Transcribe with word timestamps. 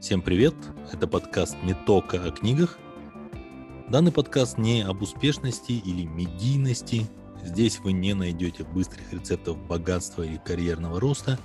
Всем 0.00 0.22
привет! 0.22 0.54
Это 0.90 1.06
подкаст 1.06 1.58
не 1.62 1.74
только 1.74 2.24
о 2.24 2.30
книгах. 2.30 2.78
Данный 3.90 4.10
подкаст 4.10 4.56
не 4.56 4.80
об 4.80 5.02
успешности 5.02 5.72
или 5.72 6.06
медийности. 6.06 7.06
Здесь 7.44 7.80
вы 7.80 7.92
не 7.92 8.14
найдете 8.14 8.64
быстрых 8.64 9.12
рецептов 9.12 9.58
богатства 9.58 10.22
или 10.22 10.38
карьерного 10.38 10.98
роста. 11.00 11.38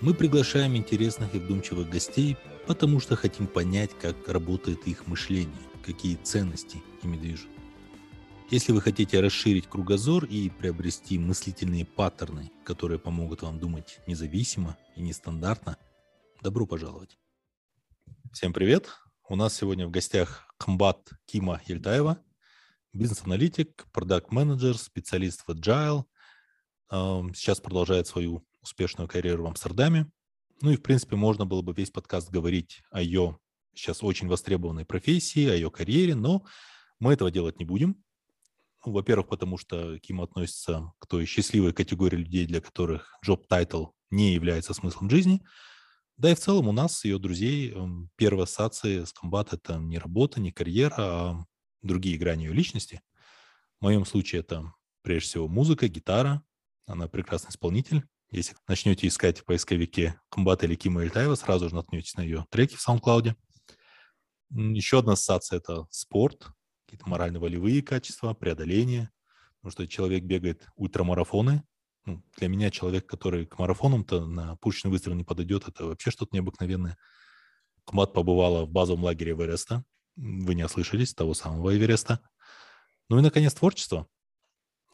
Мы 0.00 0.12
приглашаем 0.12 0.76
интересных 0.76 1.36
и 1.36 1.38
вдумчивых 1.38 1.88
гостей, 1.88 2.36
потому 2.66 2.98
что 2.98 3.14
хотим 3.14 3.46
понять, 3.46 3.90
как 3.96 4.28
работает 4.28 4.88
их 4.88 5.06
мышление, 5.06 5.54
какие 5.86 6.16
ценности 6.16 6.82
ими 7.04 7.16
движут. 7.16 7.48
Если 8.50 8.72
вы 8.72 8.80
хотите 8.80 9.20
расширить 9.20 9.68
кругозор 9.68 10.24
и 10.24 10.50
приобрести 10.50 11.16
мыслительные 11.16 11.84
паттерны, 11.84 12.50
которые 12.64 12.98
помогут 12.98 13.42
вам 13.42 13.60
думать 13.60 14.00
независимо 14.08 14.76
и 14.96 15.00
нестандартно, 15.00 15.76
добро 16.42 16.66
пожаловать. 16.66 17.16
Всем 18.32 18.52
привет! 18.52 18.90
У 19.28 19.36
нас 19.36 19.56
сегодня 19.56 19.86
в 19.86 19.90
гостях 19.90 20.44
комбат 20.58 21.10
Кима 21.24 21.62
Ельтаева, 21.66 22.22
бизнес-аналитик, 22.92 23.86
продакт-менеджер, 23.90 24.76
специалист 24.76 25.44
в 25.46 25.50
Agile. 25.50 26.04
Сейчас 27.34 27.60
продолжает 27.60 28.06
свою 28.06 28.46
успешную 28.60 29.08
карьеру 29.08 29.44
в 29.44 29.46
Амстердаме. 29.46 30.10
Ну 30.60 30.72
и, 30.72 30.76
в 30.76 30.82
принципе, 30.82 31.16
можно 31.16 31.46
было 31.46 31.62
бы 31.62 31.72
весь 31.72 31.90
подкаст 31.90 32.30
говорить 32.30 32.82
о 32.90 33.00
ее 33.00 33.38
сейчас 33.74 34.02
очень 34.02 34.28
востребованной 34.28 34.84
профессии, 34.84 35.48
о 35.48 35.54
ее 35.54 35.70
карьере, 35.70 36.14
но 36.14 36.44
мы 36.98 37.14
этого 37.14 37.30
делать 37.30 37.58
не 37.58 37.64
будем. 37.64 37.96
Ну, 38.84 38.92
во-первых, 38.92 39.28
потому 39.28 39.56
что 39.56 39.98
Ким 40.00 40.20
относится 40.20 40.92
к 40.98 41.06
той 41.06 41.24
счастливой 41.24 41.72
категории 41.72 42.16
людей, 42.16 42.46
для 42.46 42.60
которых 42.60 43.18
job 43.26 43.44
title 43.50 43.92
не 44.10 44.34
является 44.34 44.74
смыслом 44.74 45.08
жизни. 45.08 45.42
Да 46.18 46.32
и 46.32 46.34
в 46.34 46.40
целом 46.40 46.66
у 46.66 46.72
нас, 46.72 47.04
ее 47.04 47.18
друзей, 47.20 47.72
первые 48.16 48.42
ассоциации 48.42 49.04
с 49.04 49.12
комбат– 49.12 49.52
это 49.54 49.78
не 49.78 49.98
работа, 49.98 50.40
не 50.40 50.50
карьера, 50.50 50.94
а 50.98 51.46
другие 51.80 52.18
грани 52.18 52.44
ее 52.44 52.52
личности. 52.52 53.00
В 53.78 53.84
моем 53.84 54.04
случае 54.04 54.40
это 54.40 54.72
прежде 55.02 55.28
всего 55.28 55.46
музыка, 55.46 55.86
гитара. 55.86 56.42
Она 56.86 57.06
прекрасный 57.06 57.50
исполнитель. 57.50 58.02
Если 58.32 58.56
начнете 58.66 59.06
искать 59.06 59.38
в 59.38 59.44
поисковике 59.44 60.20
комбата 60.28 60.66
или 60.66 60.74
Кима 60.74 61.04
Ильтаева, 61.04 61.36
сразу 61.36 61.68
же 61.68 61.76
наткнетесь 61.76 62.16
на 62.16 62.22
ее 62.22 62.46
треки 62.50 62.74
в 62.74 62.86
SoundCloud. 62.86 63.36
Еще 64.50 64.98
одна 64.98 65.12
ассоциация– 65.12 65.58
это 65.58 65.86
спорт 65.90 66.48
какие-то 66.84 67.08
морально-волевые 67.08 67.80
качества, 67.82 68.34
преодоление. 68.34 69.10
Потому 69.60 69.70
что 69.70 69.86
человек 69.86 70.24
бегает 70.24 70.66
ультрамарафоны. 70.74 71.62
Ну, 72.08 72.22
для 72.38 72.48
меня 72.48 72.70
человек, 72.70 73.04
который 73.04 73.44
к 73.44 73.58
марафонам-то 73.58 74.24
на 74.24 74.56
пушечный 74.56 74.90
выстрел 74.90 75.14
не 75.14 75.24
подойдет, 75.24 75.68
это 75.68 75.84
вообще 75.84 76.10
что-то 76.10 76.34
необыкновенное. 76.34 76.96
Кмат 77.84 78.14
побывала 78.14 78.64
в 78.64 78.70
базовом 78.70 79.04
лагере 79.04 79.32
Эвереста. 79.32 79.84
Вы 80.16 80.54
не 80.54 80.64
ослышались, 80.64 81.12
того 81.12 81.34
самого 81.34 81.76
Эвереста. 81.76 82.20
Ну 83.10 83.18
и, 83.18 83.20
наконец, 83.20 83.52
творчество. 83.52 84.08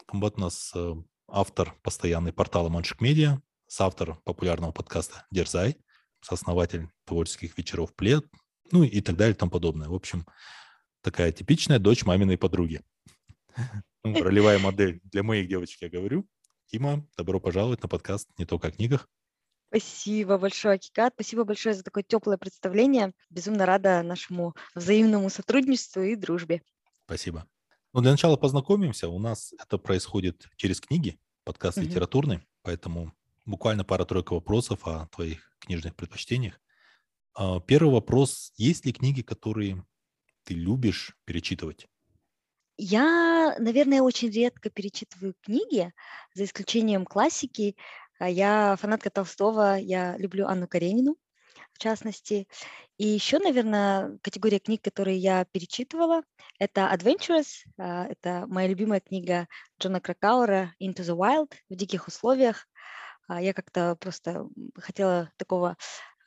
Комбат 0.05 0.33
у 0.35 0.41
нас 0.41 0.73
э, 0.75 0.93
автор 1.29 1.73
постоянный 1.83 2.33
портала 2.33 2.67
Маншик 2.67 2.99
Медиа, 2.99 3.41
соавтор 3.65 4.19
популярного 4.25 4.73
подкаста 4.73 5.25
Дерзай, 5.31 5.77
сооснователь 6.19 6.89
творческих 7.05 7.57
вечеров 7.57 7.95
Плед, 7.95 8.25
ну 8.73 8.83
и 8.83 8.99
так 8.99 9.15
далее 9.15 9.35
и 9.35 9.37
тому 9.37 9.51
подобное. 9.51 9.87
В 9.87 9.93
общем, 9.93 10.25
такая 10.99 11.31
типичная 11.31 11.79
дочь 11.79 12.03
маминой 12.03 12.37
подруги. 12.37 12.81
Ну, 14.07 14.21
ролевая 14.21 14.59
модель 14.59 14.99
для 15.05 15.23
моих 15.23 15.47
девочек, 15.47 15.81
я 15.81 15.89
говорю. 15.89 16.27
Тима, 16.67 17.05
добро 17.15 17.39
пожаловать 17.39 17.83
на 17.83 17.89
подкаст 17.89 18.27
«Не 18.37 18.45
только 18.45 18.69
о 18.69 18.71
книгах». 18.71 19.07
Спасибо 19.67 20.37
большое, 20.37 20.79
Кикат. 20.79 21.13
Спасибо 21.15 21.43
большое 21.43 21.75
за 21.75 21.83
такое 21.83 22.03
теплое 22.03 22.37
представление. 22.37 23.13
Безумно 23.29 23.65
рада 23.65 24.01
нашему 24.03 24.55
взаимному 24.73 25.29
сотрудничеству 25.29 26.01
и 26.01 26.15
дружбе. 26.15 26.61
Спасибо. 27.05 27.45
Ну, 27.93 28.01
для 28.01 28.11
начала 28.11 28.35
познакомимся. 28.35 29.09
У 29.09 29.19
нас 29.19 29.53
это 29.59 29.77
происходит 29.77 30.47
через 30.55 30.81
книги, 30.81 31.19
подкаст 31.43 31.77
угу. 31.77 31.85
литературный, 31.85 32.47
поэтому 32.61 33.13
буквально 33.45 33.83
пара-тройка 33.83 34.33
вопросов 34.33 34.87
о 34.87 35.07
твоих 35.07 35.55
книжных 35.59 35.95
предпочтениях. 35.95 36.59
А, 37.35 37.59
первый 37.59 37.91
вопрос. 37.91 38.53
Есть 38.57 38.85
ли 38.85 38.93
книги, 38.93 39.21
которые 39.21 39.85
ты 40.43 40.55
любишь 40.55 41.15
перечитывать? 41.25 41.87
Я, 42.77 43.55
наверное, 43.57 44.01
очень 44.01 44.29
редко 44.31 44.69
перечитываю 44.69 45.33
книги, 45.41 45.93
за 46.33 46.43
исключением 46.43 47.05
классики. 47.05 47.75
А 48.19 48.29
я 48.29 48.75
фанатка 48.79 49.09
Толстого, 49.09 49.77
я 49.77 50.17
люблю 50.17 50.47
Анну 50.47 50.67
Каренину, 50.67 51.15
в 51.73 51.79
частности. 51.79 52.47
И 52.97 53.07
еще, 53.07 53.39
наверное, 53.39 54.17
категория 54.21 54.59
книг, 54.59 54.81
которые 54.81 55.17
я 55.17 55.45
перечитывала, 55.45 56.23
это 56.59 56.89
Adventures, 56.93 57.65
а, 57.77 58.07
это 58.07 58.45
моя 58.47 58.67
любимая 58.67 59.01
книга 59.01 59.47
Джона 59.79 60.01
Кракауэра 60.01 60.73
«Into 60.81 61.01
the 61.01 61.15
Wild» 61.17 61.53
в 61.69 61.75
диких 61.75 62.07
условиях. 62.07 62.67
А, 63.27 63.41
я 63.41 63.53
как-то 63.53 63.95
просто 63.97 64.47
хотела 64.77 65.31
такого 65.37 65.77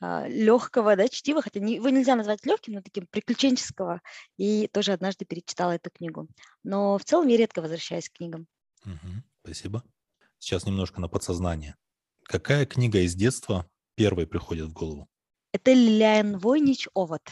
легкого, 0.01 0.95
да, 0.95 1.07
чтива, 1.07 1.41
хотя 1.41 1.59
не, 1.59 1.75
его 1.75 1.89
нельзя 1.89 2.15
назвать 2.15 2.45
легким, 2.45 2.73
но 2.73 2.81
таким 2.81 3.07
приключенческого. 3.07 4.01
И 4.37 4.67
тоже 4.71 4.93
однажды 4.93 5.25
перечитала 5.25 5.73
эту 5.73 5.89
книгу. 5.89 6.27
Но 6.63 6.97
в 6.97 7.03
целом 7.03 7.27
я 7.27 7.37
редко 7.37 7.61
возвращаюсь 7.61 8.09
к 8.09 8.13
книгам. 8.13 8.47
Угу, 8.85 9.23
спасибо. 9.43 9.83
Сейчас 10.37 10.65
немножко 10.65 11.01
на 11.01 11.09
подсознание. 11.09 11.75
Какая 12.23 12.65
книга 12.65 12.99
из 12.99 13.15
детства 13.15 13.69
первой 13.95 14.25
приходит 14.27 14.67
в 14.67 14.73
голову? 14.73 15.09
Это 15.51 15.73
Лилиан 15.73 16.37
Войнич 16.37 16.87
«Овод». 16.93 17.23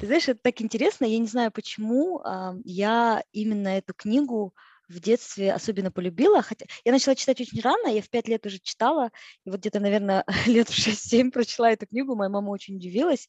Ты 0.00 0.06
знаешь, 0.06 0.28
это 0.28 0.40
так 0.42 0.60
интересно. 0.60 1.04
Я 1.04 1.18
не 1.18 1.26
знаю, 1.26 1.50
почему 1.50 2.20
э, 2.20 2.54
я 2.64 3.22
именно 3.32 3.68
эту 3.68 3.94
книгу 3.94 4.54
в 4.88 5.00
детстве 5.00 5.52
особенно 5.52 5.90
полюбила. 5.90 6.42
Хотя 6.42 6.66
я 6.84 6.92
начала 6.92 7.14
читать 7.14 7.40
очень 7.40 7.60
рано, 7.60 7.88
я 7.88 8.02
в 8.02 8.08
пять 8.08 8.28
лет 8.28 8.46
уже 8.46 8.58
читала, 8.58 9.10
и 9.44 9.50
вот 9.50 9.60
где-то, 9.60 9.80
наверное, 9.80 10.24
лет 10.46 10.68
в 10.68 10.78
6-7 10.78 11.30
прочла 11.30 11.72
эту 11.72 11.86
книгу, 11.86 12.14
моя 12.14 12.30
мама 12.30 12.50
очень 12.50 12.76
удивилась. 12.76 13.28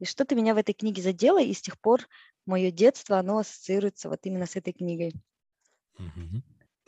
И 0.00 0.04
что-то 0.04 0.34
меня 0.34 0.54
в 0.54 0.58
этой 0.58 0.74
книге 0.74 1.02
задело, 1.02 1.42
и 1.42 1.52
с 1.52 1.60
тех 1.60 1.78
пор 1.80 2.06
мое 2.46 2.70
детство, 2.70 3.18
оно 3.18 3.38
ассоциируется 3.38 4.08
вот 4.08 4.20
именно 4.24 4.46
с 4.46 4.56
этой 4.56 4.72
книгой. 4.72 5.12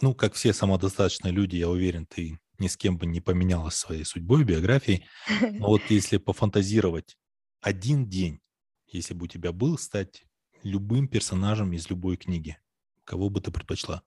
Ну, 0.00 0.15
как 0.15 0.34
все 0.34 0.53
самодостаточные 0.53 1.32
люди, 1.32 1.56
я 1.56 1.69
уверен, 1.69 2.06
ты 2.06 2.38
ни 2.59 2.69
с 2.69 2.76
кем 2.76 2.97
бы 2.97 3.06
не 3.06 3.20
поменялась 3.20 3.75
своей 3.75 4.04
судьбой, 4.04 4.44
биографией. 4.44 5.06
Но 5.41 5.69
вот 5.69 5.82
если 5.88 6.19
пофантазировать 6.19 7.16
один 7.60 8.09
день, 8.09 8.41
если 8.87 9.15
бы 9.15 9.25
у 9.25 9.28
тебя 9.28 9.53
был, 9.53 9.76
стать 9.76 10.25
любым 10.62 11.09
персонажем 11.09 11.72
из 11.72 11.91
любой 11.91 12.16
книги, 12.16 12.59
Кого 13.10 13.28
бы 13.28 13.41
ты 13.41 13.50
предпочла? 13.50 14.04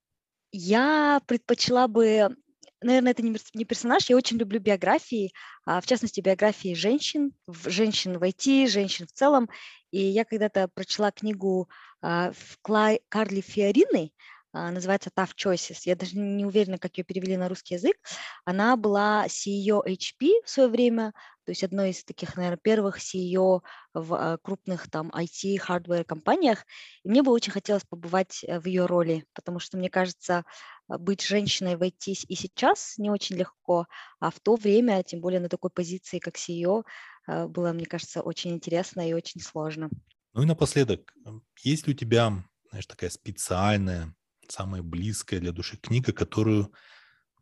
Я 0.54 1.22
предпочла 1.28 1.90
бы, 1.90 2.38
наверное, 2.82 3.12
это 3.12 3.22
не 3.22 3.66
персонаж, 3.66 4.10
я 4.10 4.16
очень 4.16 4.38
люблю 4.38 4.62
биографии, 4.62 5.34
а, 5.66 5.82
в 5.82 5.86
частности, 5.86 6.22
биографии 6.22 6.74
женщин, 6.74 7.34
женщин 7.66 8.18
в 8.18 8.24
IT, 8.24 8.68
женщин 8.68 9.06
в 9.06 9.12
целом. 9.12 9.50
И 9.92 10.00
я 10.00 10.24
когда-то 10.24 10.70
прочла 10.70 11.12
книгу 11.12 11.68
а, 12.02 12.32
Карли 12.62 13.42
Фиорины, 13.42 14.14
называется 14.54 15.10
Tough 15.16 15.32
Choices. 15.36 15.82
Я 15.86 15.96
даже 15.96 16.18
не 16.18 16.46
уверена, 16.46 16.78
как 16.78 16.98
ее 16.98 17.04
перевели 17.04 17.38
на 17.38 17.50
русский 17.50 17.74
язык. 17.76 17.98
Она 18.46 18.78
была 18.78 19.26
CEO 19.26 19.84
HP 19.86 20.44
в 20.46 20.50
свое 20.50 20.70
время, 20.70 21.14
то 21.46 21.52
есть 21.52 21.64
одной 21.64 21.90
из 21.90 22.04
таких, 22.04 22.38
наверное, 22.38 22.60
первых 22.62 23.00
CEO 23.00 23.62
в 23.94 24.14
а, 24.14 24.38
крупных 24.38 24.90
там 24.90 25.10
IT, 25.10 25.58
hardware 25.58 26.06
компаниях. 26.06 26.66
И 27.04 27.10
мне 27.10 27.22
бы 27.22 27.32
очень 27.32 27.52
хотелось 27.52 27.84
побывать 27.84 28.44
э, 28.44 28.60
в 28.60 28.66
ее 28.66 28.86
роли, 28.86 29.26
потому 29.34 29.60
что, 29.60 29.78
мне 29.78 29.90
кажется, 29.90 30.46
а, 30.88 30.98
быть 30.98 31.22
женщиной 31.22 31.76
в 31.76 31.82
IT 31.82 32.26
и 32.28 32.36
сейчас 32.36 32.98
не 32.98 33.10
очень 33.10 33.36
легко, 33.36 33.88
а 34.20 34.32
в 34.32 34.40
то 34.40 34.56
время, 34.56 35.04
тем 35.04 35.20
более 35.20 35.40
на 35.40 35.50
такой 35.50 35.70
позиции, 35.70 36.20
как 36.20 36.36
CEO, 36.36 36.84
было, 37.26 37.72
мне 37.72 37.86
кажется, 37.86 38.22
очень 38.22 38.52
интересно 38.52 39.08
и 39.08 39.14
очень 39.14 39.40
сложно. 39.40 39.90
Ну 40.34 40.44
и 40.44 40.46
напоследок, 40.46 41.14
есть 41.62 41.88
ли 41.88 41.94
у 41.94 41.96
тебя, 41.96 42.34
знаешь, 42.70 42.86
такая 42.86 43.10
специальная 43.10 44.14
самая 44.48 44.82
близкая 44.82 45.40
для 45.40 45.52
души 45.52 45.78
книга, 45.78 46.14
которую 46.14 46.72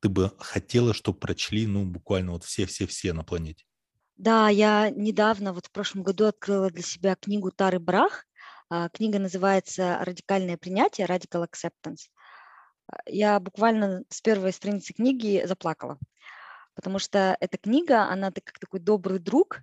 ты 0.01 0.09
бы 0.09 0.31
хотела, 0.39 0.94
чтобы 0.94 1.19
прочли, 1.19 1.68
ну, 1.68 1.86
буквально 1.86 2.31
вот 2.31 2.44
все-все-все 2.44 3.13
на 3.13 3.24
планете? 3.24 3.65
Да, 4.18 4.50
я 4.50 4.89
недавно, 4.89 5.53
вот 5.53 5.68
в 5.68 5.71
прошлом 5.71 6.03
году 6.03 6.25
открыла 6.25 6.69
для 6.69 6.83
себя 6.83 7.15
книгу 7.15 7.51
Тары 7.51 7.80
Брах. 7.80 8.25
А, 8.69 8.89
книга 8.89 9.19
называется 9.19 10.00
«Радикальное 10.01 10.57
принятие», 10.57 11.07
«Radical 11.07 11.45
Acceptance». 11.45 12.09
А, 12.88 12.98
я 13.06 13.39
буквально 13.39 14.03
с 14.09 14.21
первой 14.21 14.53
страницы 14.53 14.94
книги 14.94 15.44
заплакала, 15.45 15.98
потому 16.75 17.00
что 17.00 17.36
эта 17.39 17.57
книга, 17.57 18.03
она 18.09 18.31
как 18.31 18.59
такой 18.59 18.80
добрый 18.80 19.19
друг, 19.19 19.62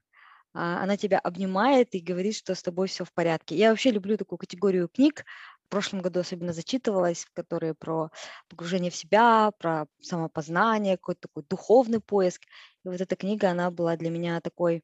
а, 0.55 0.83
она 0.83 0.97
тебя 0.97 1.19
обнимает 1.21 1.95
и 1.95 2.01
говорит, 2.01 2.37
что 2.37 2.55
с 2.55 2.63
тобой 2.63 2.89
все 2.89 3.05
в 3.05 3.13
порядке. 3.13 3.57
Я 3.57 3.71
вообще 3.71 3.91
люблю 3.91 4.17
такую 4.17 4.39
категорию 4.39 4.89
книг, 4.89 5.25
в 5.69 5.71
прошлом 5.71 6.01
году 6.01 6.21
особенно 6.21 6.55
зачитывалась, 6.55 7.27
которые 7.35 7.75
про 7.75 8.11
погружение 8.49 8.91
в 8.91 8.97
себя, 8.97 9.51
про 9.59 9.87
самопознание, 10.01 10.97
какой-то 10.97 11.29
такой 11.29 11.45
духовный 11.47 12.01
поиск. 12.01 12.41
И 12.87 12.89
вот 12.89 12.99
эта 12.99 13.17
книга, 13.17 13.51
она 13.51 13.71
была 13.71 13.99
для 13.99 14.09
меня 14.09 14.41
такой 14.41 14.83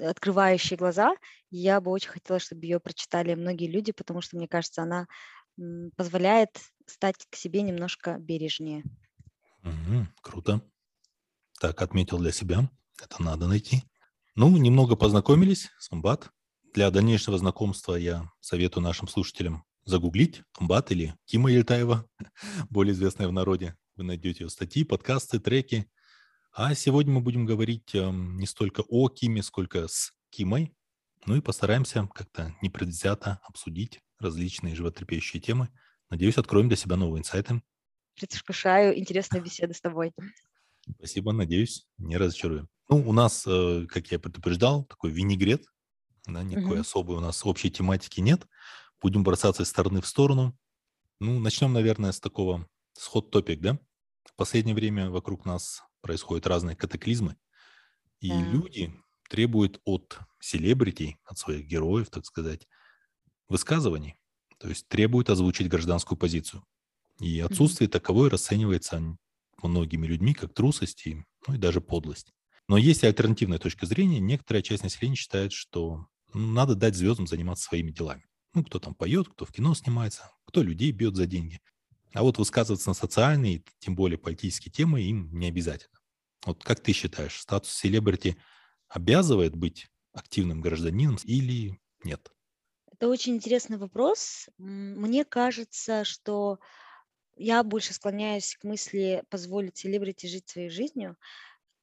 открывающие 0.00 0.76
глаза. 0.76 1.14
Я 1.50 1.80
бы 1.80 1.92
очень 1.92 2.10
хотела, 2.10 2.40
чтобы 2.40 2.66
ее 2.66 2.80
прочитали 2.80 3.36
многие 3.36 3.70
люди, 3.70 3.92
потому 3.92 4.20
что, 4.20 4.36
мне 4.36 4.48
кажется, 4.48 4.82
она 4.82 5.06
позволяет 5.96 6.58
стать 6.86 7.24
к 7.30 7.36
себе 7.36 7.62
немножко 7.62 8.16
бережнее. 8.18 8.82
Угу, 9.62 10.08
круто. 10.22 10.60
Так, 11.60 11.82
отметил 11.82 12.18
для 12.18 12.32
себя. 12.32 12.68
Это 13.00 13.22
надо 13.22 13.46
найти. 13.46 13.84
Ну, 14.34 14.56
немного 14.56 14.96
познакомились 14.96 15.70
с 15.78 15.88
Комбат. 15.88 16.30
Для 16.74 16.90
дальнейшего 16.90 17.38
знакомства 17.38 17.94
я 17.94 18.28
советую 18.40 18.82
нашим 18.82 19.06
слушателям 19.06 19.67
загуглить 19.88 20.42
Комбат 20.52 20.92
или 20.92 21.14
Кима 21.24 21.50
Ельтаева, 21.50 22.06
более 22.70 22.92
известная 22.92 23.26
в 23.26 23.32
народе. 23.32 23.74
Вы 23.96 24.04
найдете 24.04 24.44
ее 24.44 24.50
статьи, 24.50 24.84
подкасты, 24.84 25.40
треки. 25.40 25.90
А 26.52 26.74
сегодня 26.74 27.12
мы 27.14 27.20
будем 27.20 27.46
говорить 27.46 27.94
э, 27.94 28.10
не 28.10 28.46
столько 28.46 28.82
о 28.88 29.08
Киме, 29.08 29.42
сколько 29.42 29.88
с 29.88 30.12
Кимой. 30.30 30.74
Ну 31.26 31.36
и 31.36 31.40
постараемся 31.40 32.08
как-то 32.14 32.54
непредвзято 32.60 33.40
обсудить 33.44 34.00
различные 34.18 34.74
животрепещущие 34.74 35.40
темы. 35.40 35.70
Надеюсь, 36.10 36.36
откроем 36.36 36.68
для 36.68 36.76
себя 36.76 36.96
новые 36.96 37.20
инсайты. 37.20 37.62
Предвкушаю 38.14 38.98
интересную 38.98 39.42
беседу 39.42 39.72
с 39.72 39.80
тобой. 39.80 40.12
Спасибо, 40.98 41.32
надеюсь, 41.32 41.86
не 41.96 42.16
разочарую. 42.16 42.68
Ну, 42.90 43.08
у 43.08 43.12
нас, 43.12 43.44
э, 43.46 43.86
как 43.88 44.10
я 44.10 44.18
предупреждал, 44.18 44.84
такой 44.84 45.10
винегрет, 45.10 45.64
да, 46.26 46.42
никакой 46.42 46.72
угу. 46.72 46.80
особой 46.80 47.16
у 47.16 47.20
нас 47.20 47.44
общей 47.46 47.70
тематики 47.70 48.20
нет. 48.20 48.46
Будем 49.00 49.22
бросаться 49.22 49.62
из 49.62 49.68
стороны 49.68 50.00
в 50.00 50.06
сторону. 50.06 50.56
Ну, 51.20 51.38
начнем, 51.38 51.72
наверное, 51.72 52.12
с 52.12 52.20
такого, 52.20 52.66
с 52.92 53.12
hot 53.12 53.30
topic, 53.30 53.56
да? 53.60 53.78
В 54.24 54.34
последнее 54.34 54.74
время 54.74 55.10
вокруг 55.10 55.44
нас 55.44 55.82
происходят 56.00 56.46
разные 56.46 56.76
катаклизмы, 56.76 57.36
и 58.20 58.28
да. 58.28 58.40
люди 58.50 58.94
требуют 59.28 59.80
от 59.84 60.18
селебрити, 60.40 61.18
от 61.24 61.38
своих 61.38 61.66
героев, 61.66 62.10
так 62.10 62.24
сказать, 62.26 62.66
высказываний, 63.48 64.20
то 64.58 64.68
есть 64.68 64.88
требуют 64.88 65.30
озвучить 65.30 65.68
гражданскую 65.68 66.18
позицию. 66.18 66.64
И 67.20 67.40
отсутствие 67.40 67.88
mm-hmm. 67.88 67.92
таковой 67.92 68.28
расценивается 68.28 69.16
многими 69.62 70.06
людьми 70.06 70.34
как 70.34 70.54
трусость 70.54 71.06
и, 71.06 71.24
ну, 71.46 71.54
и 71.54 71.58
даже 71.58 71.80
подлость. 71.80 72.32
Но 72.68 72.76
есть 72.76 73.02
и 73.02 73.06
альтернативная 73.06 73.58
точка 73.58 73.86
зрения. 73.86 74.20
Некоторая 74.20 74.62
часть 74.62 74.82
населения 74.82 75.16
считает, 75.16 75.52
что 75.52 76.06
надо 76.34 76.74
дать 76.74 76.94
звездам 76.94 77.26
заниматься 77.26 77.64
своими 77.64 77.90
делами. 77.90 78.24
Ну, 78.58 78.64
кто 78.64 78.80
там 78.80 78.92
поет, 78.96 79.28
кто 79.28 79.44
в 79.44 79.52
кино 79.52 79.72
снимается, 79.72 80.32
кто 80.44 80.62
людей 80.62 80.90
бьет 80.90 81.14
за 81.14 81.26
деньги. 81.26 81.60
А 82.12 82.24
вот 82.24 82.38
высказываться 82.38 82.88
на 82.90 82.94
социальные, 82.94 83.62
тем 83.78 83.94
более 83.94 84.18
политические 84.18 84.72
темы 84.72 85.02
им 85.02 85.30
не 85.32 85.46
обязательно. 85.46 86.00
Вот 86.44 86.64
как 86.64 86.80
ты 86.80 86.92
считаешь, 86.92 87.40
статус 87.40 87.70
селебрити 87.72 88.36
обязывает 88.88 89.54
быть 89.54 89.86
активным 90.12 90.60
гражданином 90.60 91.18
или 91.22 91.78
нет? 92.02 92.32
Это 92.90 93.08
очень 93.08 93.36
интересный 93.36 93.76
вопрос. 93.78 94.48
Мне 94.58 95.24
кажется, 95.24 96.04
что 96.04 96.58
я 97.36 97.62
больше 97.64 97.94
склоняюсь 97.94 98.56
к 98.56 98.64
мысли 98.64 99.24
позволить 99.30 99.78
селебрити 99.78 100.26
жить 100.26 100.48
своей 100.48 100.70
жизнью, 100.70 101.16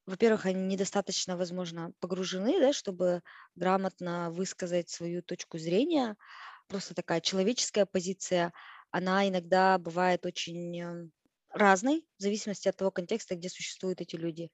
во-первых, 0.07 0.45
они 0.48 0.63
недостаточно, 0.63 1.38
возможно, 1.38 1.94
погружены, 2.00 2.60
да, 2.60 2.74
чтобы 2.74 3.24
грамотно 3.56 4.31
высказать 4.31 4.89
свою 4.89 5.24
точку 5.24 5.57
зрения. 5.60 6.18
Просто 6.67 6.94
такая 6.94 7.21
человеческая 7.21 7.85
позиция, 7.85 8.53
она 8.91 9.27
иногда 9.27 9.77
бывает 9.77 10.25
очень 10.25 10.81
э, 10.81 11.09
разной, 11.51 12.06
в 12.17 12.21
зависимости 12.21 12.67
от 12.67 12.75
того 12.75 12.91
контекста, 12.91 13.35
где 13.35 13.50
существуют 13.50 14.01
эти 14.01 14.15
люди. 14.15 14.51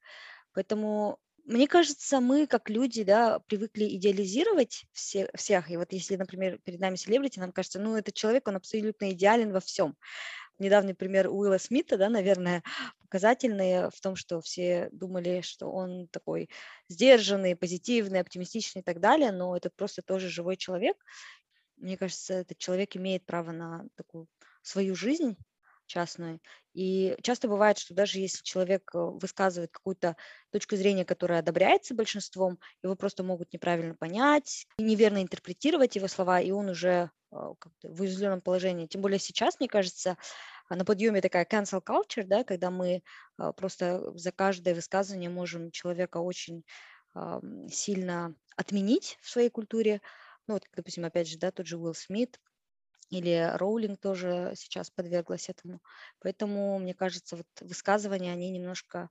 Поэтому 0.53 1.19
мне 1.45 1.67
кажется, 1.67 2.19
мы 2.19 2.45
как 2.45 2.69
люди, 2.69 3.03
да, 3.03 3.39
привыкли 3.39 3.85
идеализировать 3.95 4.85
все, 4.91 5.29
всех. 5.35 5.71
И 5.71 5.77
вот 5.77 5.91
если, 5.91 6.15
например, 6.15 6.59
перед 6.63 6.79
нами 6.79 6.95
селебрити, 6.95 7.39
нам 7.39 7.51
кажется, 7.51 7.79
ну, 7.79 7.95
этот 7.95 8.13
человек, 8.13 8.47
он 8.47 8.57
абсолютно 8.57 9.11
идеален 9.11 9.51
во 9.51 9.59
всем 9.59 9.95
недавний 10.59 10.93
пример 10.93 11.27
Уилла 11.27 11.57
Смита, 11.57 11.97
да, 11.97 12.09
наверное, 12.09 12.63
показательный 12.99 13.89
в 13.89 13.99
том, 13.99 14.15
что 14.15 14.39
все 14.41 14.89
думали, 14.91 15.41
что 15.41 15.71
он 15.71 16.07
такой 16.09 16.49
сдержанный, 16.87 17.55
позитивный, 17.55 18.21
оптимистичный 18.21 18.81
и 18.81 18.83
так 18.83 18.99
далее, 18.99 19.31
но 19.31 19.57
это 19.57 19.69
просто 19.69 20.01
тоже 20.03 20.29
живой 20.29 20.57
человек. 20.57 20.97
Мне 21.81 21.97
кажется, 21.97 22.35
этот 22.35 22.57
человек 22.57 22.95
имеет 22.95 23.25
право 23.25 23.51
на 23.51 23.87
такую 23.95 24.27
свою 24.61 24.95
жизнь 24.95 25.37
частную. 25.91 26.39
И 26.73 27.17
часто 27.21 27.49
бывает, 27.49 27.77
что 27.77 27.93
даже 27.93 28.19
если 28.19 28.41
человек 28.43 28.89
э, 28.93 28.97
высказывает 28.97 29.71
какую-то 29.71 30.15
точку 30.51 30.77
зрения, 30.77 31.03
которая 31.03 31.39
одобряется 31.39 31.93
большинством, 31.93 32.59
его 32.81 32.95
просто 32.95 33.23
могут 33.23 33.51
неправильно 33.51 33.95
понять, 33.95 34.67
неверно 34.77 35.21
интерпретировать 35.21 35.95
его 35.97 36.07
слова, 36.07 36.39
и 36.39 36.51
он 36.51 36.69
уже 36.69 37.11
а, 37.31 37.53
в 37.83 38.01
уязвленном 38.01 38.41
положении. 38.41 38.87
Тем 38.87 39.01
более 39.01 39.19
сейчас, 39.19 39.59
мне 39.59 39.67
кажется, 39.67 40.17
а, 40.69 40.75
на 40.77 40.85
подъеме 40.85 41.19
такая 41.19 41.45
cancel 41.45 41.83
culture, 41.83 42.23
да, 42.23 42.45
когда 42.45 42.71
мы 42.71 43.03
просто 43.57 44.17
за 44.17 44.31
каждое 44.31 44.73
высказывание 44.73 45.29
можем 45.29 45.71
человека 45.71 46.17
очень 46.17 46.63
сильно 47.69 48.33
отменить 48.55 49.17
в 49.21 49.29
своей 49.29 49.49
культуре. 49.49 49.99
Ну 50.47 50.55
вот, 50.55 50.65
допустим, 50.75 51.05
опять 51.05 51.27
же, 51.29 51.37
да, 51.37 51.51
тот 51.51 51.67
же 51.67 51.77
Уилл 51.77 51.93
Смит 51.93 52.39
или 53.09 53.51
Роулинг 53.57 53.99
тоже 53.99 54.53
сейчас 54.57 54.91
подверглась 54.91 55.49
этому. 55.49 55.81
Поэтому, 56.19 56.79
мне 56.79 56.93
кажется, 56.95 57.37
вот 57.37 57.47
высказывания, 57.61 58.31
они 58.33 58.49
немножко 58.51 59.09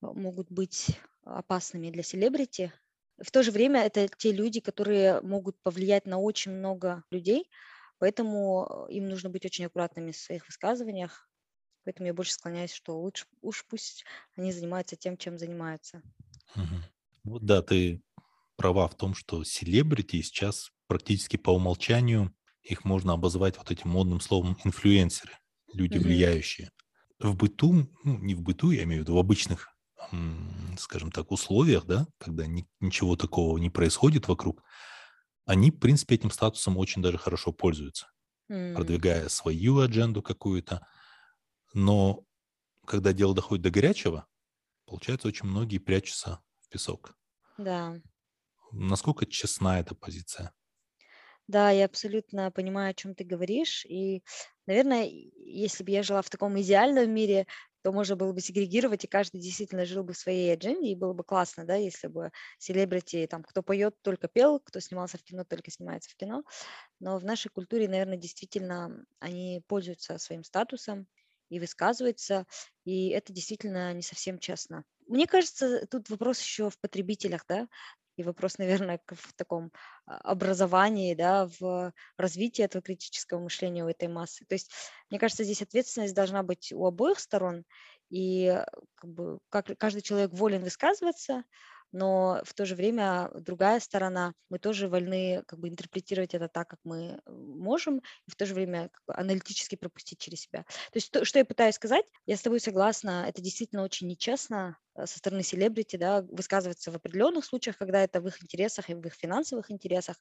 могут 0.00 0.50
быть 0.50 0.98
опасными 1.24 1.90
для 1.90 2.02
селебрити, 2.02 2.72
в 3.20 3.32
то 3.32 3.42
же 3.42 3.50
время 3.50 3.80
это 3.82 4.06
те 4.08 4.30
люди, 4.30 4.60
которые 4.60 5.20
могут 5.22 5.60
повлиять 5.62 6.06
на 6.06 6.18
очень 6.18 6.52
много 6.52 7.02
людей, 7.10 7.50
поэтому 7.98 8.86
э, 8.88 8.92
им 8.92 9.08
нужно 9.08 9.28
быть 9.28 9.44
очень 9.44 9.64
аккуратными 9.64 10.12
в 10.12 10.16
своих 10.16 10.46
высказываниях. 10.46 11.28
Поэтому 11.84 12.08
я 12.08 12.14
больше 12.14 12.32
склоняюсь, 12.34 12.72
что 12.72 12.98
лучше 13.00 13.26
уж 13.42 13.66
пусть 13.66 14.04
они 14.36 14.52
занимаются 14.52 14.96
тем, 14.96 15.16
чем 15.16 15.38
занимаются. 15.38 16.02
Вот 17.24 17.44
да, 17.44 17.62
ты 17.62 18.02
права 18.58 18.86
в 18.88 18.94
том, 18.94 19.14
что 19.14 19.42
селебрити 19.44 20.20
сейчас 20.20 20.70
практически 20.86 21.38
по 21.38 21.50
умолчанию 21.50 22.34
их 22.62 22.84
можно 22.84 23.14
обозвать 23.14 23.56
вот 23.56 23.70
этим 23.70 23.88
модным 23.88 24.20
словом 24.20 24.58
инфлюенсеры, 24.64 25.32
люди 25.72 25.96
угу. 25.96 26.04
влияющие. 26.04 26.70
В 27.18 27.34
быту, 27.34 27.88
ну 28.04 28.18
не 28.18 28.34
в 28.34 28.42
быту, 28.42 28.72
я 28.72 28.82
имею 28.82 29.00
в 29.00 29.04
виду 29.04 29.14
в 29.14 29.18
обычных 29.18 29.74
скажем 30.78 31.10
так, 31.10 31.30
условиях, 31.30 31.84
да, 31.84 32.06
когда 32.18 32.46
ни, 32.46 32.66
ничего 32.80 33.16
такого 33.16 33.58
не 33.58 33.70
происходит 33.70 34.28
вокруг, 34.28 34.62
они, 35.44 35.70
в 35.70 35.78
принципе, 35.78 36.16
этим 36.16 36.30
статусом 36.30 36.76
очень 36.76 37.02
даже 37.02 37.18
хорошо 37.18 37.52
пользуются, 37.52 38.10
mm. 38.50 38.74
продвигая 38.74 39.28
свою 39.28 39.78
адженду 39.78 40.22
какую-то. 40.22 40.86
Но 41.74 42.24
когда 42.86 43.12
дело 43.12 43.34
доходит 43.34 43.62
до 43.62 43.70
горячего, 43.70 44.26
получается, 44.86 45.28
очень 45.28 45.46
многие 45.46 45.78
прячутся 45.78 46.40
в 46.60 46.68
песок. 46.68 47.14
Да. 47.56 48.00
Насколько 48.72 49.26
честна 49.26 49.78
эта 49.78 49.94
позиция? 49.94 50.54
Да, 51.46 51.70
я 51.70 51.86
абсолютно 51.86 52.50
понимаю, 52.50 52.90
о 52.90 52.94
чем 52.94 53.14
ты 53.14 53.24
говоришь. 53.24 53.84
И, 53.86 54.22
наверное, 54.66 55.04
если 55.36 55.82
бы 55.84 55.90
я 55.90 56.02
жила 56.02 56.20
в 56.22 56.28
таком 56.30 56.58
идеальном 56.60 57.10
мире, 57.10 57.46
то 57.82 57.92
можно 57.92 58.16
было 58.16 58.32
бы 58.32 58.40
сегрегировать, 58.40 59.04
и 59.04 59.08
каждый 59.08 59.40
действительно 59.40 59.86
жил 59.86 60.02
бы 60.02 60.12
в 60.12 60.18
своей 60.18 60.52
адженде, 60.52 60.90
и 60.90 60.96
было 60.96 61.12
бы 61.12 61.22
классно, 61.24 61.64
да, 61.64 61.76
если 61.76 62.08
бы 62.08 62.32
селебрити, 62.58 63.26
там, 63.28 63.44
кто 63.44 63.62
поет, 63.62 63.94
только 64.02 64.26
пел, 64.28 64.58
кто 64.60 64.80
снимался 64.80 65.16
в 65.16 65.22
кино, 65.22 65.44
только 65.44 65.70
снимается 65.70 66.10
в 66.10 66.16
кино. 66.16 66.42
Но 67.00 67.18
в 67.18 67.24
нашей 67.24 67.50
культуре, 67.50 67.88
наверное, 67.88 68.16
действительно 68.18 69.04
они 69.20 69.62
пользуются 69.68 70.18
своим 70.18 70.44
статусом 70.44 71.08
и 71.50 71.60
высказываются, 71.60 72.46
и 72.84 73.08
это 73.10 73.32
действительно 73.32 73.92
не 73.94 74.02
совсем 74.02 74.38
честно. 74.38 74.84
Мне 75.06 75.26
кажется, 75.26 75.86
тут 75.86 76.10
вопрос 76.10 76.40
еще 76.40 76.70
в 76.70 76.78
потребителях, 76.80 77.44
да, 77.48 77.68
и 78.18 78.24
вопрос, 78.24 78.58
наверное, 78.58 79.00
в 79.06 79.32
таком 79.34 79.72
а, 80.06 80.18
образовании, 80.18 81.14
да, 81.14 81.48
в 81.60 81.92
развитии 82.16 82.62
этого 82.62 82.82
критического 82.82 83.38
мышления 83.40 83.84
у 83.84 83.88
этой 83.88 84.08
массы. 84.08 84.44
То 84.46 84.54
есть, 84.54 84.70
мне 85.10 85.18
кажется, 85.18 85.44
здесь 85.44 85.62
ответственность 85.62 86.14
должна 86.14 86.42
быть 86.42 86.72
у 86.72 86.84
обоих 86.84 87.20
сторон, 87.20 87.64
и 88.10 88.62
как 88.96 89.10
бы, 89.10 89.38
как, 89.50 89.66
каждый 89.78 90.02
человек 90.02 90.32
волен 90.32 90.62
высказываться, 90.62 91.44
но 91.92 92.40
в 92.44 92.54
то 92.54 92.66
же 92.66 92.74
время 92.74 93.30
другая 93.34 93.80
сторона, 93.80 94.34
мы 94.50 94.58
тоже 94.58 94.88
вольны 94.88 95.42
как 95.46 95.58
бы 95.58 95.68
интерпретировать 95.68 96.34
это 96.34 96.48
так, 96.48 96.68
как 96.68 96.80
мы 96.84 97.20
э, 97.24 97.30
можем, 97.30 97.98
и 97.98 98.30
в 98.30 98.36
то 98.36 98.46
же 98.46 98.54
время 98.54 98.90
как 98.90 99.02
бы, 99.06 99.14
аналитически 99.14 99.76
пропустить 99.76 100.18
через 100.20 100.42
себя. 100.42 100.64
То 100.92 100.96
есть 100.96 101.10
то, 101.10 101.24
что 101.24 101.38
я 101.38 101.44
пытаюсь 101.44 101.74
сказать, 101.76 102.04
я 102.26 102.36
с 102.36 102.42
тобой 102.42 102.60
согласна, 102.60 103.26
это 103.28 103.42
действительно 103.42 103.82
очень 103.82 104.08
нечестно 104.08 104.78
э, 104.94 105.06
со 105.06 105.18
стороны 105.18 105.42
селебрити, 105.42 105.96
да, 105.96 106.22
высказываться 106.22 106.90
в 106.90 106.96
определенных 106.96 107.44
случаях, 107.44 107.78
когда 107.78 108.02
это 108.02 108.20
в 108.20 108.28
их 108.28 108.42
интересах 108.42 108.90
и 108.90 108.94
в 108.94 109.06
их 109.06 109.14
финансовых 109.14 109.70
интересах, 109.70 110.16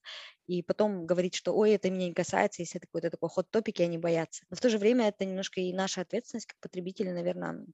и 0.48 0.64
потом 0.64 1.06
говорить, 1.06 1.36
что 1.36 1.54
ой, 1.54 1.72
это 1.72 1.90
меня 1.90 2.08
не 2.08 2.14
касается, 2.14 2.62
если 2.62 2.78
это 2.80 2.88
какой-то 2.88 3.10
такой 3.10 3.30
ход-топик, 3.30 3.80
и 3.80 3.84
они 3.84 3.98
боятся. 3.98 4.46
Но 4.50 4.58
в 4.58 4.62
то 4.62 4.70
же 4.70 4.78
время 4.78 5.10
это 5.10 5.26
немножко 5.26 5.62
и 5.62 5.74
наша 5.74 6.02
ответственность 6.02 6.48
как 6.48 6.60
потребители, 6.60 7.10
наверное, 7.12 7.66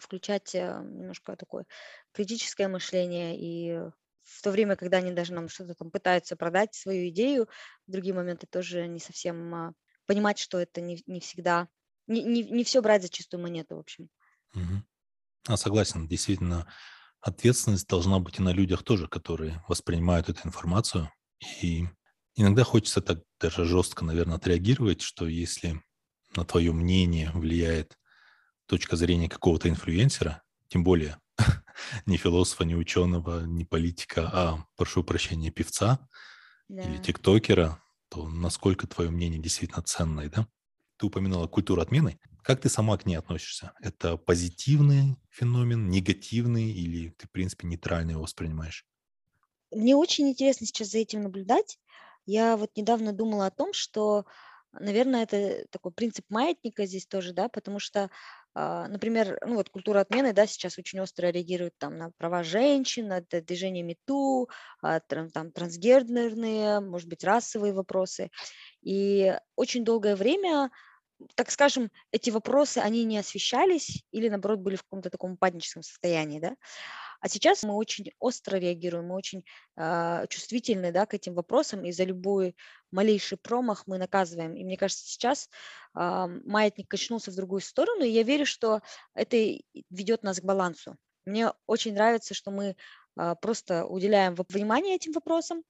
включать 0.00 0.54
э, 0.54 0.82
немножко 0.82 1.36
такое 1.36 1.66
критическое 2.12 2.68
мышление 2.68 3.36
и 3.38 3.90
в 4.22 4.42
то 4.42 4.50
время, 4.50 4.76
когда 4.76 4.98
они 4.98 5.12
даже 5.12 5.32
нам 5.32 5.48
что-то 5.48 5.74
там 5.74 5.90
пытаются 5.90 6.36
продать, 6.36 6.74
свою 6.74 7.08
идею, 7.08 7.48
в 7.86 7.90
другие 7.90 8.14
моменты 8.14 8.46
тоже 8.46 8.86
не 8.86 9.00
совсем 9.00 9.54
а, 9.54 9.72
понимать, 10.06 10.38
что 10.38 10.58
это 10.58 10.80
не, 10.80 11.02
не 11.06 11.20
всегда, 11.20 11.68
не, 12.06 12.22
не, 12.22 12.44
не 12.44 12.64
все 12.64 12.80
брать 12.80 13.02
за 13.02 13.08
чистую 13.08 13.42
монету, 13.42 13.76
в 13.76 13.80
общем. 13.80 14.08
Угу. 14.54 14.82
А, 15.48 15.56
согласен, 15.56 16.06
действительно, 16.06 16.72
ответственность 17.20 17.88
должна 17.88 18.18
быть 18.18 18.38
и 18.38 18.42
на 18.42 18.52
людях 18.52 18.82
тоже, 18.82 19.08
которые 19.08 19.64
воспринимают 19.68 20.28
эту 20.28 20.46
информацию. 20.46 21.10
И 21.60 21.86
иногда 22.34 22.64
хочется 22.64 23.00
так 23.00 23.22
даже 23.40 23.64
жестко, 23.64 24.04
наверное, 24.04 24.36
отреагировать, 24.36 25.02
что 25.02 25.26
если 25.26 25.82
на 26.36 26.44
твое 26.44 26.72
мнение 26.72 27.30
влияет 27.32 27.98
точка 28.70 28.94
зрения 28.94 29.28
какого-то 29.28 29.68
инфлюенсера, 29.68 30.44
тем 30.68 30.84
более 30.84 31.18
не 32.06 32.16
философа, 32.16 32.64
не 32.64 32.76
ученого, 32.76 33.44
не 33.44 33.64
политика, 33.64 34.30
а, 34.32 34.64
прошу 34.76 35.02
прощения, 35.02 35.50
певца 35.50 36.08
да. 36.68 36.82
или 36.82 36.98
тиктокера, 36.98 37.82
то 38.10 38.28
насколько 38.28 38.86
твое 38.86 39.10
мнение 39.10 39.40
действительно 39.40 39.82
ценное, 39.82 40.28
да? 40.28 40.46
Ты 40.98 41.06
упоминала 41.06 41.48
культуру 41.48 41.82
отмены. 41.82 42.20
Как 42.44 42.60
ты 42.60 42.68
сама 42.68 42.96
к 42.96 43.06
ней 43.06 43.16
относишься? 43.16 43.72
Это 43.80 44.16
позитивный 44.16 45.16
феномен, 45.30 45.90
негативный 45.90 46.70
или 46.70 47.10
ты, 47.10 47.26
в 47.26 47.32
принципе, 47.32 47.66
нейтрально 47.66 48.12
его 48.12 48.22
воспринимаешь? 48.22 48.86
Мне 49.72 49.96
очень 49.96 50.28
интересно 50.28 50.66
сейчас 50.66 50.90
за 50.90 50.98
этим 50.98 51.22
наблюдать. 51.22 51.80
Я 52.24 52.56
вот 52.56 52.70
недавно 52.76 53.12
думала 53.12 53.46
о 53.46 53.50
том, 53.50 53.72
что, 53.72 54.26
наверное, 54.72 55.24
это 55.24 55.66
такой 55.70 55.90
принцип 55.90 56.24
маятника 56.28 56.86
здесь 56.86 57.06
тоже, 57.06 57.32
да, 57.32 57.48
потому 57.48 57.80
что 57.80 58.10
например, 58.54 59.38
ну 59.46 59.54
вот 59.56 59.70
культура 59.70 60.00
отмены, 60.00 60.32
да, 60.32 60.46
сейчас 60.46 60.78
очень 60.78 61.00
остро 61.00 61.28
реагирует 61.28 61.74
там 61.78 61.96
на 61.96 62.10
права 62.18 62.42
женщин, 62.42 63.08
на 63.08 63.20
движение 63.22 63.82
МИТУ, 63.84 64.48
а, 64.82 65.00
там 65.00 65.52
трансгендерные, 65.52 66.80
может 66.80 67.08
быть, 67.08 67.24
расовые 67.24 67.72
вопросы. 67.72 68.30
И 68.82 69.36
очень 69.56 69.84
долгое 69.84 70.16
время 70.16 70.70
так 71.36 71.50
скажем, 71.50 71.90
эти 72.12 72.30
вопросы, 72.30 72.78
они 72.78 73.04
не 73.04 73.18
освещались 73.18 74.04
или, 74.12 74.28
наоборот, 74.28 74.60
были 74.60 74.76
в 74.76 74.82
каком-то 74.84 75.10
таком 75.10 75.36
паническом 75.36 75.82
состоянии, 75.82 76.40
да. 76.40 76.56
А 77.20 77.28
сейчас 77.28 77.62
мы 77.62 77.74
очень 77.74 78.12
остро 78.18 78.56
реагируем, 78.56 79.08
мы 79.08 79.14
очень 79.14 79.44
э, 79.76 80.26
чувствительны 80.28 80.92
да, 80.92 81.06
к 81.06 81.14
этим 81.14 81.34
вопросам, 81.34 81.84
и 81.84 81.92
за 81.92 82.04
любой 82.04 82.56
малейший 82.90 83.38
промах 83.38 83.86
мы 83.86 83.98
наказываем. 83.98 84.54
И 84.54 84.64
мне 84.64 84.76
кажется, 84.76 85.06
сейчас 85.06 85.48
э, 85.96 86.26
маятник 86.44 86.88
качнулся 86.88 87.30
в 87.30 87.36
другую 87.36 87.60
сторону, 87.60 88.04
и 88.04 88.10
я 88.10 88.22
верю, 88.22 88.46
что 88.46 88.80
это 89.14 89.36
ведет 89.90 90.22
нас 90.22 90.40
к 90.40 90.44
балансу. 90.44 90.96
Мне 91.26 91.52
очень 91.66 91.94
нравится, 91.94 92.34
что 92.34 92.50
мы 92.50 92.76
э, 93.16 93.34
просто 93.42 93.84
уделяем 93.84 94.34
внимание 94.48 94.96
этим 94.96 95.12
вопросам, 95.12 95.62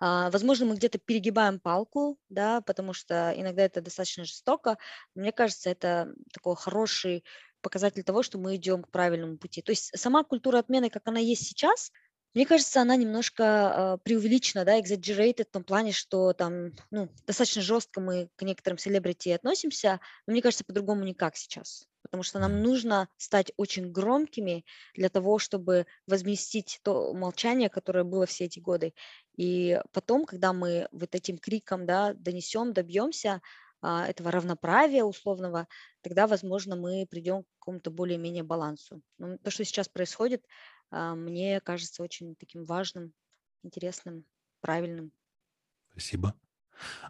Возможно, 0.00 0.66
мы 0.66 0.76
где-то 0.76 0.98
перегибаем 0.98 1.58
палку, 1.58 2.18
да, 2.28 2.60
потому 2.60 2.92
что 2.92 3.32
иногда 3.36 3.64
это 3.64 3.80
достаточно 3.80 4.24
жестоко. 4.24 4.78
Мне 5.16 5.32
кажется, 5.32 5.70
это 5.70 6.14
такой 6.32 6.54
хороший 6.54 7.24
показатель 7.60 8.02
того, 8.02 8.22
что 8.22 8.38
мы 8.38 8.56
идем 8.56 8.82
к 8.82 8.90
правильному 8.90 9.38
пути. 9.38 9.62
То 9.62 9.72
есть 9.72 9.90
сама 9.96 10.24
культура 10.24 10.58
отмены, 10.58 10.90
как 10.90 11.02
она 11.06 11.18
есть 11.18 11.46
сейчас, 11.46 11.90
мне 12.34 12.46
кажется, 12.46 12.82
она 12.82 12.94
немножко 12.96 13.42
э, 13.42 13.98
преувеличена, 14.04 14.64
да, 14.64 14.78
exaggerated 14.78 15.46
в 15.48 15.52
том 15.52 15.64
плане, 15.64 15.92
что 15.92 16.32
там, 16.34 16.72
ну, 16.90 17.08
достаточно 17.26 17.62
жестко 17.62 18.00
мы 18.00 18.28
к 18.36 18.42
некоторым 18.42 18.78
селебрити 18.78 19.30
относимся, 19.30 20.00
но 20.26 20.32
мне 20.32 20.42
кажется, 20.42 20.64
по-другому 20.64 21.04
никак 21.04 21.36
сейчас. 21.36 21.88
Потому 22.02 22.22
что 22.22 22.38
нам 22.38 22.62
нужно 22.62 23.08
стать 23.16 23.52
очень 23.56 23.90
громкими 23.90 24.64
для 24.94 25.08
того, 25.08 25.38
чтобы 25.38 25.86
возместить 26.06 26.80
то 26.82 27.12
молчание, 27.12 27.68
которое 27.68 28.04
было 28.04 28.24
все 28.26 28.44
эти 28.44 28.60
годы. 28.60 28.94
И 29.36 29.80
потом, 29.92 30.24
когда 30.24 30.52
мы 30.52 30.88
вот 30.92 31.14
этим 31.14 31.38
криком 31.38 31.86
да, 31.86 32.14
донесем, 32.14 32.72
добьемся, 32.72 33.30
а, 33.30 33.40
этого 33.82 34.30
равноправия 34.30 35.04
условного, 35.04 35.66
тогда, 36.02 36.26
возможно, 36.26 36.76
мы 36.76 37.06
придем 37.08 37.42
к 37.44 37.46
какому-то 37.58 37.90
более-менее 37.90 38.42
балансу. 38.42 39.02
Но 39.18 39.38
то, 39.38 39.50
что 39.50 39.64
сейчас 39.64 39.88
происходит, 39.88 40.44
а, 40.90 41.14
мне 41.14 41.60
кажется 41.60 42.02
очень 42.02 42.34
таким 42.36 42.64
важным, 42.64 43.12
интересным, 43.62 44.24
правильным. 44.60 45.12
Спасибо. 45.90 46.34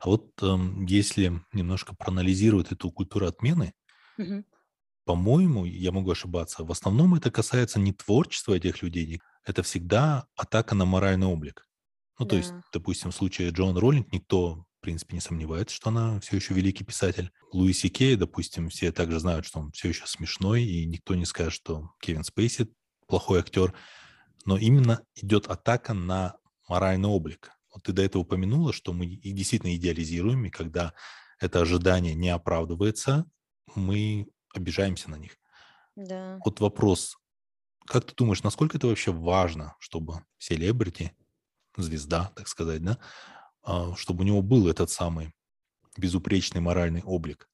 А 0.01 0.07
вот 0.09 0.31
эм, 0.43 0.87
если 0.87 1.41
немножко 1.53 1.95
проанализировать 1.95 2.73
эту 2.73 2.91
культуру 2.91 3.27
отмены, 3.27 3.75
угу. 4.19 4.45
по-моему, 5.05 5.65
я 5.65 5.93
могу 5.93 6.11
ошибаться, 6.11 6.65
в 6.65 6.71
основном 6.71 7.15
это 7.15 7.31
касается 7.31 7.79
не 7.79 7.93
творчества 7.93 8.55
этих 8.55 8.83
людей, 8.83 9.21
это 9.45 9.63
всегда 9.63 10.27
атака 10.37 10.75
на 10.75 10.85
моральный 10.85 11.27
облик. 11.27 11.67
Ну, 12.19 12.27
да. 12.27 12.31
то 12.31 12.37
есть, 12.37 12.55
допустим, 12.73 13.11
в 13.11 13.15
случае 13.15 13.51
Джон 13.51 13.77
Роллинг 13.77 14.13
никто 14.13 14.67
в 14.79 14.81
принципе, 14.81 15.15
не 15.15 15.21
сомневается, 15.21 15.75
что 15.75 15.91
она 15.91 16.21
все 16.21 16.37
еще 16.37 16.55
великий 16.55 16.85
писатель. 16.85 17.33
Луиси 17.53 17.89
Кей, 17.89 18.15
допустим, 18.15 18.69
все 18.69 18.93
также 18.93 19.19
знают, 19.19 19.45
что 19.45 19.59
он 19.59 19.73
все 19.73 19.89
еще 19.89 20.07
смешной, 20.07 20.63
и 20.63 20.87
никто 20.87 21.17
не 21.17 21.25
скажет, 21.25 21.55
что 21.55 21.91
Кевин 22.01 22.23
Спейси 22.23 22.73
плохой 23.09 23.41
актер. 23.41 23.75
Но 24.45 24.57
именно 24.57 25.03
идет 25.17 25.49
атака 25.49 25.95
на 25.95 26.37
моральный 26.69 27.09
облик. 27.09 27.51
Вот 27.75 27.83
ты 27.83 27.93
до 27.93 28.03
этого 28.03 28.23
упомянула, 28.23 28.73
что 28.73 28.93
мы 28.93 29.07
их 29.07 29.35
действительно 29.35 29.75
идеализируем, 29.75 30.45
и 30.45 30.51
когда 30.51 30.95
это 31.41 31.61
ожидание 31.61 32.15
не 32.15 32.29
оправдывается, 32.29 33.27
мы 33.75 34.29
обижаемся 34.55 35.11
на 35.11 35.17
них. 35.17 35.37
Да. 35.97 36.39
Вот 36.45 36.61
вопрос, 36.61 37.17
как 37.85 38.05
ты 38.05 38.15
думаешь, 38.15 38.45
насколько 38.45 38.77
это 38.77 38.87
вообще 38.87 39.11
важно, 39.11 39.75
чтобы 39.81 40.23
селебрити, 40.39 41.17
звезда, 41.77 42.31
так 42.37 42.47
сказать, 42.47 42.83
да, 42.83 42.99
чтобы 43.97 44.23
у 44.23 44.27
него 44.27 44.43
был 44.43 44.69
этот 44.69 44.91
самый 44.91 45.33
безупречный 45.97 46.61
моральный 46.61 47.03
облик? 47.03 47.49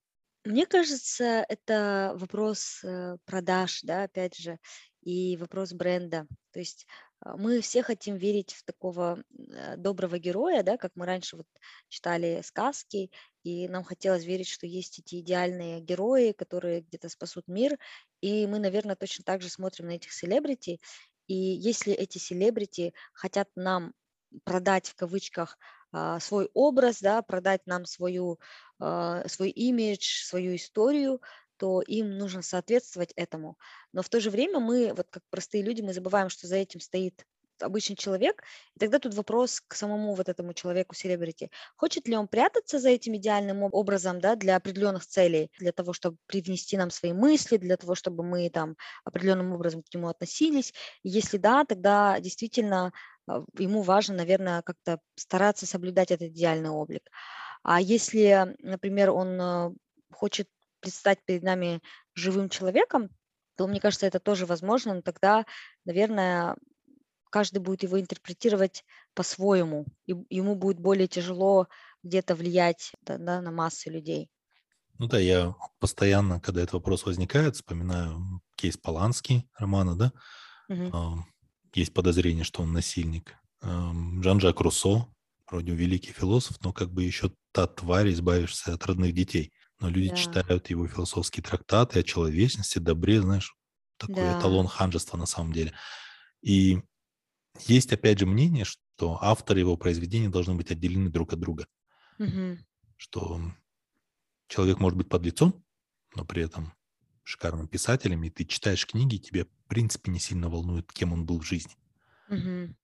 Мне 0.44 0.66
кажется, 0.66 1.46
это 1.48 2.12
вопрос 2.16 2.80
э, 2.84 3.16
продаж, 3.24 3.80
да, 3.82 4.02
опять 4.02 4.36
же, 4.36 4.58
и 5.00 5.38
вопрос 5.38 5.72
бренда. 5.72 6.26
То 6.52 6.58
есть 6.58 6.86
а, 7.20 7.38
мы 7.38 7.62
все 7.62 7.82
хотим 7.82 8.16
верить 8.16 8.52
в 8.52 8.62
такого 8.62 9.22
э, 9.38 9.76
доброго 9.78 10.18
героя, 10.18 10.62
да, 10.62 10.76
как 10.76 10.92
мы 10.96 11.06
раньше 11.06 11.36
вот 11.36 11.46
читали 11.88 12.42
сказки, 12.44 13.10
и 13.42 13.68
нам 13.68 13.84
хотелось 13.84 14.24
верить, 14.24 14.48
что 14.48 14.66
есть 14.66 14.98
эти 14.98 15.20
идеальные 15.20 15.80
герои, 15.80 16.32
которые 16.32 16.82
где-то 16.82 17.08
спасут 17.08 17.48
мир, 17.48 17.78
и 18.20 18.46
мы, 18.46 18.58
наверное, 18.58 18.96
точно 18.96 19.24
так 19.24 19.40
же 19.40 19.48
смотрим 19.48 19.86
на 19.86 19.92
этих 19.92 20.12
селебрити, 20.12 20.78
и 21.26 21.34
если 21.34 21.94
эти 21.94 22.18
селебрити 22.18 22.92
хотят 23.14 23.48
нам 23.56 23.94
продать 24.44 24.88
в 24.88 24.94
кавычках 24.94 25.56
а, 25.56 25.83
свой 26.20 26.50
образ, 26.54 27.00
да, 27.00 27.22
продать 27.22 27.66
нам 27.66 27.86
свою, 27.86 28.38
а, 28.78 29.26
свой 29.28 29.50
имидж, 29.50 30.24
свою 30.24 30.56
историю, 30.56 31.20
то 31.56 31.82
им 31.82 32.18
нужно 32.18 32.42
соответствовать 32.42 33.12
этому. 33.16 33.56
Но 33.92 34.02
в 34.02 34.08
то 34.08 34.20
же 34.20 34.30
время 34.30 34.60
мы, 34.60 34.92
вот 34.94 35.06
как 35.10 35.22
простые 35.30 35.62
люди, 35.62 35.82
мы 35.82 35.92
забываем, 35.92 36.28
что 36.28 36.46
за 36.46 36.56
этим 36.56 36.80
стоит 36.80 37.24
обычный 37.60 37.96
человек, 37.96 38.42
и 38.74 38.78
тогда 38.78 38.98
тут 38.98 39.14
вопрос 39.14 39.62
к 39.66 39.74
самому 39.74 40.14
вот 40.14 40.28
этому 40.28 40.54
человеку 40.54 40.94
селебрити. 40.94 41.50
Хочет 41.76 42.08
ли 42.08 42.16
он 42.16 42.28
прятаться 42.28 42.78
за 42.78 42.90
этим 42.90 43.16
идеальным 43.16 43.62
образом, 43.62 44.20
да, 44.20 44.36
для 44.36 44.56
определенных 44.56 45.06
целей, 45.06 45.50
для 45.58 45.72
того, 45.72 45.92
чтобы 45.92 46.16
привнести 46.26 46.76
нам 46.76 46.90
свои 46.90 47.12
мысли, 47.12 47.56
для 47.56 47.76
того, 47.76 47.94
чтобы 47.94 48.24
мы 48.24 48.50
там 48.50 48.76
определенным 49.04 49.52
образом 49.52 49.82
к 49.82 49.94
нему 49.94 50.08
относились? 50.08 50.74
Если 51.02 51.38
да, 51.38 51.64
тогда 51.64 52.18
действительно 52.20 52.86
а, 52.86 52.92
ему 53.58 53.82
важно, 53.82 54.14
наверное, 54.14 54.62
как-то 54.62 55.00
стараться 55.16 55.66
соблюдать 55.66 56.10
этот 56.10 56.28
идеальный 56.28 56.70
облик. 56.70 57.10
А 57.62 57.80
если, 57.80 58.54
например, 58.58 59.10
он 59.10 59.40
а, 59.40 59.72
хочет 60.12 60.48
предстать 60.80 61.24
перед 61.24 61.42
нами 61.42 61.80
живым 62.14 62.48
человеком, 62.48 63.08
то, 63.56 63.66
мне 63.66 63.80
кажется, 63.80 64.06
это 64.06 64.20
тоже 64.20 64.46
возможно, 64.46 64.94
но 64.94 65.02
тогда, 65.02 65.46
наверное, 65.84 66.56
каждый 67.30 67.58
будет 67.58 67.82
его 67.82 67.98
интерпретировать 67.98 68.84
по-своему, 69.14 69.86
и 70.06 70.14
ему 70.28 70.56
будет 70.56 70.78
более 70.78 71.08
тяжело 71.08 71.68
где-то 72.02 72.34
влиять 72.34 72.92
да, 73.02 73.40
на 73.40 73.50
массы 73.50 73.90
людей. 73.90 74.28
Ну 74.98 75.08
да, 75.08 75.18
я 75.18 75.54
постоянно, 75.80 76.40
когда 76.40 76.60
этот 76.60 76.74
вопрос 76.74 77.06
возникает, 77.06 77.56
вспоминаю 77.56 78.40
кейс 78.56 78.76
Поланский 78.76 79.48
романа, 79.58 79.96
да, 79.96 80.12
угу 80.68 81.24
есть 81.76 81.92
подозрение, 81.92 82.44
что 82.44 82.62
он 82.62 82.72
насильник. 82.72 83.36
Жан-Жак 83.62 84.60
Руссо, 84.60 85.06
вроде 85.50 85.72
великий 85.72 86.12
философ, 86.12 86.58
но 86.62 86.72
как 86.72 86.92
бы 86.92 87.02
еще 87.02 87.32
та 87.52 87.66
тварь, 87.66 88.12
избавишься 88.12 88.74
от 88.74 88.84
родных 88.86 89.14
детей. 89.14 89.52
Но 89.80 89.88
люди 89.88 90.10
да. 90.10 90.16
читают 90.16 90.70
его 90.70 90.86
философские 90.86 91.42
трактаты 91.42 92.00
о 92.00 92.02
человечности, 92.02 92.78
добре, 92.78 93.20
знаешь, 93.20 93.54
такой 93.96 94.16
да. 94.16 94.38
эталон 94.38 94.66
ханжества 94.66 95.16
на 95.16 95.26
самом 95.26 95.52
деле. 95.52 95.74
И 96.42 96.80
есть, 97.66 97.92
опять 97.92 98.18
же, 98.18 98.26
мнение, 98.26 98.64
что 98.64 99.18
авторы 99.20 99.60
его 99.60 99.76
произведений 99.76 100.28
должны 100.28 100.54
быть 100.54 100.70
отделены 100.70 101.10
друг 101.10 101.32
от 101.32 101.40
друга. 101.40 101.66
Угу. 102.18 102.58
Что 102.96 103.40
человек 104.48 104.78
может 104.78 104.96
быть 104.96 105.08
под 105.08 105.24
лицом, 105.24 105.64
но 106.14 106.24
при 106.24 106.42
этом 106.42 106.72
шикарным 107.24 107.68
писателем, 107.68 108.22
и 108.24 108.30
ты 108.30 108.44
читаешь 108.44 108.86
книги, 108.86 109.16
тебе, 109.16 109.44
в 109.44 109.68
принципе, 109.68 110.10
не 110.10 110.20
сильно 110.20 110.48
волнует, 110.48 110.92
кем 110.92 111.12
он 111.12 111.26
был 111.26 111.40
в 111.40 111.46
жизни. 111.46 111.74
Угу. 112.28 112.74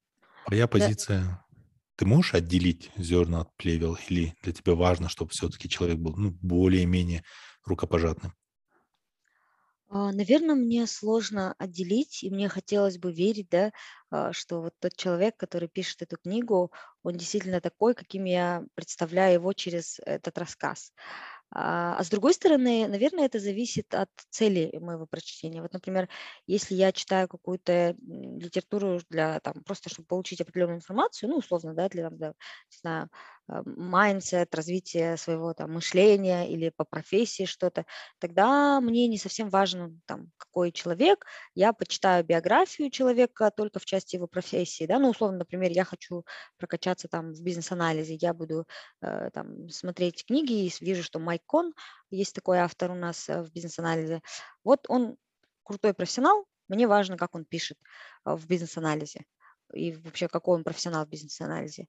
Твоя 0.46 0.66
позиция, 0.66 1.44
ты 1.96 2.06
можешь 2.06 2.34
отделить 2.34 2.90
зерна 2.96 3.42
от 3.42 3.54
плевел 3.56 3.96
или 4.08 4.34
для 4.42 4.52
тебя 4.52 4.74
важно, 4.74 5.08
чтобы 5.08 5.30
все-таки 5.30 5.68
человек 5.68 5.98
был 5.98 6.16
ну, 6.16 6.30
более-менее 6.30 7.22
рукопожатным? 7.64 8.34
А, 9.88 10.12
Наверное, 10.12 10.54
мне 10.54 10.86
сложно 10.86 11.54
отделить, 11.58 12.22
и 12.22 12.30
мне 12.30 12.48
хотелось 12.48 12.96
бы 12.98 13.12
верить, 13.12 13.48
да, 13.50 13.72
а, 14.10 14.32
что 14.32 14.62
вот 14.62 14.74
тот 14.78 14.96
человек, 14.96 15.36
который 15.36 15.68
пишет 15.68 16.02
эту 16.02 16.16
книгу, 16.16 16.72
он 17.02 17.16
действительно 17.16 17.60
такой, 17.60 17.94
каким 17.94 18.24
я 18.24 18.64
представляю 18.74 19.34
его 19.34 19.52
через 19.52 19.98
этот 20.06 20.38
рассказ. 20.38 20.92
А 21.52 21.96
а 21.98 22.04
с 22.04 22.08
другой 22.10 22.34
стороны, 22.34 22.86
наверное, 22.88 23.26
это 23.26 23.38
зависит 23.40 23.94
от 23.94 24.08
цели 24.30 24.70
моего 24.80 25.06
прочтения. 25.06 25.62
Вот, 25.62 25.72
например, 25.72 26.08
если 26.46 26.74
я 26.74 26.92
читаю 26.92 27.28
какую-то 27.28 27.96
литературу 28.00 29.00
для 29.10 29.40
там 29.40 29.62
просто 29.64 29.90
чтобы 29.90 30.06
получить 30.06 30.40
определенную 30.40 30.76
информацию, 30.78 31.28
ну, 31.30 31.38
условно, 31.38 31.74
да, 31.74 31.88
для, 31.88 32.04
там, 32.08 32.18
да, 32.18 32.28
не 32.28 32.76
знаю, 32.80 33.10
а, 33.50 33.62
mindset, 33.64 34.54
развитие 34.54 35.16
своего 35.16 35.52
там 35.54 35.72
мышления 35.72 36.48
или 36.48 36.70
по 36.70 36.84
профессии 36.84 37.44
что-то, 37.46 37.84
тогда 38.18 38.80
мне 38.80 39.08
не 39.08 39.18
совсем 39.18 39.48
важен 39.50 40.00
там 40.06 40.30
какой 40.36 40.70
человек. 40.72 41.26
Я 41.54 41.72
почитаю 41.72 42.24
биографию 42.24 42.90
человека 42.90 43.50
только 43.50 43.80
в 43.80 43.84
части 43.84 44.16
его 44.16 44.28
профессии, 44.28 44.86
да, 44.86 44.98
ну, 44.98 45.10
условно, 45.10 45.38
например, 45.38 45.72
я 45.72 45.84
хочу 45.84 46.24
прокачаться 46.58 47.08
там 47.08 47.32
в 47.32 47.42
бизнес-анализе, 47.42 48.14
я 48.20 48.34
буду 48.34 48.66
э, 49.02 49.30
там 49.32 49.68
смотреть 49.68 50.24
книги 50.24 50.66
и 50.66 50.72
вижу, 50.80 51.02
что 51.02 51.18
Майк 51.18 51.42
Кон, 51.46 51.74
есть 52.10 52.34
такой 52.34 52.58
автор 52.58 52.92
у 52.92 52.94
нас 52.94 53.28
э, 53.28 53.42
в 53.42 53.50
бизнес-анализе, 53.52 54.20
вот 54.64 54.86
он 54.88 55.16
крутой 55.64 55.94
профессионал, 55.94 56.46
мне 56.68 56.86
важно, 56.86 57.16
как 57.16 57.34
он 57.34 57.44
пишет 57.44 57.78
э, 58.24 58.34
в 58.34 58.46
бизнес-анализе 58.46 59.24
и 59.74 59.92
вообще 59.92 60.28
какой 60.28 60.56
он 60.56 60.64
профессионал 60.64 61.04
в 61.06 61.08
бизнес-анализе. 61.08 61.86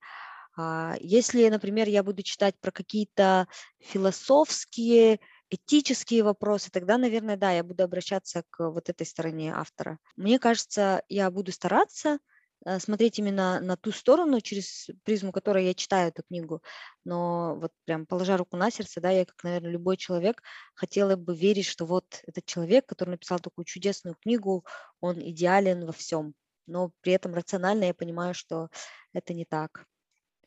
А, 0.58 0.96
Если, 1.00 1.48
например, 1.50 1.88
я 1.88 2.03
буду 2.03 2.24
читать 2.24 2.55
про 2.60 2.72
какие-то 2.72 3.48
философские, 3.79 5.20
этические 5.50 6.24
вопросы, 6.24 6.70
тогда, 6.72 6.98
наверное, 6.98 7.38
да, 7.38 7.51
я 7.51 7.63
буду 7.63 7.84
обращаться 7.84 8.43
к 8.50 8.70
вот 8.70 8.89
этой 8.89 9.05
стороне 9.05 9.53
автора. 9.53 9.98
Мне 10.15 10.39
кажется, 10.39 11.03
я 11.10 11.29
буду 11.31 11.51
стараться 11.51 12.20
э, 12.65 12.79
смотреть 12.79 13.20
именно 13.20 13.60
на 13.62 13.77
ту 13.77 13.91
сторону, 13.91 14.41
через 14.41 14.89
призму 15.03 15.31
которой 15.31 15.65
я 15.65 15.74
читаю 15.74 16.10
эту 16.10 16.24
книгу. 16.24 16.62
Но 17.05 17.55
вот 17.55 17.72
прям 17.86 18.05
положа 18.05 18.38
руку 18.38 18.58
на 18.58 18.72
сердце, 18.72 19.00
да, 19.01 19.10
я, 19.10 19.25
как, 19.25 19.41
наверное, 19.43 19.72
любой 19.72 19.98
человек, 19.98 20.41
хотела 20.75 21.15
бы 21.15 21.36
верить, 21.36 21.65
что 21.65 21.86
вот 21.86 22.05
этот 22.27 22.46
человек, 22.46 22.86
который 22.86 23.12
написал 23.12 23.39
такую 23.39 23.65
чудесную 23.65 24.15
книгу, 24.22 24.65
он 25.00 25.20
идеален 25.22 25.86
во 25.86 25.93
всем. 25.93 26.34
Но 26.67 26.91
при 27.01 27.13
этом 27.13 27.34
рационально 27.34 27.86
я 27.86 27.93
понимаю, 27.93 28.34
что 28.34 28.70
это 29.13 29.34
не 29.34 29.46
так. 29.46 29.86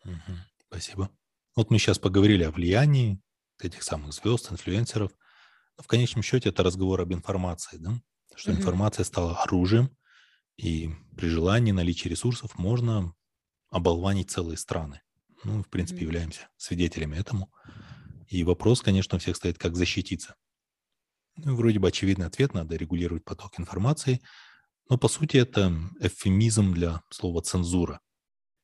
Мгм. 0.05 0.47
Спасибо. 0.69 1.11
Вот 1.57 1.71
мы 1.71 1.79
сейчас 1.79 1.99
поговорили 1.99 2.45
о 2.45 2.51
влиянии 2.51 3.21
этих 3.61 3.83
самых 3.83 4.13
звезд, 4.13 4.51
инфлюенсеров. 4.51 5.13
Но 5.79 5.85
в 5.85 5.87
конечном 5.87 6.23
счете 6.23 6.51
это 6.51 6.63
разговор 6.63 7.01
об 7.03 7.13
информации, 7.13 7.79
да? 7.79 8.01
Что 8.37 8.53
Мгм. 8.53 8.55
информация 8.55 9.05
стала 9.05 9.43
оружием, 9.43 9.91
и 10.57 10.91
при 11.17 11.29
желании, 11.29 11.73
наличии 11.73 12.09
ресурсов 12.09 12.59
можно 12.59 13.15
оболванить 13.71 14.31
целые 14.31 14.59
страны. 14.59 15.03
Ну, 15.45 15.63
в 15.63 15.69
принципе, 15.71 16.05
Мгм. 16.05 16.07
являемся 16.07 16.49
свидетелями 16.57 17.17
этому. 17.17 17.53
И 18.29 18.45
вопрос, 18.45 18.83
конечно, 18.83 19.17
у 19.17 19.21
всех 19.21 19.37
стоит, 19.37 19.59
как 19.59 19.77
защититься. 19.77 20.37
Ну, 21.37 21.55
вроде 21.57 21.79
бы 21.79 21.89
очевидный 21.89 22.27
ответ, 22.27 22.55
надо 22.55 22.77
регулировать 22.77 23.25
поток 23.25 23.59
информации, 23.61 24.21
но 24.91 24.99
по 24.99 25.09
сути 25.09 25.39
это 25.39 25.73
эвфемизм 26.01 26.75
для 26.75 27.03
слова 27.11 27.43
цензура. 27.43 28.01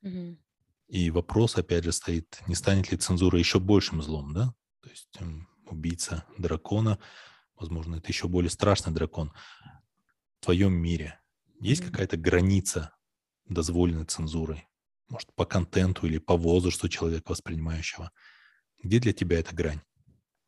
Мгм. 0.02 0.38
И 0.90 1.12
вопрос, 1.12 1.56
опять 1.56 1.84
же, 1.84 1.92
стоит, 1.92 2.40
не 2.48 2.56
станет 2.56 2.90
ли 2.90 2.98
цензура 2.98 3.38
еще 3.38 3.60
большим 3.60 4.02
злом, 4.02 4.34
да? 4.34 4.52
То 4.82 4.90
есть 4.90 5.08
эм, 5.20 5.48
убийца 5.66 6.24
дракона, 6.36 6.98
возможно, 7.54 7.96
это 7.96 8.08
еще 8.08 8.26
более 8.26 8.50
страшный 8.50 8.92
дракон. 8.92 9.32
В 10.40 10.44
твоем 10.44 10.72
мире 10.72 11.20
есть 11.60 11.84
какая-то 11.84 12.16
граница 12.16 12.92
дозволенной 13.46 14.04
цензуры? 14.04 14.64
Может, 15.08 15.32
по 15.36 15.44
контенту 15.44 16.08
или 16.08 16.18
по 16.18 16.36
возрасту 16.36 16.88
человека 16.88 17.30
воспринимающего? 17.30 18.10
Где 18.82 18.98
для 18.98 19.12
тебя 19.12 19.38
эта 19.38 19.54
грань? 19.54 19.82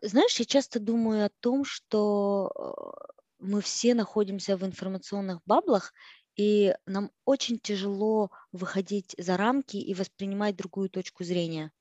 Знаешь, 0.00 0.40
я 0.40 0.44
часто 0.44 0.80
думаю 0.80 1.26
о 1.26 1.30
том, 1.38 1.64
что 1.64 2.50
э, 2.50 3.12
мы 3.38 3.60
все 3.60 3.94
находимся 3.94 4.56
в 4.56 4.64
информационных 4.64 5.38
баблах, 5.46 5.92
и 6.36 6.74
нам 6.86 7.10
очень 7.24 7.58
тяжело 7.58 8.30
выходить 8.52 9.14
за 9.18 9.36
рамки 9.36 9.76
и 9.76 9.94
воспринимать 9.94 10.56
другую 10.56 10.90
точку 10.90 11.24
зрения. 11.24 11.72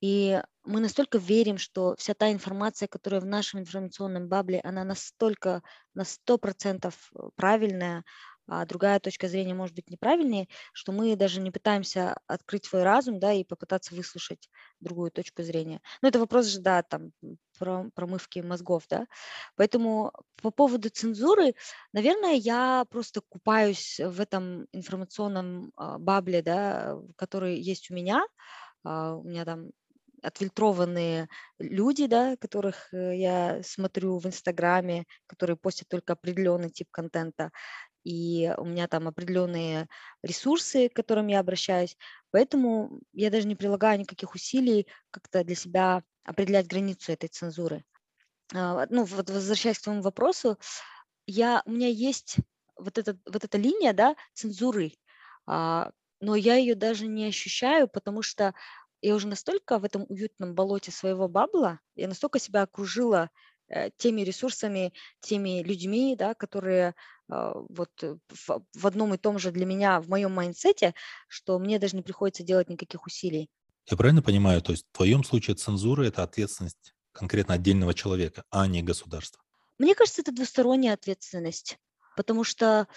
И 0.00 0.42
мы 0.64 0.80
настолько 0.80 1.18
верим, 1.18 1.56
что 1.56 1.94
вся 1.96 2.14
та 2.14 2.30
информация, 2.30 2.88
которая 2.88 3.20
в 3.20 3.26
нашем 3.26 3.60
информационном 3.60 4.28
бабле, 4.28 4.60
она 4.62 4.84
настолько, 4.84 5.62
на 5.94 6.04
100% 6.04 6.94
правильная, 7.36 8.04
а 8.46 8.64
другая 8.66 9.00
точка 9.00 9.28
зрения 9.28 9.54
может 9.54 9.74
быть 9.74 9.90
неправильнее, 9.90 10.48
что 10.72 10.92
мы 10.92 11.16
даже 11.16 11.40
не 11.40 11.50
пытаемся 11.50 12.16
открыть 12.26 12.66
свой 12.66 12.82
разум, 12.82 13.18
да, 13.18 13.32
и 13.32 13.44
попытаться 13.44 13.94
выслушать 13.94 14.48
другую 14.80 15.10
точку 15.10 15.42
зрения. 15.42 15.80
Ну, 16.02 16.08
это 16.08 16.18
вопрос 16.18 16.46
же, 16.46 16.60
да, 16.60 16.82
там, 16.82 17.12
про 17.58 17.86
промывки 17.94 18.40
мозгов, 18.40 18.84
да. 18.88 19.06
Поэтому 19.56 20.12
по 20.42 20.50
поводу 20.50 20.90
цензуры, 20.90 21.54
наверное, 21.92 22.34
я 22.34 22.84
просто 22.90 23.20
купаюсь 23.28 24.00
в 24.00 24.20
этом 24.20 24.66
информационном 24.72 25.72
а, 25.76 25.98
бабле, 25.98 26.42
да, 26.42 26.98
который 27.16 27.60
есть 27.60 27.90
у 27.90 27.94
меня. 27.94 28.24
А, 28.84 29.14
У 29.16 29.24
меня 29.24 29.44
там 29.44 29.70
отфильтрованные 30.22 31.28
люди, 31.58 32.06
да, 32.06 32.36
которых 32.38 32.92
э, 32.94 33.16
я 33.16 33.62
смотрю 33.62 34.18
в 34.18 34.26
Инстаграме, 34.26 35.04
которые 35.26 35.56
постят 35.56 35.88
только 35.88 36.14
определенный 36.14 36.70
тип 36.70 36.88
контента, 36.90 37.50
и 38.04 38.52
у 38.58 38.64
меня 38.64 38.88
там 38.88 39.08
определенные 39.08 39.88
ресурсы, 40.22 40.88
к 40.88 40.94
которым 40.94 41.26
я 41.28 41.40
обращаюсь, 41.40 41.96
поэтому 42.30 43.00
я 43.12 43.30
даже 43.30 43.46
не 43.48 43.56
прилагаю 43.56 43.98
никаких 44.00 44.34
усилий 44.34 44.86
как-то 45.10 45.44
для 45.44 45.54
себя 45.56 46.02
определять 46.24 46.68
границу 46.68 47.12
этой 47.12 47.28
цензуры. 47.28 47.84
А, 48.54 48.86
Ну, 48.90 49.04
вот 49.04 49.30
возвращаясь 49.30 49.78
к 49.78 49.82
твоему 49.82 50.02
вопросу, 50.02 50.58
я, 51.26 51.62
у 51.66 51.70
меня 51.72 51.88
есть 51.88 52.36
вот, 52.76 52.98
эта 52.98 53.18
вот 53.26 53.44
эта 53.44 53.58
линия, 53.58 53.92
да, 53.92 54.16
цензуры, 54.34 54.92
а, 55.46 55.92
но 56.20 56.34
я 56.36 56.56
ее 56.56 56.74
даже 56.74 57.06
не 57.06 57.26
ощущаю, 57.26 57.88
потому 57.88 58.22
что 58.22 58.54
я 59.02 59.14
уже 59.14 59.28
настолько 59.28 59.78
в 59.78 59.84
этом 59.84 60.06
уютном 60.08 60.54
болоте 60.54 60.90
своего 60.92 61.28
бабла, 61.28 61.80
я 61.94 62.08
настолько 62.08 62.38
себя 62.38 62.62
окружила 62.62 63.30
теми 63.96 64.22
ресурсами, 64.22 64.92
теми 65.20 65.62
людьми, 65.62 66.16
да, 66.18 66.34
которые 66.34 66.94
а, 67.28 67.54
вот 67.68 67.90
э, 68.02 68.16
в, 68.28 68.62
в 68.74 68.86
одном 68.86 69.14
и 69.14 69.18
том 69.18 69.38
же 69.38 69.50
для 69.50 69.64
меня, 69.64 70.00
в 70.00 70.08
моем 70.08 70.32
mindset 70.32 70.80
е, 70.80 70.94
что 71.28 71.58
мне 71.58 71.78
даже 71.78 71.96
не 71.96 72.02
приходится 72.02 72.42
делать 72.42 72.68
никаких 72.68 73.06
усилий. 73.06 73.48
Я 73.86 73.96
правильно 73.96 74.22
понимаю, 74.22 74.62
то 74.62 74.72
есть 74.72 74.86
в 74.92 74.96
твоем 74.96 75.24
случае 75.24 75.56
цензура– 75.56 76.02
это 76.04 76.22
ответственность 76.22 76.94
конкретно 77.12 77.54
отдельного 77.54 77.94
человека, 77.94 78.44
а 78.50 78.66
не 78.66 78.82
государства? 78.82 79.42
Мне 79.78 79.94
кажется, 79.94 80.22
это 80.22 80.32
двусторонняя 80.32 80.94
ответственность, 80.94 81.78
потому 82.16 82.44
что, 82.44 82.88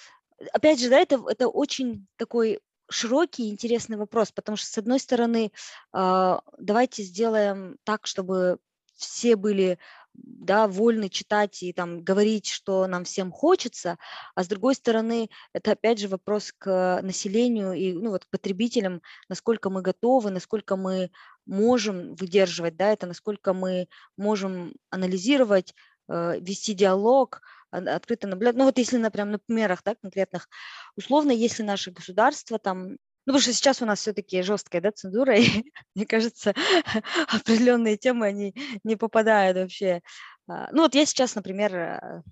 опять 0.53 0.80
же, 0.80 0.89
да, 0.89 0.99
это, 0.99 1.23
это 1.27 1.47
очень 1.47 2.08
такой 2.17 2.60
широкий 2.89 3.47
и 3.47 3.51
интересный 3.51 3.97
вопрос, 3.97 4.32
потому 4.32 4.56
что, 4.56 4.67
с 4.67 4.77
одной 4.77 4.99
стороны, 4.99 5.51
давайте 5.91 7.03
сделаем 7.03 7.77
так, 7.84 8.08
чтобы 8.08 8.60
все 8.95 9.36
были 9.36 9.77
да, 10.17 10.67
вольны 10.67 11.10
читать 11.10 11.62
и 11.63 11.73
там 11.73 12.03
говорить, 12.03 12.47
что 12.47 12.88
нам 12.88 13.03
всем 13.03 13.32
хочется, 13.32 13.97
а 14.36 14.43
с 14.43 14.47
другой 14.47 14.75
стороны, 14.75 15.30
это 15.53 15.71
опять 15.71 15.99
же 15.99 16.08
вопрос 16.08 16.53
к 16.58 16.99
населению 17.01 17.73
и 17.73 17.93
ну, 17.93 18.12
вот, 18.12 18.25
к 18.25 18.30
потребителям, 18.30 19.01
насколько 19.30 19.69
мы 19.69 19.82
готовы, 19.82 20.32
насколько 20.32 20.75
мы 20.75 21.12
можем 21.45 22.15
выдерживать 22.15 22.75
да, 22.75 22.91
это, 22.91 23.08
насколько 23.08 23.53
мы 23.53 23.88
можем 24.17 24.73
анализировать, 24.89 25.73
э, 26.10 26.39
вести 26.39 26.73
диалог, 26.73 27.41
а, 27.71 27.77
открыто 27.95 28.27
наблюдать. 28.27 28.56
Ну 28.56 28.65
вот 28.65 28.77
если, 28.77 28.97
например, 28.97 29.27
на 29.27 29.39
примерах 29.39 29.82
да, 29.84 29.95
конкретных, 29.95 30.49
условно, 30.95 31.32
если 31.32 31.63
наше 31.63 31.91
государство 31.91 32.60
там 32.60 32.97
ну, 33.27 33.33
потому 33.33 33.41
что 33.41 33.53
сейчас 33.53 33.81
у 33.83 33.87
нас 33.87 33.99
все-таки 34.01 34.41
жесткая 34.43 34.81
да, 34.81 34.91
цензура, 34.93 35.37
и 35.37 35.45
мне 35.95 36.07
кажется, 36.07 36.55
определенные 37.29 37.97
темы, 37.97 38.27
они 38.27 38.55
не 38.85 38.95
попадают 38.97 39.57
вообще. 39.57 40.01
А, 40.49 40.69
Ну, 40.73 40.83
вот 40.83 40.95
я 40.95 41.05
сейчас, 41.05 41.35
например, 41.35 41.75
э, 41.75 42.23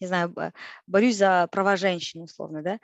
не 0.00 0.06
знаю, 0.06 0.30
бо- 0.30 0.52
борюсь 0.86 1.16
за 1.16 1.48
права 1.52 1.76
женщин, 1.76 2.22
условно, 2.22 2.62
да, 2.62 2.78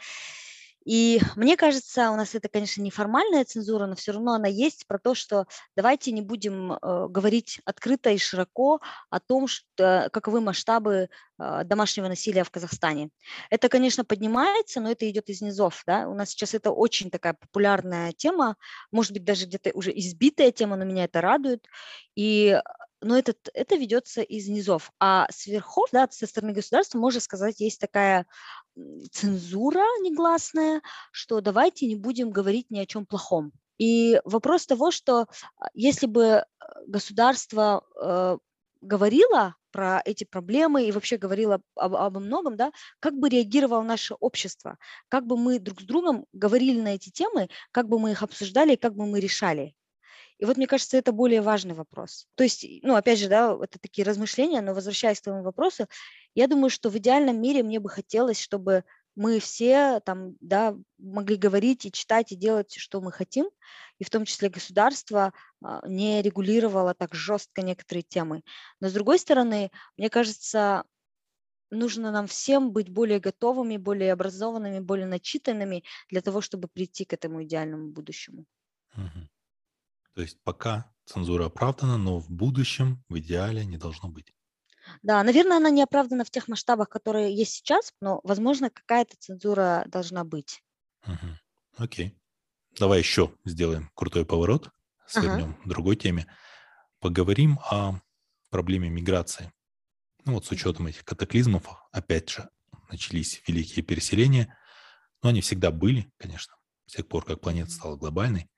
И 0.86 1.20
мне 1.34 1.56
кажется, 1.56 2.12
у 2.12 2.16
нас 2.16 2.36
это, 2.36 2.48
конечно, 2.48 2.80
неформальная 2.80 3.44
цензура, 3.44 3.86
но 3.86 3.96
все 3.96 4.12
равно 4.12 4.34
она 4.34 4.46
есть 4.46 4.86
про 4.86 4.98
то, 4.98 5.16
что 5.16 5.46
давайте 5.74 6.12
не 6.12 6.22
будем 6.22 6.74
э, 6.74 7.08
говорить 7.08 7.60
открыто 7.64 8.10
и 8.10 8.18
широко 8.18 8.80
о 9.10 9.18
том, 9.18 9.48
что, 9.48 10.08
каковы 10.12 10.40
масштабы 10.40 11.08
э, 11.38 11.64
домашнего 11.64 12.06
насилия 12.06 12.44
в 12.44 12.52
Казахстане. 12.52 13.10
Это, 13.50 13.68
конечно, 13.68 14.04
поднимается, 14.04 14.80
но 14.80 14.88
это 14.92 15.10
идет 15.10 15.28
из 15.28 15.40
низов. 15.40 15.82
Да? 15.88 16.08
У 16.08 16.14
нас 16.14 16.30
сейчас 16.30 16.54
это 16.54 16.70
очень 16.70 17.10
такая 17.10 17.34
популярная 17.34 18.12
тема, 18.12 18.54
может 18.92 19.12
быть, 19.12 19.24
даже 19.24 19.46
где-то 19.46 19.72
уже 19.74 19.90
избитая 19.90 20.52
тема, 20.52 20.76
но 20.76 20.84
меня 20.84 21.04
это 21.04 21.20
радует. 21.20 21.66
И 22.14 22.60
но 23.00 23.16
это, 23.18 23.34
это 23.54 23.76
ведется 23.76 24.22
из 24.22 24.48
низов. 24.48 24.90
А 24.98 25.26
с 25.30 25.46
верхов, 25.46 25.88
да, 25.92 26.08
со 26.10 26.26
стороны 26.26 26.52
государства, 26.52 26.98
можно 26.98 27.20
сказать, 27.20 27.60
есть 27.60 27.80
такая 27.80 28.26
цензура 29.12 29.84
негласная, 30.02 30.82
что 31.12 31.40
давайте 31.40 31.86
не 31.86 31.96
будем 31.96 32.30
говорить 32.30 32.70
ни 32.70 32.78
о 32.78 32.86
чем 32.86 33.06
плохом. 33.06 33.52
И 33.78 34.20
вопрос 34.24 34.66
того, 34.66 34.90
что 34.90 35.26
а, 35.58 35.68
если 35.74 36.06
бы 36.06 36.44
государство 36.86 37.84
э, 38.00 38.38
говорило 38.80 39.56
про 39.70 40.00
эти 40.04 40.24
проблемы 40.24 40.84
и 40.84 40.92
вообще 40.92 41.18
говорило 41.18 41.60
об, 41.74 41.94
обо 41.94 42.20
многом, 42.20 42.56
да, 42.56 42.72
как 43.00 43.14
бы 43.18 43.28
реагировало 43.28 43.82
наше 43.82 44.14
общество, 44.14 44.78
как 45.08 45.26
бы 45.26 45.36
мы 45.36 45.58
друг 45.58 45.82
с 45.82 45.84
другом 45.84 46.24
говорили 46.32 46.80
на 46.80 46.94
эти 46.94 47.10
темы, 47.10 47.48
как 47.72 47.88
бы 47.88 47.98
мы 47.98 48.12
их 48.12 48.22
обсуждали, 48.22 48.76
как 48.76 48.94
бы 48.94 49.04
мы 49.04 49.20
решали. 49.20 49.74
И 50.38 50.44
вот 50.44 50.56
мне 50.56 50.66
кажется, 50.66 50.96
это 50.96 51.12
более 51.12 51.40
важный 51.40 51.74
вопрос. 51.74 52.26
То 52.34 52.44
есть, 52.44 52.64
ну, 52.82 52.94
опять 52.94 53.18
же, 53.18 53.28
да, 53.28 53.56
это 53.60 53.78
такие 53.78 54.04
размышления, 54.04 54.60
но 54.60 54.74
возвращаясь 54.74 55.20
к 55.20 55.24
твоему 55.24 55.42
вопросу, 55.42 55.86
я 56.34 56.46
думаю, 56.46 56.70
что 56.70 56.90
в 56.90 56.96
идеальном 56.98 57.40
мире 57.40 57.62
мне 57.62 57.80
бы 57.80 57.88
хотелось, 57.88 58.40
чтобы 58.40 58.84
мы 59.14 59.40
все 59.40 60.00
там, 60.00 60.36
да, 60.40 60.76
могли 60.98 61.36
говорить 61.36 61.86
и 61.86 61.92
читать 61.92 62.32
и 62.32 62.36
делать, 62.36 62.74
что 62.74 63.00
мы 63.00 63.10
хотим, 63.10 63.48
и 63.98 64.04
в 64.04 64.10
том 64.10 64.26
числе 64.26 64.50
государство 64.50 65.32
а, 65.64 65.80
не 65.88 66.20
регулировало 66.20 66.92
так 66.92 67.14
жестко 67.14 67.62
некоторые 67.62 68.02
темы. 68.02 68.42
Но 68.78 68.88
с 68.88 68.92
другой 68.92 69.18
стороны, 69.18 69.70
мне 69.96 70.10
кажется, 70.10 70.84
нужно 71.70 72.12
нам 72.12 72.26
всем 72.26 72.72
быть 72.72 72.90
более 72.90 73.18
готовыми, 73.18 73.78
более 73.78 74.12
образованными, 74.12 74.80
более 74.80 75.06
начитанными 75.06 75.82
для 76.10 76.20
того, 76.20 76.42
чтобы 76.42 76.68
прийти 76.68 77.06
к 77.06 77.14
этому 77.14 77.42
идеальному 77.42 77.88
будущему. 77.88 78.44
Угу. 78.94 79.28
То 80.16 80.22
есть 80.22 80.38
пока 80.42 80.90
цензура 81.04 81.44
оправдана, 81.44 81.98
но 81.98 82.18
в 82.18 82.30
будущем, 82.30 83.04
в 83.10 83.18
идеале, 83.18 83.66
не 83.66 83.76
должно 83.76 84.08
быть. 84.08 84.32
Да, 85.02 85.22
наверное, 85.22 85.58
она 85.58 85.68
не 85.68 85.82
оправдана 85.82 86.24
в 86.24 86.30
тех 86.30 86.48
масштабах, 86.48 86.88
которые 86.88 87.36
есть 87.36 87.52
сейчас, 87.52 87.92
но, 88.00 88.20
возможно, 88.24 88.70
какая-то 88.70 89.14
цензура 89.18 89.84
должна 89.88 90.24
быть. 90.24 90.62
Угу. 91.06 91.26
Окей. 91.76 92.18
Давай 92.78 93.00
еще 93.00 93.34
сделаем 93.44 93.90
крутой 93.94 94.24
поворот, 94.24 94.70
свернем 95.06 95.50
ага. 95.50 95.62
к 95.64 95.68
другой 95.68 95.96
теме. 95.96 96.26
Поговорим 97.00 97.58
о 97.70 98.00
проблеме 98.48 98.88
миграции. 98.88 99.52
Ну 100.24 100.32
вот 100.32 100.46
с 100.46 100.50
учетом 100.50 100.86
этих 100.86 101.04
катаклизмов, 101.04 101.68
опять 101.92 102.30
же, 102.30 102.48
начались 102.90 103.42
великие 103.46 103.84
переселения, 103.84 104.56
но 105.22 105.28
они 105.28 105.42
всегда 105.42 105.70
были, 105.70 106.10
конечно, 106.16 106.54
с 106.86 106.94
тех 106.94 107.06
пор, 107.06 107.22
как 107.26 107.42
планета 107.42 107.70
стала 107.70 107.96
глобальной. 107.96 108.48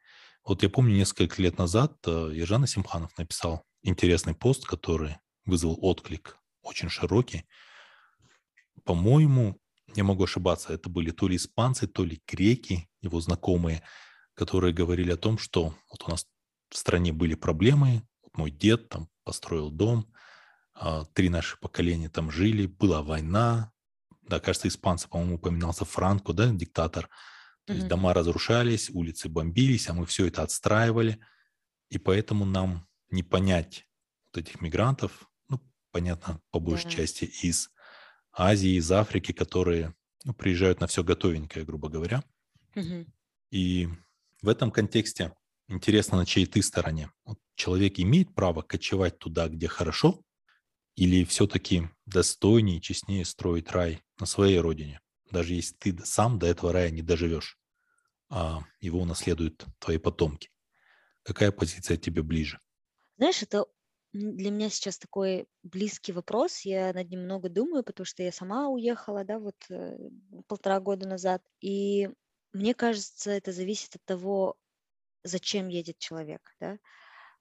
Вот 0.45 0.63
я 0.63 0.71
помню, 0.71 0.95
несколько 0.95 1.43
лет 1.43 1.59
назад 1.59 1.99
э, 2.07 2.31
Ержан 2.35 2.67
Симханов 2.67 3.17
написал 3.19 3.65
интересный 3.83 4.35
пост, 4.35 4.65
который 4.65 5.17
вызвал 5.45 5.79
отклик 5.83 6.39
очень 6.63 6.89
широкий. 6.89 7.47
По-моему, 8.85 9.61
я 9.95 10.05
могу 10.05 10.25
ошибаться, 10.25 10.73
это 10.73 10.89
были 10.89 11.11
то 11.11 11.29
ли 11.29 11.37
испанцы, 11.37 11.87
то 11.87 12.05
ли 12.05 12.23
греки, 12.27 12.89
его 13.01 13.21
знакомые, 13.21 13.83
которые 14.35 14.73
говорили 14.73 15.13
о 15.13 15.17
том, 15.17 15.39
что 15.39 15.75
вот 15.91 16.05
у 16.07 16.11
нас 16.11 16.27
в 16.71 16.77
стране 16.77 17.13
были 17.13 17.35
проблемы, 17.35 18.07
вот 18.23 18.37
мой 18.37 18.51
дед 18.51 18.89
там 18.89 19.09
построил 19.25 19.71
дом, 19.71 20.13
а, 20.75 21.05
три 21.07 21.29
наши 21.29 21.59
поколения 21.59 22.09
там 22.09 22.31
жили, 22.31 22.67
была 22.67 23.03
война, 23.03 23.73
да, 24.23 24.41
кажется, 24.41 24.69
испанцы, 24.69 25.09
по-моему, 25.09 25.37
упоминался 25.37 25.85
Франко, 25.85 26.33
да, 26.33 26.51
диктатор, 26.53 27.09
то 27.69 27.75
есть 27.75 27.87
дома 27.87 28.15
разрушались, 28.15 28.89
улицы 28.89 29.29
бомбились, 29.29 29.91
а 29.91 29.93
мы 29.93 30.07
все 30.07 30.27
это 30.27 30.43
отстраивали. 30.43 31.21
И 31.91 31.99
поэтому 31.99 32.47
нам 32.47 32.89
не 33.11 33.23
понять 33.23 33.87
вот 34.33 34.43
этих 34.43 34.63
мигрантов, 34.63 35.31
ну, 35.51 35.61
понятно, 35.91 36.41
по 36.51 36.61
большей 36.61 36.87
да. 36.87 36.97
части 36.97 37.27
из 37.43 37.71
Азии, 38.33 38.79
из 38.79 38.91
Африки, 38.91 39.33
которые 39.33 39.95
ну, 40.25 40.33
приезжают 40.33 40.81
на 40.81 40.87
все 40.87 41.05
готовенькое, 41.05 41.67
грубо 41.67 41.91
говоря. 41.91 42.25
Угу. 42.75 43.05
И 43.51 43.89
в 44.41 44.49
этом 44.49 44.71
контексте 44.71 45.35
интересно, 45.69 46.17
на 46.17 46.25
чьей 46.25 46.47
ты 46.47 46.63
стороне. 46.63 47.11
Вот 47.27 47.39
человек 47.55 48.01
имеет 48.01 48.35
право 48.35 48.63
кочевать 48.63 49.19
туда, 49.19 49.49
где 49.49 49.69
хорошо, 49.69 50.23
или 50.95 51.23
все-таки 51.25 51.91
достойнее 52.07 52.81
честнее 52.81 53.27
строить 53.27 53.71
рай 53.73 54.03
на 54.19 54.25
своей 54.25 54.59
родине, 54.59 55.03
даже 55.31 55.55
если 55.55 55.75
ты 55.75 55.99
сам 56.05 56.39
до 56.39 56.47
этого 56.47 56.73
рая 56.73 56.91
не 56.91 57.03
доживешь 57.03 57.59
а 58.31 58.61
его 58.81 59.01
унаследуют 59.01 59.65
твои 59.79 59.99
потомки. 59.99 60.51
Какая 61.23 61.51
позиция 61.53 61.97
тебе 61.97 62.23
ближе? 62.23 62.61
Знаешь, 63.17 63.43
это 63.43 63.67
для 64.13 64.51
меня 64.51 64.71
сейчас 64.71 64.99
такой 64.99 65.47
близкий 65.63 66.13
вопрос. 66.13 66.61
Я 66.61 66.93
над 66.93 67.11
ним 67.11 67.25
много 67.25 67.49
думаю, 67.49 67.85
потому 67.85 68.07
что 68.07 68.23
я 68.23 68.33
сама 68.33 68.69
уехала, 68.69 69.25
да, 69.25 69.39
вот 69.39 69.57
э, 69.71 69.99
полтора 70.47 70.81
года 70.81 71.07
назад. 71.07 71.43
И 71.61 72.09
мне 72.53 72.75
кажется, 72.75 73.31
это 73.31 73.53
зависит 73.53 73.97
от 73.97 74.05
того, 74.05 74.57
зачем 75.25 75.69
едет 75.69 75.99
человек, 75.99 76.55
да. 76.61 76.79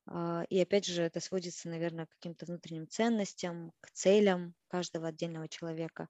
А, 0.05 0.43
и 0.49 0.59
опять 0.59 0.85
же, 0.85 1.03
это 1.03 1.19
сводится, 1.19 1.69
наверное, 1.69 2.05
к 2.05 2.11
каким-то 2.11 2.45
внутренним 2.45 2.87
ценностям, 2.87 3.71
к 3.79 3.91
целям 3.91 4.55
каждого 4.67 5.07
отдельного 5.07 5.47
человека. 5.47 6.09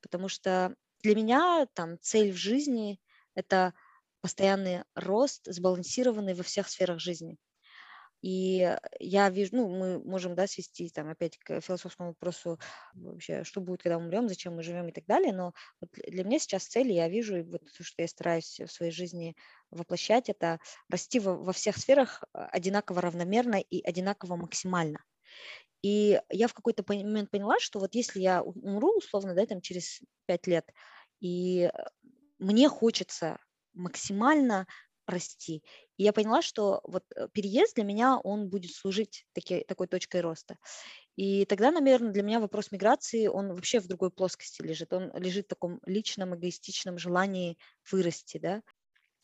Потому 0.00 0.28
что 0.28 0.76
для 1.02 1.14
меня 1.14 1.66
там 1.74 1.98
цель 2.00 2.32
в 2.32 2.36
жизни– 2.36 3.00
это 3.34 3.74
постоянный 4.20 4.84
рост, 4.94 5.46
сбалансированный 5.46 6.34
во 6.34 6.42
всех 6.42 6.68
сферах 6.68 7.00
жизни. 7.00 7.38
И 8.22 8.76
я 8.98 9.30
вижу, 9.30 9.56
ну, 9.56 9.68
мы 9.70 9.98
можем, 10.04 10.34
да, 10.34 10.46
свести 10.46 10.90
там 10.90 11.08
опять 11.08 11.38
к 11.38 11.60
философскому 11.62 12.10
вопросу 12.10 12.58
вообще, 12.92 13.44
что 13.44 13.62
будет, 13.62 13.82
когда 13.82 13.96
умрем, 13.96 14.28
зачем 14.28 14.56
мы 14.56 14.62
живем 14.62 14.88
и 14.88 14.92
так 14.92 15.06
далее, 15.06 15.32
но 15.32 15.54
вот 15.80 15.90
для 15.92 16.24
меня 16.24 16.38
сейчас 16.38 16.64
цель, 16.64 16.92
я 16.92 17.08
вижу, 17.08 17.36
и 17.38 17.42
вот 17.42 17.62
то, 17.76 17.82
что 17.82 18.02
я 18.02 18.08
стараюсь 18.08 18.60
в 18.60 18.70
своей 18.70 18.92
жизни 18.92 19.36
воплощать, 19.70 20.28
это 20.28 20.60
расти 20.90 21.18
во, 21.18 21.34
во 21.36 21.52
всех 21.54 21.78
сферах 21.78 22.22
а, 22.34 22.46
одинаково 22.46 23.00
равномерно 23.00 23.56
и 23.56 23.82
одинаково 23.82 24.36
максимально. 24.36 24.98
И 25.82 26.20
я 26.30 26.48
в 26.48 26.54
какой-то 26.54 26.84
момент 26.86 27.30
поняла, 27.30 27.58
что 27.60 27.78
вот 27.78 27.94
если 27.94 28.20
я 28.20 28.42
умру, 28.42 28.98
условно, 28.98 29.34
да, 29.34 29.46
там 29.46 29.60
через 29.60 30.00
пять 30.26 30.46
лет, 30.46 30.66
и 31.20 31.70
мне 32.38 32.68
хочется 32.68 33.38
максимально 33.72 34.66
расти. 35.06 35.62
И 35.96 36.04
я 36.04 36.12
поняла, 36.12 36.40
что 36.40 36.80
вот 36.84 37.04
э, 37.16 37.28
переезд 37.32 37.74
для 37.74 37.84
меня, 37.84 38.18
он 38.18 38.48
будет 38.48 38.72
служить 38.72 39.26
таки, 39.32 39.64
такой 39.66 39.88
точкой 39.88 40.20
роста. 40.20 40.56
И 41.16 41.44
тогда, 41.46 41.70
наверное, 41.70 42.12
для 42.12 42.22
меня 42.22 42.40
вопрос 42.40 42.70
миграции, 42.72 43.26
он 43.26 43.48
вообще 43.48 43.80
в 43.80 43.88
другой 43.88 44.10
плоскости 44.10 44.62
лежит. 44.62 44.92
Он 44.92 45.12
лежит 45.16 45.46
в 45.46 45.48
таком 45.50 45.80
личном, 45.86 46.34
эгоистичном 46.34 46.98
желании 46.98 47.58
вырасти, 47.90 48.38
да. 48.38 48.62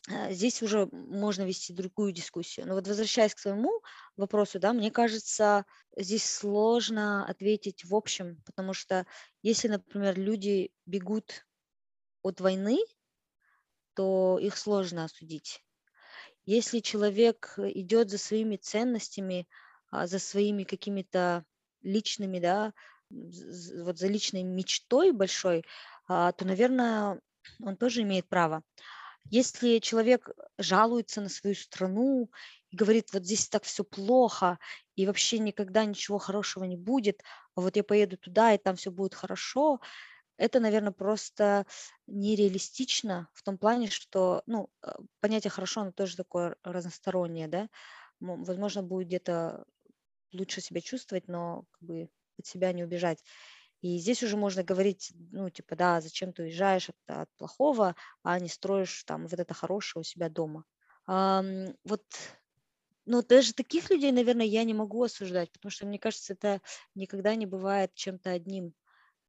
А, 0.09 0.31
здесь 0.31 0.61
уже 0.63 0.87
можно 0.91 1.43
вести 1.43 1.73
другую 1.73 2.11
дискуссию. 2.13 2.65
Но 2.67 2.75
вот 2.75 2.87
возвращаясь 2.87 3.35
к 3.35 3.39
своему 3.39 3.81
вопросу, 4.15 4.59
да, 4.59 4.73
мне 4.73 4.89
кажется, 4.91 5.65
здесь 5.97 6.23
сложно 6.29 7.25
ответить 7.25 7.83
в 7.83 7.93
общем, 7.93 8.41
потому 8.45 8.73
что 8.73 9.05
если, 9.43 9.67
например, 9.67 10.17
люди 10.17 10.71
бегут 10.85 11.45
от 12.23 12.39
войны, 12.41 12.79
то 13.95 14.37
их 14.39 14.57
сложно 14.57 15.05
осудить. 15.05 15.63
Если 16.45 16.79
человек 16.79 17.55
идет 17.57 18.09
за 18.09 18.17
своими 18.17 18.57
ценностями, 18.57 19.47
а, 19.91 20.07
за 20.07 20.19
своими 20.19 20.63
какими-то 20.63 21.45
личными, 21.81 22.39
да, 22.39 22.73
вот 23.09 23.97
за 23.97 24.07
личной 24.07 24.43
мечтой 24.43 25.11
большой, 25.11 25.65
а, 26.07 26.31
то, 26.31 26.45
наверное, 26.45 27.21
он 27.61 27.77
тоже 27.77 28.01
имеет 28.03 28.27
право. 28.29 28.63
Если 29.29 29.79
человек 29.79 30.29
жалуется 30.57 31.21
на 31.21 31.29
свою 31.29 31.55
страну 31.55 32.29
и 32.69 32.75
говорит, 32.77 33.11
вот 33.13 33.25
здесь 33.25 33.49
так 33.49 33.63
все 33.63 33.83
плохо, 33.83 34.59
и 34.95 35.05
вообще 35.05 35.39
никогда 35.39 35.85
ничего 35.85 36.17
хорошего 36.17 36.63
не 36.63 36.77
будет, 36.77 37.23
а 37.55 37.61
вот 37.61 37.75
я 37.75 37.83
поеду 37.83 38.17
туда, 38.17 38.53
и 38.53 38.57
там 38.57 38.75
все 38.77 38.91
будет 38.91 39.13
хорошо, 39.13 39.79
это, 40.37 40.59
наверное, 40.59 40.91
просто 40.93 41.65
нереалистично 42.07 43.29
в 43.33 43.43
том 43.43 43.57
плане, 43.57 43.89
что, 43.89 44.43
ну, 44.47 44.69
э, 44.83 44.91
понятие 45.21 45.51
хорошо, 45.51 45.81
оно 45.81 45.91
тоже 45.91 46.17
такое 46.17 46.57
разностороннее, 46.63 47.47
да. 47.47 47.69
Возможно, 48.19 48.83
будет 48.83 49.07
где-то 49.07 49.65
лучше 50.33 50.61
себя 50.61 50.81
чувствовать, 50.81 51.27
но 51.27 51.65
как 51.71 51.83
бы 51.83 52.09
от 52.39 52.45
себя 52.45 52.73
не 52.73 52.83
убежать. 52.83 53.23
И 53.81 53.97
здесь 53.99 54.23
уже 54.23 54.37
можно 54.37 54.63
говорить, 54.63 55.11
ну, 55.31 55.49
типа, 55.49 55.75
да, 55.75 56.01
зачем 56.01 56.33
ты 56.33 56.43
уезжаешь 56.43 56.89
от, 56.89 56.95
от 57.07 57.29
плохого, 57.37 57.95
а 58.23 58.39
не 58.39 58.49
строишь 58.49 59.03
там 59.03 59.27
вот 59.27 59.39
это 59.39 59.53
хорошее 59.53 60.01
у 60.01 60.03
себя 60.03 60.29
дома. 60.29 60.65
Ам, 61.05 61.67
вот, 61.83 62.03
но 63.05 63.21
даже 63.21 63.53
таких 63.53 63.89
людей, 63.89 64.11
наверное, 64.11 64.45
я 64.45 64.63
не 64.63 64.73
могу 64.73 65.01
осуждать, 65.03 65.51
потому 65.51 65.71
что, 65.71 65.85
мне 65.85 65.97
кажется, 65.99 66.33
это 66.33 66.61
никогда 66.93 67.35
не 67.35 67.45
бывает 67.45 67.93
чем-то 67.93 68.31
одним. 68.31 68.73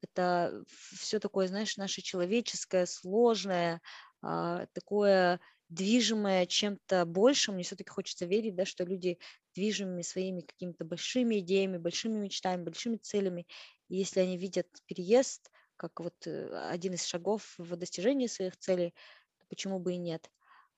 Это 0.03 0.65
все 0.69 1.21
такое, 1.21 1.49
знаешь, 1.49 1.77
наше 1.77 2.03
человеческое, 2.03 2.87
сложное, 2.87 3.81
а, 4.23 4.67
такое 4.73 5.41
движимое 5.69 6.47
чем-то 6.47 7.07
большим. 7.07 7.55
Мне 7.57 7.65
все-таки 7.65 7.91
хочется 7.91 8.27
верить, 8.27 8.57
да, 8.57 8.65
что 8.65 8.85
люди 8.85 9.19
движимыми 9.55 10.03
своими 10.03 10.43
какими-то 10.43 10.85
большими 10.85 11.41
идеями, 11.41 11.79
большими 11.79 12.19
мечтами, 12.19 12.65
большими 12.65 12.97
целями. 12.97 13.47
Если 13.89 14.21
они 14.21 14.37
видят 14.37 14.69
переезд 14.87 15.51
как 15.77 16.01
вот 16.01 16.27
э, 16.27 16.49
один 16.71 16.95
из 16.95 17.05
шагов 17.05 17.55
в 17.57 17.77
достижении 17.77 18.27
своих 18.27 18.57
целей, 18.57 18.95
то 19.39 19.47
почему 19.49 19.79
бы 19.79 19.95
и 19.95 19.99
нет? 19.99 20.31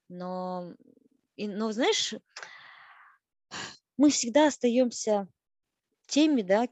Но, 0.08 0.74
и, 1.36 1.48
но 1.48 1.72
знаешь, 1.72 2.14
мы 3.96 4.10
всегда 4.10 4.48
остаемся 4.48 5.26
теми, 6.06 6.42
да, 6.42 6.68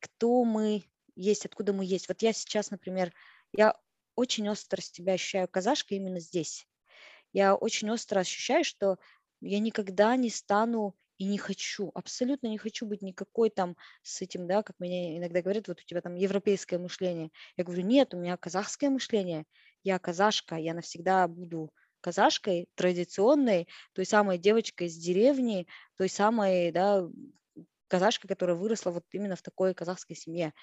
кто 0.00 0.44
мы 0.44 0.84
есть, 1.14 1.46
откуда 1.46 1.72
мы 1.72 1.84
есть. 1.84 2.08
Вот 2.08 2.22
я 2.22 2.32
сейчас, 2.32 2.70
например, 2.70 3.12
я 3.52 3.78
очень 4.16 4.48
остро 4.48 4.80
себя 4.80 5.14
ощущаю 5.14 5.48
казашкой 5.48 5.98
именно 5.98 6.20
здесь. 6.20 6.66
Я 7.32 7.54
очень 7.54 7.90
остро 7.90 8.20
ощущаю, 8.20 8.64
что 8.64 8.98
я 9.40 9.60
никогда 9.60 10.16
не 10.16 10.30
стану 10.30 10.96
и 11.20 11.26
не 11.26 11.36
хочу, 11.36 11.90
абсолютно 11.94 12.46
не 12.46 12.56
хочу 12.56 12.86
быть 12.86 13.02
никакой 13.02 13.50
там 13.50 13.76
с 14.02 14.22
этим, 14.22 14.46
да, 14.46 14.62
как 14.62 14.76
мне 14.78 15.18
иногда 15.18 15.42
говорят, 15.42 15.68
вот 15.68 15.78
у 15.78 15.84
тебя 15.84 16.00
там 16.00 16.14
европейское 16.14 16.78
мышление. 16.78 17.30
Я 17.58 17.64
говорю, 17.64 17.82
нет, 17.82 18.14
у 18.14 18.16
меня 18.16 18.38
казахское 18.38 18.88
мышление, 18.88 19.44
я 19.84 19.98
казашка, 19.98 20.56
я 20.56 20.72
навсегда 20.72 21.28
буду 21.28 21.74
казашкой 22.00 22.68
традиционной, 22.74 23.68
той 23.92 24.06
самой 24.06 24.38
девочкой 24.38 24.86
из 24.86 24.96
деревни, 24.96 25.66
той 25.98 26.08
самой, 26.08 26.72
да, 26.72 27.06
казашкой, 27.88 28.26
которая 28.26 28.56
выросла 28.56 28.90
вот 28.90 29.04
именно 29.12 29.36
в 29.36 29.42
такой 29.42 29.74
казахской 29.74 30.16
семье. 30.16 30.54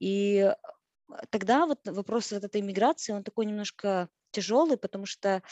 И 0.00 0.52
тогда 1.30 1.64
вот 1.64 1.86
вопрос 1.86 2.32
вот 2.32 2.42
этой 2.42 2.60
миграции, 2.60 3.12
он 3.12 3.22
такой 3.22 3.46
немножко 3.46 4.08
тяжелый, 4.32 4.78
потому 4.78 5.06
что 5.06 5.44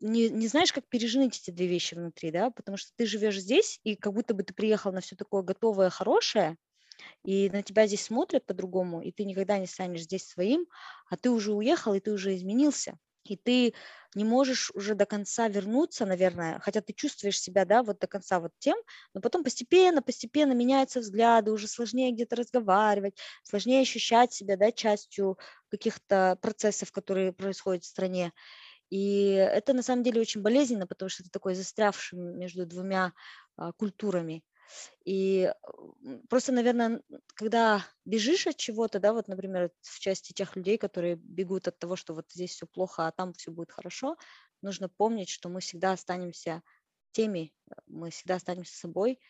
не, 0.00 0.28
не 0.28 0.48
знаешь, 0.48 0.72
как 0.72 0.88
пережить 0.88 1.38
эти 1.40 1.50
две 1.50 1.66
вещи 1.66 1.94
внутри, 1.94 2.30
да, 2.30 2.50
потому 2.50 2.76
что 2.76 2.90
ты 2.96 3.06
живешь 3.06 3.38
здесь, 3.40 3.80
и 3.84 3.96
как 3.96 4.12
будто 4.12 4.34
бы 4.34 4.42
ты 4.42 4.54
приехал 4.54 4.92
на 4.92 5.00
все 5.00 5.16
такое 5.16 5.42
готовое, 5.42 5.90
хорошее, 5.90 6.56
и 7.24 7.50
на 7.50 7.62
тебя 7.62 7.86
здесь 7.86 8.04
смотрят 8.04 8.46
по-другому, 8.46 9.02
и 9.02 9.12
ты 9.12 9.24
никогда 9.24 9.58
не 9.58 9.66
станешь 9.66 10.02
здесь 10.02 10.26
своим, 10.28 10.66
а 11.10 11.16
ты 11.16 11.30
уже 11.30 11.52
уехал, 11.52 11.94
и 11.94 12.00
ты 12.00 12.12
уже 12.12 12.34
изменился 12.36 12.98
и 13.28 13.36
ты 13.36 13.74
не 14.14 14.22
можешь 14.24 14.70
уже 14.74 14.94
до 14.94 15.04
конца 15.04 15.48
вернуться, 15.48 16.06
наверное, 16.06 16.60
хотя 16.60 16.80
ты 16.80 16.92
чувствуешь 16.92 17.40
себя, 17.40 17.64
да, 17.64 17.82
вот 17.82 17.98
до 17.98 18.06
конца 18.06 18.38
вот 18.38 18.52
тем, 18.60 18.78
но 19.14 19.20
потом 19.20 19.42
постепенно, 19.42 20.00
постепенно 20.00 20.52
меняются 20.52 21.00
взгляды, 21.00 21.50
уже 21.50 21.66
сложнее 21.66 22.12
где-то 22.12 22.36
разговаривать, 22.36 23.18
сложнее 23.42 23.82
ощущать 23.82 24.32
себя, 24.32 24.56
да, 24.56 24.70
частью 24.70 25.38
каких-то 25.70 26.38
процессов, 26.40 26.92
которые 26.92 27.32
происходят 27.32 27.82
в 27.82 27.88
стране. 27.88 28.32
И 28.90 29.30
это 29.30 29.72
на 29.72 29.82
самом 29.82 30.02
деле 30.02 30.20
очень 30.20 30.42
болезненно, 30.42 30.86
потому 30.86 31.08
что 31.08 31.24
ты 31.24 31.30
такой 31.30 31.54
застрявший 31.54 32.18
между 32.18 32.66
двумя 32.66 33.12
а, 33.56 33.72
культурами. 33.72 34.44
И 35.04 35.52
просто, 36.28 36.52
наверное, 36.52 37.00
когда 37.34 37.84
бежишь 38.04 38.46
от 38.46 38.56
чего-то, 38.56 38.98
да, 38.98 39.12
вот, 39.12 39.28
например, 39.28 39.70
в 39.80 40.00
части 40.00 40.32
тех 40.32 40.56
людей, 40.56 40.78
которые 40.78 41.16
бегут 41.16 41.68
от 41.68 41.78
того, 41.78 41.96
что 41.96 42.14
вот 42.14 42.26
здесь 42.32 42.50
все 42.50 42.66
плохо, 42.66 43.06
а 43.06 43.12
там 43.12 43.32
все 43.32 43.50
будет 43.50 43.70
хорошо, 43.72 44.16
нужно 44.62 44.88
помнить, 44.88 45.28
что 45.28 45.48
мы 45.48 45.60
всегда 45.60 45.92
останемся 45.92 46.62
теми, 47.12 47.54
мы 47.86 48.10
всегда 48.10 48.34
останемся 48.34 48.76
собой, 48.76 49.20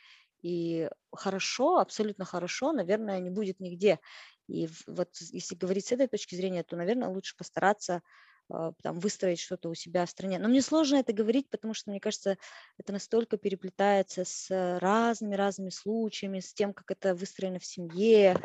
и 0.43 0.89
хорошо, 1.13 1.79
абсолютно 1.79 2.25
хорошо, 2.25 2.73
наверное, 2.73 3.21
не 3.21 3.31
будет 3.31 3.61
нигде. 3.61 4.01
И 4.49 4.69
вот 4.87 5.17
если 5.33 5.55
говорить 5.55 5.87
с 5.87 5.93
этой 5.93 6.09
точки 6.09 6.35
зрения, 6.35 6.63
то, 6.63 6.77
наверное, 6.77 7.09
лучше 7.09 7.37
постараться 7.37 8.03
там, 8.49 9.01
выстроить 9.01 9.41
что-то 9.41 9.69
у 9.69 9.75
себя 9.75 10.07
в 10.07 10.11
стране. 10.11 10.39
Но 10.39 10.49
мне 10.49 10.63
сложно 10.63 10.97
это 10.97 11.13
говорить, 11.13 11.51
потому 11.51 11.75
что, 11.75 11.91
мне 11.91 12.01
кажется, 12.01 12.39
это 12.79 12.93
настолько 12.93 13.37
переплетается 13.37 14.25
с 14.25 14.79
разными-разными 14.81 15.71
случаями, 15.71 16.41
с 16.41 16.55
тем, 16.55 16.73
как 16.73 16.91
это 16.91 17.15
выстроено 17.15 17.59
в 17.59 17.65
семье, 17.65 18.39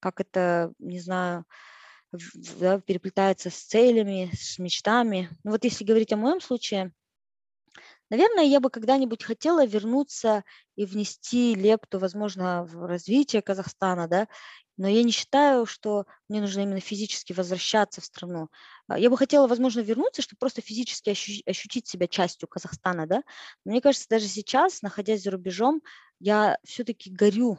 как 0.00 0.20
это, 0.20 0.72
не 0.78 1.00
знаю, 1.00 1.44
да, 2.58 2.80
переплетается 2.80 3.50
с 3.50 3.56
целями, 3.56 4.30
с 4.34 4.58
мечтами. 4.58 5.28
Ну 5.44 5.50
вот 5.50 5.64
если 5.64 5.84
говорить 5.84 6.12
о 6.12 6.16
моем 6.16 6.40
случае, 6.40 6.92
наверное, 8.10 8.44
я 8.44 8.60
бы 8.60 8.70
когда-нибудь 8.70 9.22
хотела 9.22 9.66
вернуться 9.66 10.44
и 10.76 10.86
внести 10.86 11.54
лепту, 11.54 11.98
возможно, 11.98 12.64
в 12.64 12.86
развитие 12.86 13.42
Казахстана, 13.42 14.08
да, 14.08 14.28
но 14.78 14.88
я 14.88 15.02
не 15.02 15.12
считаю, 15.12 15.66
что 15.66 16.06
мне 16.28 16.40
нужно 16.40 16.60
именно 16.62 16.80
физически 16.80 17.32
возвращаться 17.34 18.00
в 18.00 18.04
страну. 18.06 18.48
А, 18.88 18.98
я 18.98 19.10
бы 19.10 19.16
хотела, 19.18 19.46
возможно, 19.46 19.80
вернуться, 19.80 20.22
чтобы 20.22 20.38
просто 20.38 20.62
физически 20.62 21.10
ощутить 21.48 21.86
себя 21.88 22.06
частью 22.08 22.48
Казахстана, 22.48 23.06
да. 23.06 23.22
Но 23.64 23.72
мне 23.72 23.80
кажется, 23.80 24.06
даже 24.08 24.26
сейчас, 24.28 24.82
находясь 24.82 25.22
за 25.22 25.30
рубежом, 25.32 25.82
я 26.20 26.58
все-таки 26.64 27.10
горю 27.10 27.58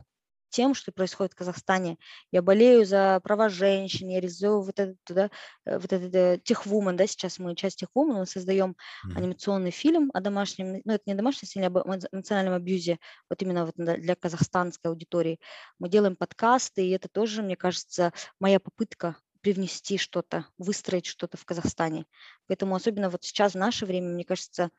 тем, 0.49 0.73
что 0.73 0.91
происходит 0.91 1.33
в 1.33 1.35
Казахстане. 1.35 1.97
Я 2.31 2.41
болею 2.41 2.85
за 2.85 3.19
права 3.23 3.49
женщин, 3.49 4.09
я 4.09 4.19
реализую 4.19 4.61
вот 4.61 4.79
этот, 4.79 4.97
да, 5.07 5.29
э, 5.65 5.77
вот 5.77 5.91
этот 5.91 6.13
э, 6.15 6.39
Техвумен, 6.43 6.97
да, 6.97 7.07
сейчас 7.07 7.39
мы 7.39 7.55
часть 7.55 7.79
Техвумен, 7.79 8.17
мы 8.17 8.25
создаем 8.25 8.75
mm. 9.07 9.17
анимационный 9.17 9.71
фильм 9.71 10.11
о 10.13 10.21
домашнем, 10.21 10.81
ну, 10.83 10.93
это 10.93 11.03
не 11.05 11.13
домашнем 11.13 11.47
сильно, 11.47 11.67
об 11.67 11.77
эмоциональном 11.77 12.55
абьюзе, 12.55 12.99
вот 13.29 13.41
именно 13.41 13.65
вот 13.65 13.75
для 13.75 14.15
казахстанской 14.15 14.91
аудитории. 14.91 15.39
Мы 15.79 15.89
делаем 15.89 16.15
подкасты, 16.15 16.85
и 16.85 16.91
это 16.91 17.07
тоже, 17.09 17.41
мне 17.41 17.55
кажется, 17.55 18.13
моя 18.39 18.59
попытка 18.59 19.15
привнести 19.41 19.97
что-то, 19.97 20.45
выстроить 20.57 21.05
что-то 21.05 21.37
в 21.37 21.45
Казахстане. 21.45 22.05
Поэтому 22.47 22.75
особенно 22.75 23.09
вот 23.09 23.23
сейчас 23.23 23.53
в 23.53 23.57
наше 23.57 23.85
время, 23.85 24.09
мне 24.09 24.25
кажется, 24.25 24.69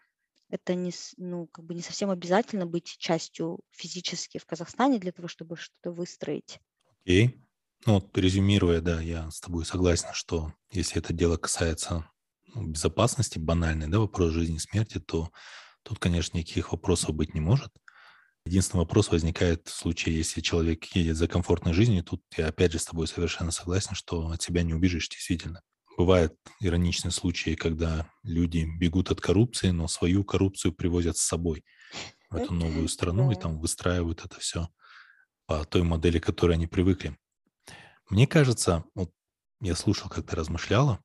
это 0.51 0.75
не, 0.75 0.93
ну, 1.17 1.47
как 1.47 1.65
бы 1.65 1.75
не 1.75 1.83
совсем 1.83 2.11
обязательно 2.11 2.67
быть 2.67 2.97
частью 2.99 3.61
физически 3.71 4.39
в 4.39 4.47
Казахстане 4.47 4.99
для 4.99 5.13
того, 5.13 5.29
чтобы 5.29 5.57
что-то 5.57 5.93
выстроить. 5.93 6.61
Окей. 7.03 7.47
Ну, 7.87 7.95
вот 7.95 8.17
резюмируя, 8.19 8.81
да, 8.81 9.01
я 9.01 9.31
с 9.31 9.41
тобой 9.41 9.65
согласен, 9.65 10.09
что 10.13 10.53
если 10.71 10.99
это 10.99 11.15
дело 11.15 11.37
касается 11.37 12.11
ну, 12.55 12.67
безопасности, 12.67 13.39
банальный, 13.39 13.89
да, 13.89 14.01
вопрос 14.01 14.33
жизни 14.33 14.57
и 14.57 14.59
смерти, 14.59 14.99
то 14.99 15.31
тут, 15.83 15.99
конечно, 15.99 16.37
никаких 16.37 16.73
вопросов 16.73 17.15
быть 17.15 17.33
не 17.33 17.41
может. 17.41 17.73
Единственный 18.45 18.81
вопрос 18.81 19.11
возникает 19.11 19.69
в 19.69 19.75
случае, 19.75 20.17
если 20.17 20.41
человек 20.41 20.85
едет 20.95 21.17
за 21.17 21.29
комфортной 21.29 21.73
жизнью, 21.73 22.03
тут 22.03 22.23
я 22.37 22.49
опять 22.49 22.73
же 22.73 22.79
с 22.79 22.87
тобой 22.87 23.07
совершенно 23.07 23.51
согласен, 23.51 23.95
что 23.95 24.31
от 24.31 24.43
себя 24.43 24.63
не 24.63 24.75
убежишь 24.75 25.09
действительно 25.09 25.63
бывают 26.01 26.35
ироничные 26.61 27.13
случаи, 27.13 27.55
когда 27.55 28.11
люди 28.23 28.67
бегут 28.79 29.11
от 29.11 29.21
коррупции, 29.21 29.69
но 29.69 29.87
свою 29.87 30.25
коррупцию 30.25 30.73
привозят 30.73 31.19
с 31.19 31.23
собой 31.23 31.63
в 32.31 32.37
эту 32.37 32.55
новую 32.55 32.89
страну 32.89 33.31
и 33.31 33.35
там 33.35 33.59
выстраивают 33.61 34.25
это 34.25 34.41
все 34.41 34.71
по 35.45 35.63
той 35.67 35.83
модели, 35.83 36.19
к 36.19 36.25
которой 36.25 36.53
они 36.53 36.67
привыкли. 36.67 37.19
Мне 38.09 38.27
кажется, 38.27 38.85
вот 38.95 39.13
я 39.61 39.75
слушал, 39.75 40.09
как 40.09 40.27
ты 40.27 40.37
размышляла, 40.37 41.05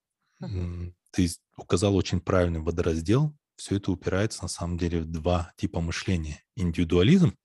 ты 1.11 1.29
указал 1.57 1.93
очень 1.97 2.21
правильный 2.21 2.61
водораздел. 2.61 3.35
Все 3.57 3.75
это 3.75 3.91
упирается 3.91 4.43
на 4.43 4.47
самом 4.47 4.77
деле 4.77 5.01
в 5.01 5.11
два 5.11 5.51
типа 5.57 5.81
мышления: 5.81 6.41
индивидуализм 6.55 7.35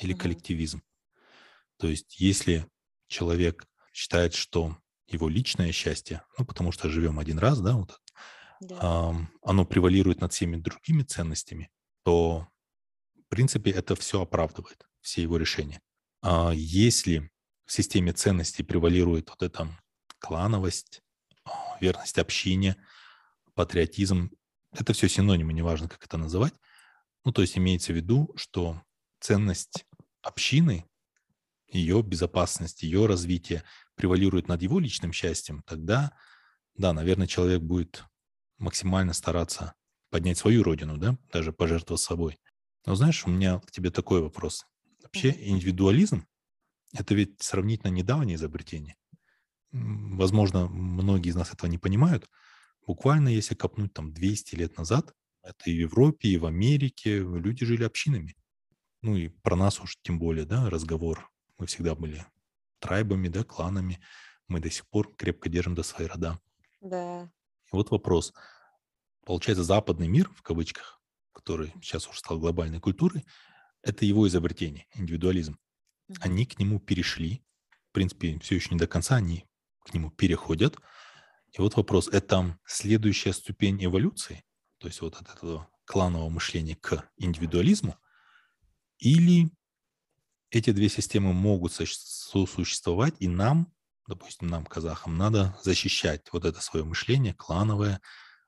или 0.00 0.12
коллективизм. 0.12 0.82
То 1.76 1.86
есть, 1.86 2.18
если 2.18 2.66
человек 3.06 3.64
считает, 3.92 4.34
что 4.34 4.76
его 5.08 5.28
личное 5.28 5.72
счастье, 5.72 6.22
ну, 6.38 6.44
потому 6.44 6.72
что 6.72 6.88
живем 6.88 7.18
один 7.18 7.38
раз, 7.38 7.60
да, 7.60 7.74
вот, 7.74 8.00
да. 8.60 9.14
Оно 9.42 9.64
превалирует 9.64 10.20
над 10.20 10.32
всеми 10.32 10.56
другими 10.56 11.02
ценностями, 11.02 11.70
то, 12.04 12.48
в 13.14 13.28
принципе, 13.28 13.70
это 13.70 13.94
все 13.94 14.22
оправдывает, 14.22 14.86
все 15.00 15.22
его 15.22 15.36
решения. 15.36 15.80
А 16.22 16.52
если 16.54 17.30
в 17.66 17.72
системе 17.72 18.12
ценностей 18.12 18.62
превалирует 18.62 19.30
вот 19.30 19.42
эта 19.42 19.68
клановость, 20.18 21.02
а, 21.44 21.78
верность 21.80 22.18
общине, 22.18 22.76
патриотизм, 23.54 24.30
это 24.72 24.92
все 24.92 25.08
синонимы, 25.08 25.52
неважно, 25.52 25.88
как 25.88 26.04
это 26.04 26.16
называть. 26.16 26.54
Ну, 27.24 27.32
то 27.32 27.42
есть 27.42 27.58
имеется 27.58 27.92
в 27.92 27.96
виду, 27.96 28.32
что 28.36 28.82
ценность 29.20 29.84
общины, 30.22 30.84
ее 31.68 32.02
безопасность, 32.02 32.82
ее 32.82 33.06
развитие 33.06 33.62
превалирует 33.94 34.48
над 34.48 34.62
его 34.62 34.78
личным 34.78 35.12
счастьем, 35.12 35.62
тогда, 35.66 36.12
да, 36.76 36.92
наверное, 36.92 37.26
человек 37.26 37.62
будет 37.62 38.04
максимально 38.58 39.12
стараться 39.12 39.74
поднять 40.10 40.38
свою 40.38 40.62
родину, 40.62 40.96
да, 40.98 41.18
даже 41.32 41.52
пожертвовать 41.52 42.00
собой. 42.02 42.38
Но 42.86 42.94
знаешь, 42.94 43.26
у 43.26 43.30
меня 43.30 43.58
к 43.60 43.70
тебе 43.70 43.90
такой 43.90 44.20
вопрос. 44.22 44.66
Вообще 45.02 45.30
индивидуализм 45.30 46.26
Это 46.94 47.14
ведь 47.14 47.42
сравнительно 47.42 47.90
недавнее 47.90 48.36
изобретение. 48.36 48.96
Возможно, 49.72 50.68
многие 50.68 51.30
из 51.30 51.36
нас 51.36 51.52
этого 51.52 51.68
не 51.70 51.78
понимают. 51.78 52.28
Буквально, 52.86 53.28
если 53.28 53.54
копнуть 53.54 53.92
там 53.92 54.12
200 54.12 54.54
лет 54.56 54.78
назад, 54.78 55.14
это 55.42 55.70
и 55.70 55.74
в 55.74 55.80
Европе, 55.80 56.28
и 56.28 56.38
в 56.38 56.46
Америке 56.46 57.18
люди 57.18 57.64
жили 57.66 57.84
общинами. 57.84 58.34
Ну 59.02 59.16
и 59.16 59.28
про 59.28 59.56
нас 59.56 59.80
уж 59.80 59.98
тем 60.02 60.18
более, 60.18 60.44
да, 60.46 60.70
разговор. 60.70 61.30
Мы 61.58 61.66
всегда 61.66 61.94
были 61.94 62.24
трайбами, 62.78 63.28
да, 63.28 63.44
кланами. 63.44 64.00
Мы 64.48 64.60
до 64.60 64.70
сих 64.70 64.86
пор 64.86 65.14
крепко 65.16 65.48
держим 65.48 65.74
до 65.74 65.82
свои 65.82 66.06
рода. 66.06 66.40
Да. 66.80 67.24
И 67.24 67.68
вот 67.72 67.90
вопрос. 67.90 68.32
Получается, 69.24 69.64
западный 69.64 70.08
мир, 70.08 70.30
в 70.36 70.42
кавычках, 70.42 71.00
который 71.32 71.72
сейчас 71.82 72.08
уже 72.08 72.18
стал 72.18 72.38
глобальной 72.38 72.80
культурой, 72.80 73.24
это 73.82 74.04
его 74.04 74.26
изобретение, 74.28 74.86
индивидуализм. 74.94 75.58
Угу. 76.08 76.18
Они 76.20 76.46
к 76.46 76.58
нему 76.58 76.78
перешли. 76.78 77.42
В 77.90 77.92
принципе, 77.92 78.38
все 78.40 78.56
еще 78.56 78.68
не 78.70 78.78
до 78.78 78.86
конца, 78.86 79.16
они 79.16 79.46
к 79.84 79.94
нему 79.94 80.10
переходят. 80.10 80.76
И 81.52 81.60
вот 81.60 81.76
вопрос, 81.76 82.08
это 82.08 82.58
следующая 82.66 83.32
ступень 83.32 83.82
эволюции, 83.84 84.44
то 84.78 84.88
есть 84.88 85.00
вот 85.00 85.16
от 85.16 85.34
этого 85.34 85.68
кланового 85.84 86.28
мышления 86.28 86.76
к 86.76 87.08
индивидуализму, 87.16 87.96
или 88.98 89.50
эти 90.50 90.70
две 90.70 90.88
системы 90.88 91.32
могут 91.32 91.72
сосуществовать, 91.72 93.14
и 93.18 93.28
нам, 93.28 93.72
допустим, 94.08 94.48
нам, 94.48 94.64
казахам, 94.64 95.16
надо 95.16 95.56
защищать 95.62 96.22
вот 96.32 96.44
это 96.44 96.60
свое 96.60 96.84
мышление 96.84 97.34
клановое, 97.34 98.00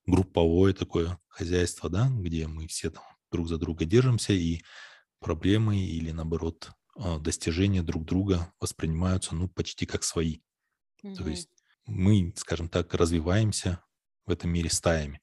групповое 0.07 0.75
такое 0.75 1.19
хозяйство, 1.29 1.91
да, 1.91 2.09
где 2.09 2.47
мы 2.47 2.67
все 2.67 2.91
там 2.91 3.05
друг 3.31 3.49
за 3.49 3.59
друга 3.59 3.85
держимся, 3.85 4.33
и 4.33 4.63
проблемы 5.21 5.79
или, 5.79 6.13
наоборот, 6.13 6.71
а, 6.97 7.19
достижения 7.19 7.83
друг 7.83 8.05
друга 8.05 8.53
воспринимаются, 8.61 9.35
ну, 9.35 9.49
почти 9.49 9.87
как 9.87 10.05
свои. 10.05 10.41
Угу. 11.03 11.15
То 11.17 11.29
есть 11.29 11.51
мы, 11.87 12.33
скажем 12.37 12.69
так, 12.69 12.95
развиваемся 12.95 13.83
в 14.27 14.31
этом 14.31 14.51
мире 14.51 14.71
стаями. 14.71 15.21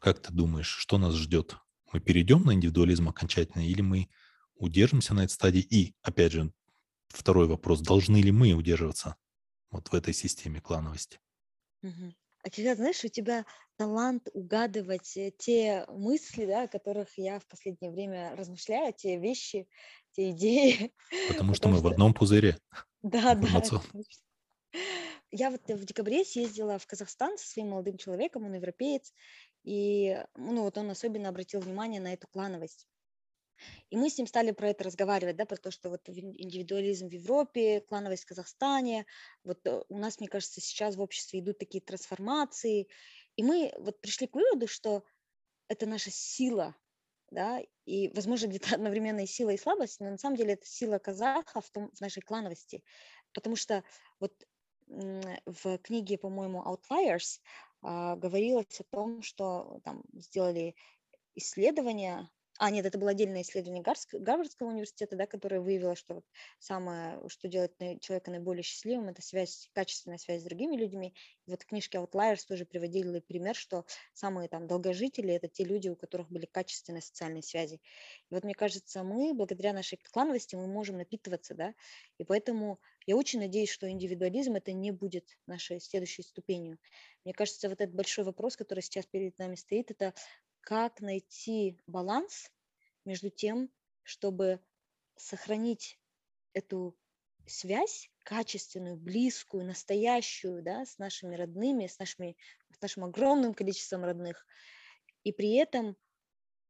Как 0.00 0.20
ты 0.20 0.32
думаешь, 0.32 0.68
что 0.68 0.98
нас 0.98 1.14
ждет? 1.14 1.56
Мы 1.92 2.00
перейдем 2.00 2.42
на 2.44 2.52
индивидуализм 2.52 3.08
окончательно 3.08 3.66
или 3.66 3.80
мы 3.80 4.08
удержимся 4.56 5.14
на 5.14 5.24
этой 5.24 5.32
стадии? 5.32 5.60
И, 5.60 5.94
опять 6.02 6.32
же, 6.32 6.52
второй 7.08 7.46
вопрос, 7.46 7.80
должны 7.80 8.16
ли 8.18 8.30
мы 8.30 8.52
удерживаться 8.52 9.16
вот 9.70 9.88
в 9.88 9.94
этой 9.94 10.14
системе 10.14 10.60
клановости? 10.60 11.20
Угу. 11.82 12.14
А 12.42 12.50
тебя, 12.50 12.76
знаешь, 12.76 13.02
у 13.04 13.08
тебя 13.08 13.44
талант 13.76 14.28
угадывать 14.32 15.16
э, 15.16 15.32
те 15.36 15.84
мысли, 15.88 16.46
да, 16.46 16.62
о 16.62 16.68
которых 16.68 17.08
я 17.18 17.40
в 17.40 17.46
последнее 17.46 17.90
время 17.90 18.36
размышляю, 18.36 18.94
те 18.96 19.18
вещи, 19.18 19.66
те 20.12 20.30
идеи. 20.30 20.92
Потому 21.28 21.54
что 21.54 21.68
мы 21.68 21.78
в 21.78 21.86
одном 21.86 22.14
пузыре. 22.14 22.58
Да, 23.02 23.36
да. 23.36 23.62
Я 25.30 25.50
вот 25.50 25.60
в 25.68 25.84
декабре 25.84 26.24
съездила 26.24 26.78
в 26.78 26.86
Казахстан 26.86 27.38
со 27.38 27.46
своим 27.46 27.70
молодым 27.70 27.98
человеком, 27.98 28.44
он 28.44 28.54
европеец, 28.54 29.12
и 29.62 30.18
ну, 30.36 30.62
вот 30.62 30.78
он 30.78 30.90
особенно 30.90 31.28
обратил 31.28 31.60
внимание 31.60 32.00
на 32.00 32.12
эту 32.12 32.26
клановость. 32.28 32.88
И 33.90 33.96
мы 33.96 34.10
с 34.10 34.18
ним 34.18 34.26
стали 34.26 34.50
про 34.50 34.70
это 34.70 34.84
разговаривать, 34.84 35.36
да, 35.36 35.46
про 35.46 35.56
то, 35.56 35.70
что 35.70 35.90
вот 35.90 36.08
индивидуализм 36.08 37.08
в 37.08 37.12
Европе, 37.12 37.80
клановость 37.80 38.24
в 38.24 38.28
Казахстане, 38.28 39.06
вот 39.44 39.66
э, 39.66 39.82
у 39.88 39.98
нас, 39.98 40.20
мне 40.20 40.28
кажется, 40.28 40.60
сейчас 40.60 40.96
в 40.96 41.00
обществе 41.00 41.40
идут 41.40 41.58
такие 41.58 41.82
трансформации, 41.82 42.88
и 43.36 43.42
мы 43.42 43.72
вот 43.78 44.00
пришли 44.00 44.26
к 44.26 44.34
выводу, 44.34 44.66
что 44.66 45.04
это 45.68 45.86
наша 45.86 46.10
сила, 46.10 46.76
да, 47.30 47.60
и, 47.84 48.08
возможно, 48.14 48.46
где-то 48.48 48.74
одновременно 48.74 49.20
и 49.20 49.26
сила, 49.26 49.50
и 49.50 49.58
слабость, 49.58 50.00
но 50.00 50.10
на 50.10 50.18
самом 50.18 50.36
деле 50.36 50.54
это 50.54 50.66
сила 50.66 50.98
казаха 50.98 51.60
в, 51.60 51.70
том, 51.70 51.90
в 51.92 52.00
нашей 52.00 52.22
клановости, 52.22 52.82
потому 53.32 53.56
что 53.56 53.84
вот 54.20 54.32
в 54.88 55.78
книге, 55.78 56.16
по-моему, 56.16 56.62
Outliers 56.62 57.40
а, 57.82 58.16
говорилось 58.16 58.80
о 58.80 58.84
том, 58.84 59.22
что 59.22 59.80
там 59.84 60.02
сделали 60.12 60.76
исследования 61.34 62.30
а, 62.58 62.70
нет, 62.70 62.86
это 62.86 62.98
было 62.98 63.10
отдельное 63.10 63.42
исследование 63.42 63.82
Гарвардского 64.12 64.68
университета, 64.68 65.16
да, 65.16 65.26
которое 65.26 65.60
выявило, 65.60 65.94
что 65.94 66.14
вот 66.14 66.24
самое, 66.58 67.20
что 67.28 67.48
делает 67.48 67.76
человека 68.00 68.30
наиболее 68.30 68.62
счастливым, 68.62 69.08
это 69.08 69.22
связь, 69.22 69.68
качественная 69.72 70.18
связь 70.18 70.42
с 70.42 70.44
другими 70.44 70.76
людьми. 70.76 71.14
И 71.46 71.50
вот 71.50 71.62
в 71.62 71.66
книжке 71.66 71.98
Outliers 71.98 72.46
тоже 72.46 72.64
приводили 72.64 73.20
пример, 73.20 73.54
что 73.54 73.84
самые 74.14 74.48
там 74.48 74.66
долгожители– 74.66 75.32
это 75.34 75.48
те 75.48 75.64
люди, 75.64 75.88
у 75.88 75.96
которых 75.96 76.28
были 76.30 76.46
качественные 76.46 77.02
социальные 77.02 77.42
связи. 77.42 77.80
И 78.30 78.34
вот 78.34 78.44
мне 78.44 78.54
кажется, 78.54 79.02
мы, 79.02 79.34
благодаря 79.34 79.72
нашей 79.72 79.98
клановости, 80.12 80.56
мы 80.56 80.66
можем 80.66 80.96
напитываться, 80.96 81.54
да, 81.54 81.74
и 82.18 82.24
поэтому 82.24 82.80
я 83.06 83.16
очень 83.16 83.38
надеюсь, 83.38 83.70
что 83.70 83.88
индивидуализм 83.88 84.54
это 84.54 84.72
не 84.72 84.90
будет 84.90 85.38
нашей 85.46 85.80
следующей 85.80 86.22
ступенью. 86.22 86.78
Мне 87.24 87.34
кажется, 87.34 87.68
вот 87.68 87.80
этот 87.80 87.94
большой 87.94 88.24
вопрос, 88.24 88.56
который 88.56 88.80
сейчас 88.80 89.06
перед 89.06 89.38
нами 89.38 89.54
стоит, 89.54 89.90
это 89.90 90.14
как 90.66 91.00
найти 91.00 91.78
баланс 91.86 92.50
между 93.04 93.30
тем, 93.30 93.70
чтобы 94.02 94.58
сохранить 95.14 96.00
эту 96.54 96.98
связь 97.46 98.10
качественную, 98.24 98.96
близкую, 98.96 99.64
настоящую, 99.64 100.64
да, 100.64 100.84
с 100.84 100.98
нашими 100.98 101.36
родными, 101.36 101.86
с, 101.86 102.00
нашими, 102.00 102.36
с 102.72 102.80
нашим 102.82 103.04
огромным 103.04 103.54
количеством 103.54 104.02
родных, 104.02 104.44
и 105.22 105.30
при 105.30 105.54
этом 105.54 105.96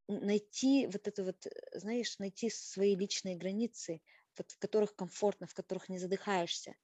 найти 0.08 0.86
вот 0.88 1.08
это 1.08 1.24
вот, 1.24 1.46
знаешь, 1.72 2.18
найти 2.18 2.50
свои 2.50 2.94
личные 2.96 3.36
границы, 3.36 4.02
вот, 4.36 4.50
в 4.50 4.58
которых 4.58 4.94
комфортно, 4.94 5.46
в 5.46 5.54
которых 5.54 5.88
не 5.88 5.98
задыхаешься. 5.98 6.74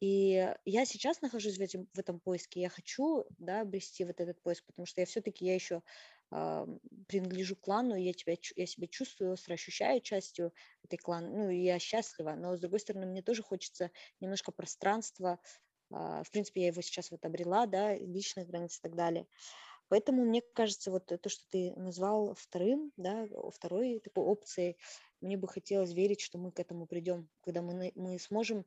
И 0.00 0.52
я 0.64 0.84
сейчас 0.86 1.20
нахожусь 1.20 1.58
в, 1.58 1.60
этом 1.60 1.88
в 1.92 1.98
этом 2.00 2.18
поиске, 2.18 2.62
я 2.62 2.68
хочу, 2.68 3.26
да, 3.38 3.60
обрести 3.60 4.04
вот 4.04 4.20
этот 4.20 4.42
поиск, 4.42 4.64
потому 4.66 4.86
что 4.86 5.00
я 5.00 5.06
все-таки, 5.06 5.46
я 5.46 5.54
еще 5.54 5.82
принадлежу 7.08 7.56
клану, 7.56 7.94
я, 7.94 8.14
тебя, 8.14 8.36
я 8.56 8.66
себя 8.66 8.86
чувствую 8.86 9.32
остро, 9.32 9.54
ощущаю 9.54 10.00
частью 10.00 10.52
этой 10.82 10.96
клана, 10.96 11.28
ну, 11.28 11.50
я 11.50 11.78
счастлива, 11.78 12.34
но, 12.34 12.56
с 12.56 12.60
другой 12.60 12.80
стороны, 12.80 13.06
мне 13.06 13.22
тоже 13.22 13.42
хочется 13.42 13.90
немножко 14.20 14.50
пространства, 14.50 15.38
а, 15.92 16.22
в 16.22 16.30
принципе, 16.30 16.62
я 16.62 16.66
его 16.68 16.80
сейчас 16.80 17.10
вот 17.10 17.24
обрела, 17.24 17.66
да, 17.66 17.94
личных 17.94 18.48
границ 18.48 18.78
и 18.78 18.80
так 18.80 18.94
далее. 18.94 19.26
Поэтому 19.88 20.24
мне 20.24 20.40
кажется, 20.54 20.90
вот 20.90 21.06
то, 21.06 21.28
что 21.28 21.44
ты 21.50 21.74
назвал 21.76 22.34
вторым, 22.34 22.92
да, 22.96 23.26
второй 23.52 24.00
такой 24.00 24.24
опцией, 24.24 24.78
мне 25.20 25.36
бы 25.36 25.46
хотелось 25.48 25.92
верить, 25.92 26.22
что 26.22 26.38
мы 26.38 26.50
к 26.50 26.60
этому 26.60 26.86
придем, 26.86 27.28
когда 27.42 27.60
мы, 27.60 27.92
мы 27.94 28.18
сможем 28.18 28.64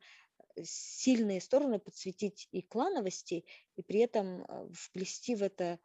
э, 0.56 0.63
сильные 0.63 1.41
стороны 1.41 1.80
подсветить 1.80 2.47
и 2.51 2.62
клановости, 2.62 3.43
и 3.75 3.82
при 3.82 4.01
этом 4.01 4.43
э, 4.43 4.69
вплести 4.71 5.36
в 5.36 5.41
это 5.41 5.80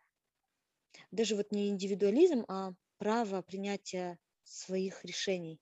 даже 1.10 1.36
вот 1.36 1.52
не 1.52 1.68
индивидуализм, 1.68 2.44
а 2.48 2.72
право 2.98 3.42
принятия 3.42 4.18
своих 4.44 5.04
решений. 5.04 5.60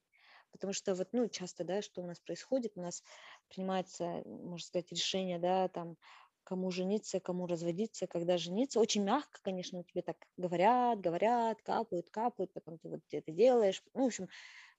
Потому 0.53 0.73
что 0.73 0.95
вот, 0.95 1.09
ну, 1.13 1.29
часто, 1.29 1.65
да, 1.65 1.83
что 1.83 2.03
у 2.03 2.07
нас 2.07 2.21
происходит, 2.21 2.73
у 2.77 2.81
нас 2.81 3.03
принимается, 3.49 4.23
можно 4.25 4.65
сказать, 4.67 4.91
решение, 4.91 5.39
да, 5.39 5.69
там, 5.69 5.97
кому 6.45 6.71
жениться, 6.71 7.21
кому 7.21 7.47
разводиться, 7.47 8.07
когда 8.07 8.39
жениться. 8.39 8.81
Очень 8.81 9.05
мягко, 9.05 9.41
конечно, 9.43 9.85
тебе 9.85 10.03
так 10.03 10.17
говорят, 10.39 11.01
говорят, 11.01 11.61
капают, 11.63 12.09
капают, 12.09 12.53
потом 12.55 12.79
ты 12.79 12.89
вот 12.89 13.01
это 13.11 13.31
делаешь. 13.31 13.83
Ну, 13.93 14.05
в 14.05 14.07
общем, 14.07 14.29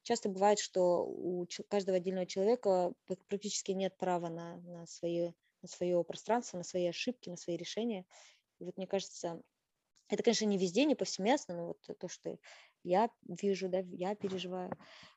часто 0.02 0.30
бывает, 0.30 0.60
что 0.60 1.06
у 1.06 1.48
каждого 1.70 1.98
отдельного 1.98 2.26
человека 2.26 2.94
практически 3.28 3.72
нет 3.72 3.98
права 3.98 4.30
на, 4.30 4.58
на, 4.58 4.88
свое, 4.88 5.36
на 5.62 5.68
свое 5.68 6.04
пространство, 6.04 6.58
на 6.58 6.64
свои 6.64 6.88
ошибки, 6.88 7.30
на 7.30 7.38
свои 7.38 7.56
решения. 7.56 8.06
И 8.60 8.66
вот 8.66 8.78
мне 8.78 8.88
кажется, 8.88 9.44
это, 10.10 10.24
конечно, 10.24 10.46
не 10.46 10.58
везде, 10.58 10.86
не 10.86 10.96
повсеместно, 10.96 11.56
но 11.56 11.68
вот 11.68 12.00
то, 12.00 12.08
что 12.08 12.38
я 12.84 13.10
вижу, 13.28 13.70
да, 13.70 13.80
я 13.92 14.16
переживаю. 14.16 14.72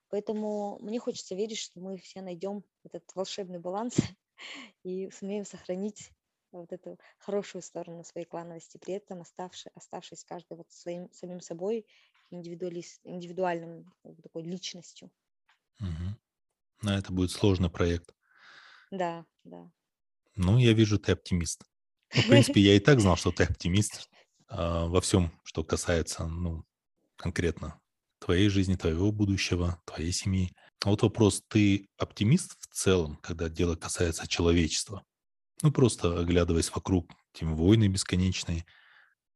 Поэтому 0.09 0.78
мне 0.81 0.98
хочется 0.98 1.35
верить, 1.35 1.59
что 1.59 1.81
мы 1.81 1.96
все 1.96 2.20
найдем 2.20 2.62
этот 2.85 3.05
волшебный 3.14 3.59
баланс 3.59 3.96
и 4.85 5.11
сумеем 5.11 5.44
сохранить 5.44 6.12
вот 6.52 6.70
эту 6.70 6.98
хорошую 7.16 7.62
сторону 7.62 8.05
своей 8.05 8.26
клановости, 8.26 8.76
при 8.76 8.94
этом 8.94 9.22
оставшись, 9.22 9.72
оставшись 9.74 10.24
каждый 10.24 10.59
вот 10.59 10.70
своим 10.70 11.11
самим 11.12 11.40
собой 11.40 11.87
индивидуалист, 12.31 13.00
индивидуальным 13.05 13.90
такой 14.22 14.42
личностью. 14.42 15.11
Угу. 15.81 16.18
Но 16.83 16.98
это 16.98 17.11
будет 17.11 17.31
сложный 17.31 17.70
проект. 17.70 18.14
Да, 18.90 19.24
да. 19.44 19.70
Ну, 20.35 20.59
я 20.59 20.74
вижу, 20.74 20.99
ты 20.99 21.12
оптимист. 21.12 21.64
Ну, 22.14 22.22
в 22.22 22.26
принципе, 22.28 22.61
я 22.61 22.76
и 22.76 22.80
так 22.80 23.01
знал, 23.01 23.16
что 23.16 23.32
ты 23.32 23.45
оптимист, 23.45 24.11
во 24.55 25.00
всем, 25.00 25.32
что 25.44 25.64
касается, 25.64 26.26
ну, 26.26 26.64
конкретно 27.16 27.80
твоей 28.18 28.48
жизни, 28.48 28.76
твоего 28.76 29.11
будущего, 29.12 29.80
твоей 29.84 30.12
семьи. 30.12 30.53
А 30.84 30.90
вот 30.90 31.03
вопрос, 31.03 31.42
ты 31.48 31.88
оптимист 31.98 32.57
в 32.61 32.74
целом, 32.74 33.16
когда 33.16 33.48
дело 33.48 33.76
касается 33.76 34.28
человечества? 34.28 35.05
Ну, 35.62 35.72
просто 35.72 36.20
оглядываясь 36.20 36.70
вокруг, 36.74 37.11
тем 37.32 37.57
войны 37.57 37.88
бесконечные, 37.88 38.64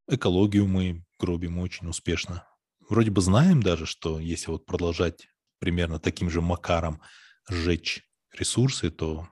экологию 0.08 0.66
мы 0.66 1.04
гробим 1.18 1.58
очень 1.58 1.88
успешно. 1.88 2.46
Вроде 2.88 3.10
бы 3.10 3.20
знаем 3.20 3.62
даже, 3.62 3.86
что 3.86 4.20
если 4.20 4.50
вот 4.50 4.66
продолжать 4.66 5.28
примерно 5.58 5.98
таким 5.98 6.30
же 6.30 6.40
макаром 6.40 7.00
сжечь 7.48 8.02
ресурсы, 8.32 8.90
то 8.90 9.28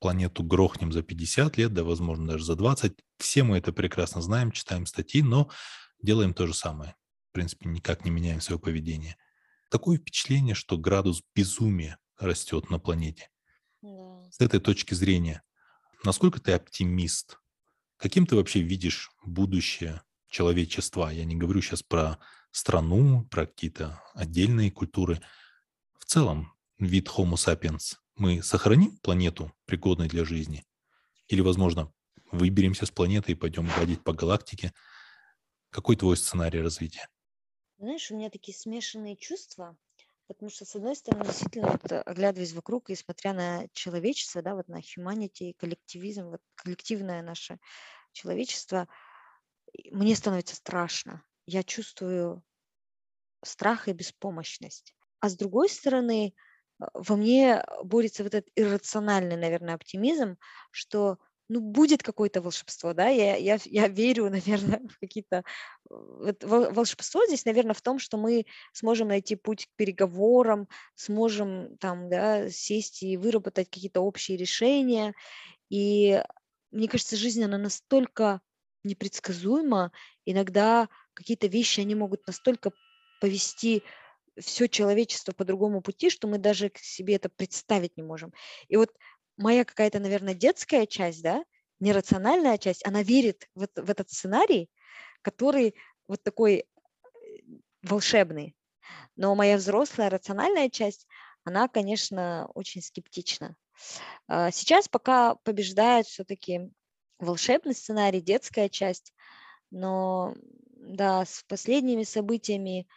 планету 0.00 0.42
грохнем 0.42 0.92
за 0.92 1.02
50 1.02 1.56
лет, 1.58 1.72
да, 1.72 1.84
возможно, 1.84 2.26
даже 2.26 2.44
за 2.44 2.56
20. 2.56 2.94
Все 3.18 3.42
мы 3.42 3.58
это 3.58 3.72
прекрасно 3.72 4.22
знаем, 4.22 4.50
читаем 4.50 4.86
статьи, 4.86 5.22
но 5.22 5.50
делаем 6.02 6.34
то 6.34 6.46
же 6.46 6.54
самое. 6.54 6.96
В 7.30 7.32
принципе, 7.32 7.68
никак 7.68 8.04
не 8.04 8.10
меняем 8.10 8.40
свое 8.40 8.58
поведение. 8.58 9.16
Такое 9.70 9.98
впечатление, 9.98 10.54
что 10.54 10.76
градус 10.76 11.22
безумия 11.34 11.98
растет 12.18 12.70
на 12.70 12.80
планете. 12.80 13.30
Да. 13.82 14.22
С 14.30 14.40
этой 14.40 14.58
точки 14.58 14.94
зрения, 14.94 15.42
насколько 16.04 16.40
ты 16.40 16.52
оптимист? 16.52 17.38
Каким 17.96 18.26
ты 18.26 18.34
вообще 18.34 18.62
видишь 18.62 19.10
будущее 19.24 20.02
человечества? 20.28 21.10
Я 21.10 21.24
не 21.24 21.36
говорю 21.36 21.60
сейчас 21.60 21.82
про 21.82 22.18
страну, 22.50 23.24
про 23.26 23.46
какие-то 23.46 24.02
отдельные 24.14 24.70
культуры. 24.70 25.20
В 25.98 26.04
целом, 26.04 26.52
вид 26.78 27.08
Homo 27.08 27.34
sapiens, 27.34 27.96
мы 28.20 28.42
сохраним 28.42 28.98
планету, 28.98 29.52
пригодной 29.66 30.08
для 30.08 30.24
жизни? 30.24 30.64
Или, 31.28 31.42
возможно, 31.42 31.92
выберемся 32.32 32.86
с 32.86 32.92
планеты 32.92 33.32
и 33.32 33.36
пойдем 33.36 33.68
гадить 33.68 34.04
по 34.04 34.14
галактике? 34.14 34.74
Какой 35.70 35.96
твой 35.96 36.16
сценарий 36.16 36.60
развития? 36.62 37.08
Знаешь, 37.78 38.10
у 38.10 38.16
меня 38.16 38.30
такие 38.30 38.56
смешанные 38.56 39.16
чувства, 39.16 39.76
потому 40.28 40.50
что, 40.50 40.64
с 40.64 40.76
одной 40.76 40.94
стороны, 40.94 41.24
действительно, 41.24 41.72
вот, 41.72 41.90
э, 41.90 42.00
оглядываясь 42.02 42.52
вокруг 42.52 42.90
и 42.90 42.94
смотря 42.94 43.32
на 43.32 43.66
человечество, 43.72 44.42
да, 44.42 44.54
вот 44.54 44.68
на 44.68 44.80
humanity, 44.80 45.54
коллективизм, 45.56 46.26
вот 46.28 46.42
коллективное 46.54 47.22
наше 47.22 47.58
человечество, 48.12 48.88
мне 49.90 50.16
становится 50.16 50.56
страшно. 50.56 51.24
Я 51.46 51.62
чувствую 51.64 52.44
страх 53.44 53.88
и 53.88 53.92
беспомощность. 53.92 54.94
А 55.20 55.28
с 55.28 55.36
другой 55.36 55.68
стороны, 55.68 56.34
во 56.94 57.16
мне 57.16 57.64
борется 57.84 58.22
вот 58.22 58.34
этот 58.34 58.50
иррациональный, 58.56 59.36
наверное, 59.36 59.74
оптимизм, 59.74 60.36
что 60.70 61.18
ну, 61.50 61.60
будет 61.60 62.04
какое-то 62.04 62.40
волшебство, 62.40 62.94
да, 62.94 63.08
я, 63.08 63.34
я, 63.34 63.58
я 63.64 63.88
верю, 63.88 64.30
наверное, 64.30 64.80
в 64.88 64.98
какие-то... 65.00 65.44
Вот 65.88 66.44
волшебство 66.44 67.26
здесь, 67.26 67.44
наверное, 67.44 67.74
в 67.74 67.82
том, 67.82 67.98
что 67.98 68.16
мы 68.16 68.46
сможем 68.72 69.08
найти 69.08 69.34
путь 69.34 69.66
к 69.66 69.70
переговорам, 69.76 70.68
сможем 70.94 71.76
там, 71.78 72.08
да, 72.08 72.48
сесть 72.50 73.02
и 73.02 73.16
выработать 73.16 73.68
какие-то 73.68 74.00
общие 74.00 74.38
решения. 74.38 75.14
И 75.68 76.22
мне 76.70 76.88
кажется, 76.88 77.16
жизнь, 77.16 77.42
она 77.42 77.58
настолько 77.58 78.40
непредсказуема, 78.84 79.90
иногда 80.24 80.88
какие-то 81.14 81.48
вещи, 81.48 81.80
они 81.80 81.96
могут 81.96 82.26
настолько 82.28 82.70
повести 83.20 83.82
все 84.40 84.68
человечество 84.68 85.32
по 85.32 85.44
другому 85.44 85.80
пути, 85.80 86.10
что 86.10 86.28
мы 86.28 86.38
даже 86.38 86.70
себе 86.76 87.16
это 87.16 87.28
представить 87.28 87.96
не 87.96 88.02
можем. 88.02 88.32
И 88.68 88.76
вот 88.76 88.90
моя 89.36 89.64
какая-то, 89.64 89.98
наверное, 89.98 90.34
детская 90.34 90.86
часть, 90.86 91.22
да, 91.22 91.44
нерациональная 91.80 92.58
часть, 92.58 92.86
она 92.86 93.02
верит 93.02 93.48
в, 93.54 93.66
в 93.74 93.90
этот 93.90 94.10
сценарий, 94.10 94.70
который 95.22 95.74
вот 96.08 96.22
такой 96.22 96.58
э, 96.58 96.64
волшебный. 97.82 98.54
Но 99.16 99.34
моя 99.34 99.56
взрослая 99.56 100.10
рациональная 100.10 100.68
часть, 100.68 101.06
она, 101.44 101.68
конечно, 101.68 102.50
очень 102.54 102.82
скептична. 102.82 103.56
А, 104.28 104.50
сейчас 104.50 104.88
пока 104.88 105.36
побеждает 105.36 106.06
все-таки 106.06 106.70
волшебный 107.18 107.74
сценарий, 107.74 108.20
детская 108.20 108.68
часть, 108.68 109.14
но 109.70 110.34
да, 110.76 111.24
с 111.24 111.44
последними 111.46 112.02
событиями 112.02 112.88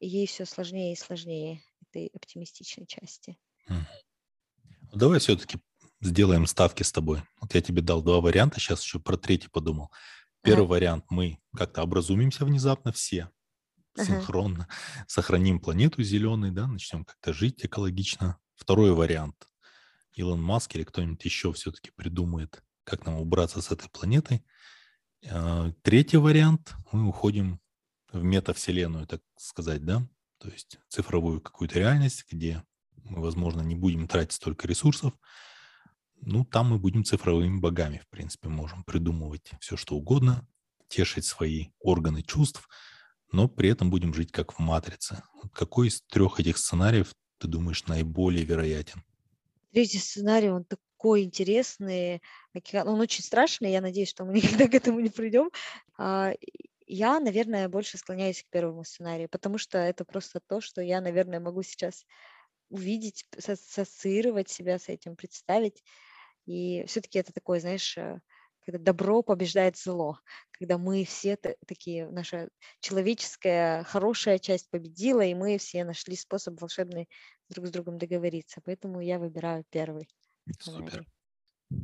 ей 0.00 0.26
все 0.26 0.44
сложнее 0.44 0.92
и 0.92 0.96
сложнее 0.96 1.62
этой 1.82 2.08
оптимистичной 2.08 2.86
части. 2.86 3.38
Давай 4.92 5.20
все-таки 5.20 5.58
сделаем 6.00 6.46
ставки 6.46 6.82
с 6.82 6.92
тобой. 6.92 7.22
Вот 7.40 7.54
я 7.54 7.60
тебе 7.60 7.82
дал 7.82 8.02
два 8.02 8.20
варианта, 8.20 8.58
сейчас 8.58 8.82
еще 8.82 8.98
про 8.98 9.16
третий 9.16 9.48
подумал. 9.48 9.90
Первый 10.42 10.64
ага. 10.64 10.70
вариант, 10.70 11.04
мы 11.10 11.38
как-то 11.54 11.82
образумимся 11.82 12.44
внезапно 12.44 12.92
все, 12.92 13.30
ага. 13.94 14.06
синхронно, 14.06 14.68
сохраним 15.06 15.60
планету 15.60 16.02
зеленой, 16.02 16.50
да, 16.50 16.66
начнем 16.66 17.04
как-то 17.04 17.32
жить 17.32 17.64
экологично. 17.64 18.38
Второй 18.54 18.92
вариант, 18.92 19.50
Илон 20.14 20.42
Маск 20.42 20.74
или 20.74 20.84
кто-нибудь 20.84 21.24
еще 21.24 21.52
все-таки 21.52 21.90
придумает, 21.94 22.62
как 22.84 23.04
нам 23.04 23.20
убраться 23.20 23.60
с 23.60 23.70
этой 23.70 23.90
планеты. 23.90 24.42
А, 25.28 25.70
третий 25.82 26.16
вариант, 26.16 26.74
мы 26.90 27.06
уходим 27.06 27.59
в 28.12 28.22
метавселенную, 28.22 29.06
так 29.06 29.22
сказать, 29.36 29.84
да, 29.84 30.06
то 30.38 30.48
есть 30.48 30.78
цифровую 30.88 31.40
какую-то 31.40 31.78
реальность, 31.78 32.24
где 32.30 32.62
мы, 33.04 33.20
возможно, 33.20 33.62
не 33.62 33.74
будем 33.74 34.08
тратить 34.08 34.32
столько 34.32 34.66
ресурсов, 34.66 35.14
ну, 36.22 36.44
там 36.44 36.70
мы 36.70 36.78
будем 36.78 37.04
цифровыми 37.04 37.58
богами, 37.58 37.98
в 37.98 38.08
принципе, 38.08 38.48
можем 38.48 38.84
придумывать 38.84 39.50
все, 39.60 39.76
что 39.76 39.96
угодно, 39.96 40.46
тешить 40.88 41.24
свои 41.24 41.68
органы 41.78 42.22
чувств, 42.22 42.68
но 43.32 43.48
при 43.48 43.70
этом 43.70 43.90
будем 43.90 44.12
жить 44.12 44.32
как 44.32 44.52
в 44.52 44.58
матрице. 44.58 45.22
Какой 45.52 45.88
из 45.88 46.02
трех 46.02 46.40
этих 46.40 46.58
сценариев 46.58 47.14
ты 47.38 47.48
думаешь 47.48 47.86
наиболее 47.86 48.44
вероятен? 48.44 49.02
Третий 49.72 49.98
сценарий, 49.98 50.50
он 50.50 50.64
такой 50.64 51.22
интересный, 51.22 52.20
он 52.54 53.00
очень 53.00 53.22
страшный, 53.22 53.72
я 53.72 53.80
надеюсь, 53.80 54.10
что 54.10 54.24
мы 54.24 54.34
никогда 54.34 54.68
к 54.68 54.74
этому 54.74 55.00
не 55.00 55.10
придем. 55.10 55.50
Я, 56.92 57.20
наверное, 57.20 57.68
больше 57.68 57.98
склоняюсь 57.98 58.42
к 58.42 58.50
первому 58.50 58.82
сценарию, 58.82 59.28
потому 59.28 59.58
что 59.58 59.78
это 59.78 60.04
просто 60.04 60.40
то, 60.40 60.60
что 60.60 60.82
я, 60.82 61.00
наверное, 61.00 61.38
могу 61.38 61.62
сейчас 61.62 62.04
увидеть, 62.68 63.24
ассоциировать 63.36 64.48
себя 64.48 64.76
с 64.76 64.88
этим, 64.88 65.14
представить. 65.14 65.84
И 66.46 66.84
все-таки 66.88 67.20
это 67.20 67.32
такое, 67.32 67.60
знаешь, 67.60 67.96
э, 67.96 68.20
когда 68.66 68.80
добро 68.80 69.22
побеждает 69.22 69.76
зло, 69.76 70.18
когда 70.50 70.78
мы 70.78 71.04
все 71.04 71.36
такие, 71.36 72.10
наша 72.10 72.48
человеческая 72.80 73.84
хорошая 73.84 74.40
часть 74.40 74.68
победила, 74.68 75.20
и 75.20 75.34
мы 75.34 75.58
все 75.58 75.84
нашли 75.84 76.16
способ 76.16 76.60
волшебный 76.60 77.08
друг 77.48 77.68
с 77.68 77.70
другом 77.70 77.98
договориться. 77.98 78.60
Поэтому 78.64 79.00
я 79.00 79.20
выбираю 79.20 79.64
первый. 79.70 80.08
Супер. 80.58 81.06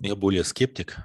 Я 0.02 0.16
более 0.16 0.42
скептик. 0.42 0.96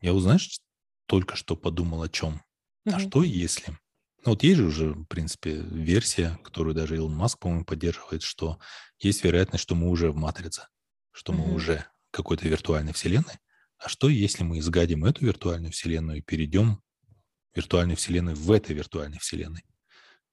Я, 0.00 0.14
узнаешь, 0.14 0.58
только 1.06 1.36
что 1.36 1.56
подумал 1.56 2.02
о 2.02 2.08
чем. 2.08 2.40
А 2.86 2.98
что 2.98 3.22
если... 3.22 3.76
Ну, 4.24 4.30
вот 4.32 4.42
есть 4.42 4.56
же 4.56 4.64
уже, 4.64 4.92
в 4.94 5.04
принципе, 5.04 5.54
версия, 5.54 6.38
которую 6.42 6.74
даже 6.74 6.96
Илон 6.96 7.14
Маск, 7.14 7.38
по-моему, 7.38 7.64
поддерживает, 7.64 8.22
что 8.22 8.58
есть 8.98 9.22
вероятность, 9.22 9.62
что 9.62 9.74
мы 9.74 9.90
уже 9.90 10.10
в 10.10 10.16
матрице, 10.16 10.66
что 11.12 11.32
мы 11.32 11.52
уже 11.52 11.86
какой-то 12.10 12.48
виртуальной 12.48 12.94
вселенной. 12.94 13.34
А 13.76 13.88
что, 13.88 14.08
если 14.08 14.42
мы 14.42 14.60
изгадим 14.60 15.04
эту 15.04 15.26
виртуальную 15.26 15.72
вселенную 15.72 16.18
и 16.18 16.22
перейдем 16.22 16.80
виртуальной 17.54 17.96
вселенной 17.96 18.34
в 18.34 18.50
этой 18.50 18.74
виртуальной 18.74 19.18
вселенной? 19.18 19.64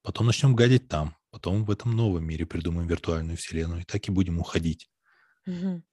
Потом 0.04 0.28
начнем 0.28 0.56
гадить 0.56 0.88
там, 0.88 1.18
потом 1.30 1.66
в 1.66 1.72
этом 1.72 1.95
новом 1.95 2.24
мире 2.24 2.45
придумаем 2.45 2.88
виртуальную 2.88 3.38
вселенную, 3.38 3.82
и 3.82 3.86
так 3.86 4.08
и 4.08 4.12
будем 4.12 4.39
уходить. 4.39 4.89
Угу. 5.45 5.84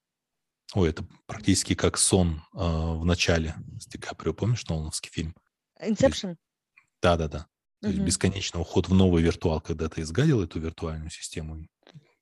Ой, 0.74 0.90
это 0.90 1.06
практически 1.26 1.74
как 1.74 1.98
сон 1.98 2.42
э, 2.54 2.58
в 2.58 3.04
начале 3.04 3.54
с 3.80 3.86
Ди 3.86 3.98
Каприо, 3.98 4.34
помнишь 4.34 4.66
Нолановский 4.66 5.10
фильм? 5.10 5.34
Inception? 5.82 6.36
Да-да-да. 7.02 7.46
То 7.80 7.88
есть 7.88 8.00
бесконечный 8.00 8.60
уход 8.60 8.88
в 8.88 8.94
новый 8.94 9.22
виртуал, 9.22 9.60
когда 9.60 9.88
ты 9.88 10.00
изгадил 10.00 10.42
эту 10.42 10.58
виртуальную 10.58 11.10
систему, 11.10 11.64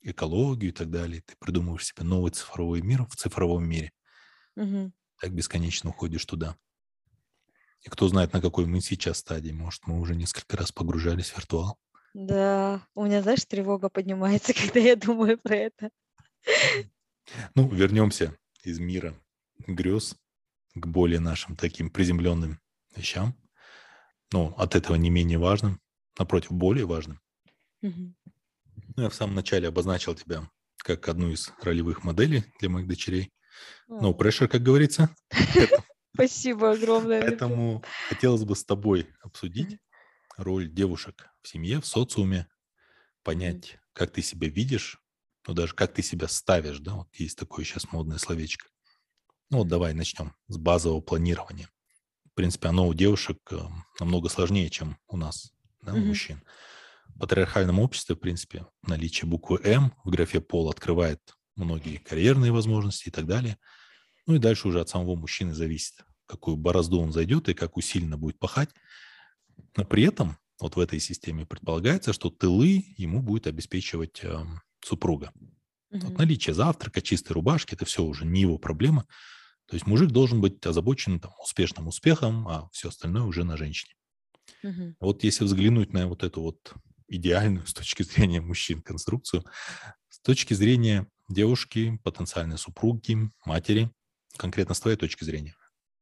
экологию 0.02 0.70
и 0.70 0.74
так 0.74 0.90
далее. 0.90 1.22
Ты 1.22 1.34
придумываешь 1.38 1.86
себе 1.86 2.04
новый 2.04 2.30
цифровой 2.30 2.82
мир 2.82 3.06
в 3.06 3.16
цифровом 3.16 3.66
мире. 3.66 3.92
Угу. 4.56 4.92
Так 5.20 5.32
бесконечно 5.32 5.90
уходишь 5.90 6.24
туда. 6.24 6.56
И 7.82 7.88
кто 7.88 8.08
знает, 8.08 8.32
на 8.32 8.40
какой 8.40 8.66
мы 8.66 8.80
сейчас 8.80 9.18
стадии. 9.18 9.52
Может, 9.52 9.86
мы 9.86 10.00
уже 10.00 10.14
несколько 10.14 10.56
раз 10.56 10.72
погружались 10.72 11.30
в 11.30 11.36
виртуал. 11.36 11.78
Да, 12.14 12.86
у 12.94 13.04
меня, 13.04 13.22
знаешь, 13.22 13.44
тревога 13.44 13.88
поднимается, 13.88 14.52
когда 14.64 14.80
я 14.80 14.96
думаю 14.96 15.38
про 15.38 15.56
это. 15.56 15.90
Ну, 17.54 17.68
вернемся 17.68 18.36
из 18.62 18.78
мира 18.78 19.14
грез 19.66 20.16
к 20.74 20.86
более 20.86 21.20
нашим 21.20 21.56
таким 21.56 21.90
приземленным 21.90 22.60
вещам. 22.94 23.34
Ну, 24.32 24.54
от 24.56 24.74
этого 24.74 24.96
не 24.96 25.10
менее 25.10 25.38
важным, 25.38 25.80
напротив, 26.18 26.52
более 26.52 26.86
важным. 26.86 27.20
Угу. 27.82 28.14
Ну, 28.96 29.02
я 29.02 29.08
в 29.08 29.14
самом 29.14 29.34
начале 29.34 29.68
обозначил 29.68 30.14
тебя 30.14 30.48
как 30.78 31.08
одну 31.08 31.30
из 31.30 31.52
ролевых 31.62 32.04
моделей 32.04 32.44
для 32.60 32.68
моих 32.68 32.86
дочерей. 32.86 33.32
No 33.88 34.16
pressure, 34.16 34.48
как 34.48 34.62
говорится. 34.62 35.14
Спасибо 36.14 36.72
огромное. 36.72 37.20
Поэтому 37.20 37.84
хотелось 38.08 38.44
бы 38.44 38.56
с 38.56 38.64
тобой 38.64 39.08
обсудить 39.20 39.78
роль 40.36 40.68
девушек 40.68 41.28
в 41.42 41.48
семье, 41.48 41.80
в 41.80 41.86
социуме, 41.86 42.48
понять, 43.22 43.78
как 43.92 44.12
ты 44.12 44.22
себя 44.22 44.48
видишь, 44.48 44.98
ну 45.46 45.54
даже 45.54 45.74
как 45.74 45.92
ты 45.92 46.02
себя 46.02 46.28
ставишь, 46.28 46.78
да, 46.78 46.94
вот 46.94 47.14
есть 47.14 47.38
такое 47.38 47.64
сейчас 47.64 47.92
модное 47.92 48.18
словечко. 48.18 48.68
Ну 49.50 49.58
вот 49.58 49.68
давай 49.68 49.94
начнем 49.94 50.34
с 50.48 50.56
базового 50.56 51.00
планирования. 51.00 51.68
В 52.36 52.40
принципе, 52.44 52.68
оно 52.68 52.86
у 52.86 52.94
девушек 52.94 53.38
э, 53.50 53.58
намного 53.98 54.28
сложнее, 54.28 54.68
чем 54.68 54.98
у 55.08 55.16
нас, 55.16 55.52
да, 55.82 55.94
у 55.94 55.96
мужчин 55.96 56.42
патриархальном 57.18 57.78
обществе, 57.78 58.14
в 58.14 58.18
принципе, 58.18 58.66
наличие 58.86 59.28
буквы 59.28 59.60
«М» 59.64 59.92
в 60.04 60.10
графе 60.10 60.40
«пол» 60.40 60.68
открывает 60.68 61.20
многие 61.54 61.96
карьерные 61.96 62.52
возможности 62.52 63.08
и 63.08 63.10
так 63.10 63.26
далее. 63.26 63.58
Ну 64.26 64.34
и 64.34 64.38
дальше 64.38 64.68
уже 64.68 64.80
от 64.80 64.88
самого 64.88 65.16
мужчины 65.16 65.54
зависит, 65.54 66.04
какую 66.26 66.56
борозду 66.56 67.00
он 67.00 67.12
зайдет 67.12 67.48
и 67.48 67.54
как 67.54 67.76
усиленно 67.76 68.18
будет 68.18 68.38
пахать. 68.38 68.70
Но 69.76 69.84
при 69.84 70.04
этом 70.04 70.36
вот 70.60 70.76
в 70.76 70.80
этой 70.80 71.00
системе 71.00 71.46
предполагается, 71.46 72.12
что 72.12 72.30
тылы 72.30 72.84
ему 72.96 73.22
будет 73.22 73.46
обеспечивать 73.46 74.20
э, 74.22 74.44
супруга. 74.84 75.32
Mm-hmm. 75.90 76.00
Вот 76.00 76.18
наличие 76.18 76.54
завтрака, 76.54 77.00
чистой 77.00 77.32
рубашки– 77.32 77.74
это 77.76 77.84
все 77.84 78.02
уже 78.02 78.26
не 78.26 78.42
его 78.42 78.58
проблема. 78.58 79.06
То 79.68 79.74
есть 79.74 79.86
мужик 79.86 80.10
должен 80.10 80.40
быть 80.40 80.64
озабочен 80.64 81.18
там, 81.20 81.32
успешным 81.42 81.88
успехом, 81.88 82.46
а 82.48 82.68
все 82.72 82.88
остальное 82.88 83.22
уже 83.22 83.44
на 83.44 83.56
женщине. 83.56 83.94
Mm-hmm. 84.64 84.94
Вот 85.00 85.24
если 85.24 85.44
взглянуть 85.44 85.92
на 85.92 86.06
вот 86.06 86.22
эту 86.22 86.40
вот 86.40 86.74
идеальную 87.08 87.66
с 87.66 87.74
точки 87.74 88.02
зрения 88.02 88.40
мужчин 88.40 88.82
конструкцию, 88.82 89.44
с 90.08 90.20
точки 90.20 90.54
зрения 90.54 91.06
девушки, 91.28 91.98
потенциальной 92.04 92.58
супруги, 92.58 93.30
матери, 93.44 93.90
конкретно 94.36 94.74
с 94.74 94.80
твоей 94.80 94.96
точки 94.96 95.24
зрения. 95.24 95.54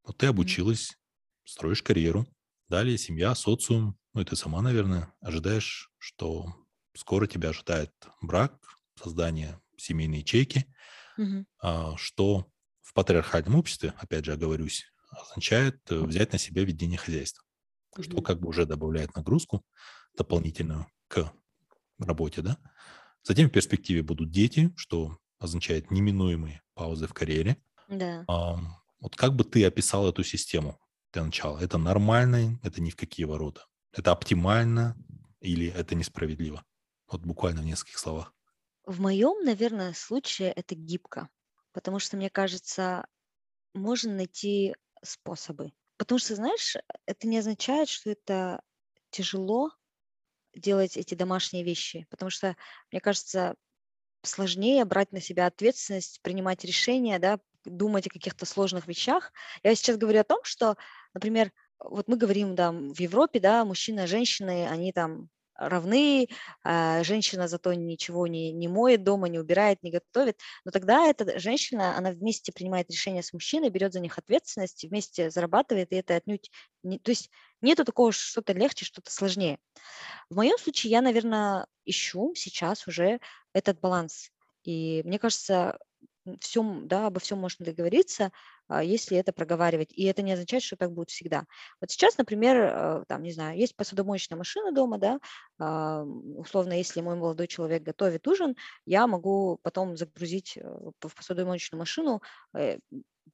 Вот 0.04 0.18
ты 0.18 0.26
обучилась, 0.26 0.96
строишь 1.44 1.82
карьеру, 1.82 2.26
далее 2.68 2.98
семья, 2.98 3.34
социум, 3.34 3.96
ну 4.12 4.20
и 4.20 4.24
ты 4.24 4.36
сама, 4.36 4.60
наверное, 4.60 5.12
ожидаешь, 5.20 5.90
что 5.98 6.54
скоро 6.94 7.26
тебя 7.26 7.50
ожидает 7.50 7.92
брак, 8.20 8.54
создание 9.02 9.60
семейной 9.76 10.18
ячейки, 10.18 10.66
угу. 11.16 11.46
что 11.96 12.46
в 12.84 12.92
патриархальном 12.92 13.56
обществе, 13.56 13.94
опять 13.98 14.24
же, 14.24 14.32
оговорюсь, 14.32 14.84
означает 15.10 15.80
э, 15.90 15.98
взять 15.98 16.32
на 16.32 16.38
себя 16.38 16.64
ведение 16.64 16.98
хозяйства, 16.98 17.42
угу. 17.92 18.02
что 18.02 18.22
как 18.22 18.40
бы 18.40 18.48
уже 18.48 18.66
добавляет 18.66 19.16
нагрузку 19.16 19.64
дополнительную 20.16 20.86
к 21.08 21.32
работе, 21.98 22.42
да. 22.42 22.58
Затем 23.22 23.48
в 23.48 23.52
перспективе 23.52 24.02
будут 24.02 24.30
дети, 24.30 24.72
что 24.76 25.18
означает 25.38 25.90
неминуемые 25.90 26.62
паузы 26.74 27.06
в 27.06 27.14
карьере. 27.14 27.56
Да. 27.88 28.24
А, 28.28 28.58
вот 29.00 29.16
как 29.16 29.34
бы 29.34 29.44
ты 29.44 29.64
описал 29.64 30.08
эту 30.08 30.22
систему 30.22 30.78
для 31.12 31.24
начала? 31.24 31.58
Это 31.58 31.78
нормально, 31.78 32.60
это 32.62 32.82
ни 32.82 32.90
в 32.90 32.96
какие 32.96 33.24
ворота? 33.24 33.64
Это 33.92 34.12
оптимально 34.12 34.96
или 35.40 35.68
это 35.68 35.94
несправедливо? 35.94 36.62
Вот 37.10 37.22
буквально 37.22 37.62
в 37.62 37.64
нескольких 37.64 37.98
словах. 37.98 38.32
В 38.84 39.00
моем, 39.00 39.42
наверное, 39.44 39.94
случае 39.94 40.52
это 40.52 40.74
гибко, 40.74 41.30
потому 41.74 41.98
что, 41.98 42.16
мне 42.16 42.30
кажется, 42.30 43.06
можно 43.74 44.14
найти 44.14 44.74
способы. 45.02 45.72
Потому 45.98 46.18
что, 46.18 46.36
знаешь, 46.36 46.76
это 47.04 47.26
не 47.26 47.38
означает, 47.38 47.88
что 47.88 48.10
это 48.10 48.62
тяжело 49.10 49.70
делать 50.54 50.96
эти 50.96 51.14
домашние 51.14 51.64
вещи, 51.64 52.06
потому 52.10 52.30
что, 52.30 52.56
мне 52.90 53.00
кажется, 53.00 53.56
сложнее 54.22 54.84
брать 54.84 55.12
на 55.12 55.20
себя 55.20 55.46
ответственность, 55.46 56.20
принимать 56.22 56.64
решения, 56.64 57.18
да, 57.18 57.38
думать 57.64 58.06
о 58.06 58.10
каких-то 58.10 58.46
сложных 58.46 58.86
вещах. 58.86 59.32
Я 59.62 59.74
сейчас 59.74 59.96
говорю 59.96 60.20
о 60.20 60.24
том, 60.24 60.40
что, 60.44 60.76
например, 61.12 61.52
вот 61.78 62.08
мы 62.08 62.16
говорим, 62.16 62.54
да, 62.54 62.70
в 62.72 62.98
Европе, 62.98 63.40
да, 63.40 63.64
мужчина, 63.64 64.06
женщины, 64.06 64.68
они 64.68 64.92
там 64.92 65.28
равны, 65.54 66.28
а 66.62 67.02
женщина 67.04 67.48
зато 67.48 67.72
ничего 67.74 68.26
не, 68.26 68.52
не 68.52 68.68
моет 68.68 69.04
дома, 69.04 69.28
не 69.28 69.38
убирает, 69.38 69.82
не 69.82 69.90
готовит, 69.90 70.38
но 70.64 70.70
тогда 70.70 71.06
эта 71.06 71.38
женщина, 71.38 71.96
она 71.96 72.10
вместе 72.10 72.52
принимает 72.52 72.90
решение 72.90 73.22
с 73.22 73.32
мужчиной, 73.32 73.70
берет 73.70 73.92
за 73.92 74.00
них 74.00 74.18
ответственность, 74.18 74.84
вместе 74.84 75.30
зарабатывает, 75.30 75.92
и 75.92 75.96
это 75.96 76.16
отнюдь, 76.16 76.50
не, 76.82 76.98
то 76.98 77.10
есть 77.10 77.30
нету 77.60 77.84
такого 77.84 78.12
что-то 78.12 78.52
легче, 78.52 78.84
что-то 78.84 79.10
сложнее. 79.10 79.58
В 80.30 80.36
моем 80.36 80.58
случае 80.58 80.90
я, 80.90 81.02
наверное, 81.02 81.66
ищу 81.84 82.34
сейчас 82.34 82.86
уже 82.86 83.20
этот 83.52 83.80
баланс, 83.80 84.30
и 84.64 85.02
мне 85.04 85.18
кажется, 85.18 85.78
всем, 86.40 86.88
да, 86.88 87.06
обо 87.06 87.20
всем 87.20 87.38
можно 87.38 87.64
договориться, 87.64 88.30
а, 88.68 88.82
если 88.82 89.16
это 89.16 89.32
проговаривать. 89.32 89.92
И 89.92 90.04
это 90.04 90.22
не 90.22 90.32
означает, 90.32 90.62
что 90.62 90.76
так 90.76 90.92
будет 90.92 91.10
всегда. 91.10 91.44
Вот 91.80 91.90
сейчас, 91.90 92.18
например, 92.18 92.56
э, 92.56 93.04
там, 93.08 93.22
не 93.22 93.32
знаю, 93.32 93.58
есть 93.58 93.76
посудомоечная 93.76 94.38
машина 94.38 94.72
дома, 94.72 94.98
да, 94.98 95.18
а, 95.58 96.02
условно, 96.02 96.72
если 96.74 97.00
мой 97.00 97.16
молодой 97.16 97.46
человек 97.46 97.82
готовит 97.82 98.26
ужин, 98.26 98.56
я 98.86 99.06
могу 99.06 99.58
потом 99.62 99.96
загрузить 99.96 100.56
э, 100.56 100.62
в 100.62 101.14
посудомоечную 101.14 101.78
машину 101.78 102.22
э, 102.56 102.78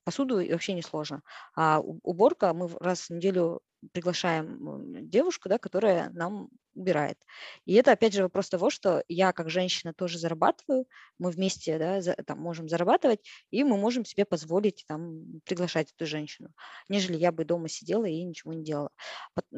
посуду 0.04 0.36
вообще 0.36 0.74
не 0.74 0.82
сложно. 0.82 1.22
А 1.54 1.80
уборка 1.80 2.52
мы 2.54 2.68
раз 2.80 3.08
в 3.08 3.10
неделю 3.10 3.60
приглашаем 3.92 5.08
девушку, 5.08 5.48
да, 5.48 5.58
которая 5.58 6.10
нам 6.10 6.48
убирает. 6.74 7.18
И 7.64 7.74
это, 7.74 7.92
опять 7.92 8.14
же, 8.14 8.22
вопрос 8.22 8.48
того, 8.48 8.70
что 8.70 9.02
я 9.08 9.32
как 9.32 9.50
женщина 9.50 9.92
тоже 9.92 10.18
зарабатываю, 10.18 10.86
мы 11.18 11.30
вместе 11.30 11.78
да, 11.78 12.00
за, 12.00 12.14
там, 12.14 12.38
можем 12.38 12.68
зарабатывать, 12.68 13.20
и 13.50 13.64
мы 13.64 13.76
можем 13.76 14.04
себе 14.04 14.24
позволить 14.24 14.84
там, 14.86 15.40
приглашать 15.44 15.92
эту 15.92 16.06
женщину, 16.06 16.50
нежели 16.88 17.16
я 17.16 17.32
бы 17.32 17.44
дома 17.44 17.68
сидела 17.68 18.04
и 18.04 18.22
ничего 18.22 18.52
не 18.52 18.64
делала. 18.64 18.90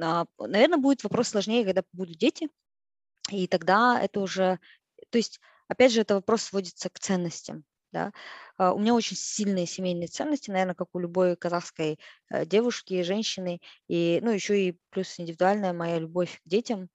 А, 0.01 0.27
наверное, 0.39 0.79
будет 0.79 1.05
вопрос 1.05 1.29
сложнее, 1.29 1.65
когда 1.65 1.83
будут 1.93 2.17
дети, 2.17 2.49
и 3.31 3.47
тогда 3.47 4.01
это 4.01 4.21
уже... 4.21 4.59
То 5.11 5.19
есть, 5.19 5.41
опять 5.69 5.93
же, 5.93 6.01
это 6.01 6.15
вопрос 6.15 6.43
сводится 6.43 6.89
к 6.89 6.99
ценностям. 6.99 7.65
Да? 7.93 8.13
А, 8.57 8.73
у 8.75 8.79
меня 8.79 8.95
очень 8.95 9.17
сильные 9.17 9.67
семейные 9.67 10.09
ценности, 10.09 10.51
наверное, 10.51 10.75
как 10.75 10.89
у 10.95 10.99
любой 10.99 11.37
казахской 11.37 11.99
э, 12.31 12.47
девушки, 12.47 13.03
женщины, 13.03 13.61
и, 13.89 14.21
ну, 14.23 14.31
еще 14.31 14.61
и 14.69 14.79
плюс 14.91 15.19
индивидуальная 15.21 15.73
моя 15.73 15.99
любовь 15.99 16.41
к 16.45 16.49
детям, 16.49 16.89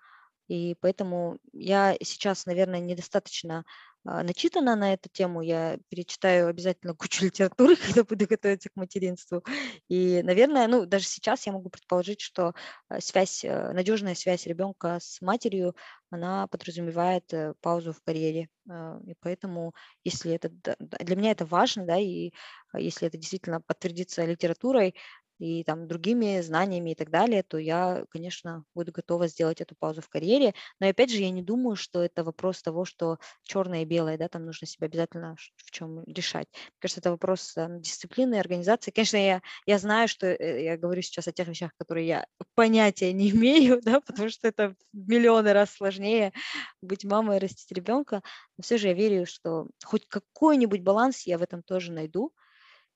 и 0.47 0.75
поэтому 0.81 1.39
я 1.53 1.95
сейчас, 2.03 2.45
наверное, 2.45 2.79
недостаточно 2.79 3.65
начитана 4.03 4.75
на 4.75 4.93
эту 4.93 5.09
тему. 5.09 5.41
Я 5.41 5.77
перечитаю 5.89 6.47
обязательно 6.47 6.93
кучу 6.95 7.25
литературы, 7.25 7.75
когда 7.75 8.03
буду 8.03 8.27
готовиться 8.27 8.69
к 8.69 8.75
материнству. 8.75 9.43
И, 9.89 10.21
наверное, 10.23 10.67
ну, 10.67 10.85
даже 10.85 11.05
сейчас 11.05 11.45
я 11.45 11.53
могу 11.53 11.69
предположить, 11.69 12.21
что 12.21 12.53
а, 12.89 13.01
связь, 13.01 13.43
э, 13.43 13.71
надежная 13.73 14.15
связь 14.15 14.45
ребенка 14.45 14.99
с 15.01 15.21
матерью, 15.21 15.75
она 16.09 16.47
подразумевает 16.47 17.33
э, 17.33 17.53
паузу 17.61 17.93
в 17.93 18.01
карьере. 18.01 18.49
А, 18.69 18.99
и 19.05 19.13
поэтому, 19.19 19.73
если 20.03 20.33
это 20.33 20.49
для 20.79 21.15
меня 21.15 21.31
это 21.31 21.45
важно, 21.45 21.85
да, 21.85 21.97
и 21.97 22.31
если 22.73 23.07
это 23.07 23.17
действительно 23.17 23.61
подтвердится 23.61 24.25
литературой, 24.25 24.95
и 25.39 25.63
там 25.63 25.87
другими 25.87 26.41
знаниями 26.41 26.91
и 26.91 26.95
так 26.95 27.09
далее, 27.09 27.43
то 27.43 27.57
я, 27.57 28.05
конечно, 28.09 28.63
буду 28.73 28.91
готова 28.91 29.27
сделать 29.27 29.61
эту 29.61 29.75
паузу 29.77 30.01
в 30.01 30.09
карьере. 30.09 30.53
Но 30.79 30.87
опять 30.87 31.11
же, 31.11 31.17
я 31.17 31.29
не 31.29 31.43
думаю, 31.43 31.75
что 31.75 32.01
это 32.01 32.23
вопрос 32.23 32.61
того, 32.61 32.85
что 32.85 33.19
черное 33.43 33.83
и 33.83 33.85
белое, 33.85 34.17
да, 34.17 34.27
там 34.27 34.45
нужно 34.45 34.67
себя 34.67 34.87
обязательно 34.87 35.35
в 35.55 35.71
чем 35.71 36.03
решать. 36.05 36.47
Мне 36.53 36.71
кажется, 36.79 36.99
это 37.01 37.11
вопрос 37.11 37.53
там, 37.53 37.81
дисциплины, 37.81 38.35
организации. 38.35 38.91
Конечно, 38.91 39.17
я, 39.17 39.41
я 39.65 39.77
знаю, 39.77 40.07
что 40.07 40.27
э, 40.27 40.63
я 40.63 40.77
говорю 40.77 41.01
сейчас 41.01 41.27
о 41.27 41.31
тех 41.31 41.47
вещах, 41.47 41.71
которые 41.77 42.07
я 42.07 42.25
понятия 42.55 43.13
не 43.13 43.29
имею, 43.31 43.81
да, 43.81 44.01
потому 44.01 44.29
что 44.29 44.47
это 44.47 44.75
миллионы 44.93 45.53
раз 45.53 45.71
сложнее 45.71 46.33
быть 46.81 47.05
мамой 47.05 47.37
и 47.37 47.39
растить 47.39 47.71
ребенка. 47.71 48.21
Но 48.57 48.63
все 48.63 48.77
же 48.77 48.87
я 48.87 48.93
верю, 48.93 49.25
что 49.25 49.67
хоть 49.83 50.07
какой-нибудь 50.07 50.81
баланс 50.81 51.27
я 51.27 51.37
в 51.37 51.43
этом 51.43 51.61
тоже 51.63 51.91
найду. 51.91 52.31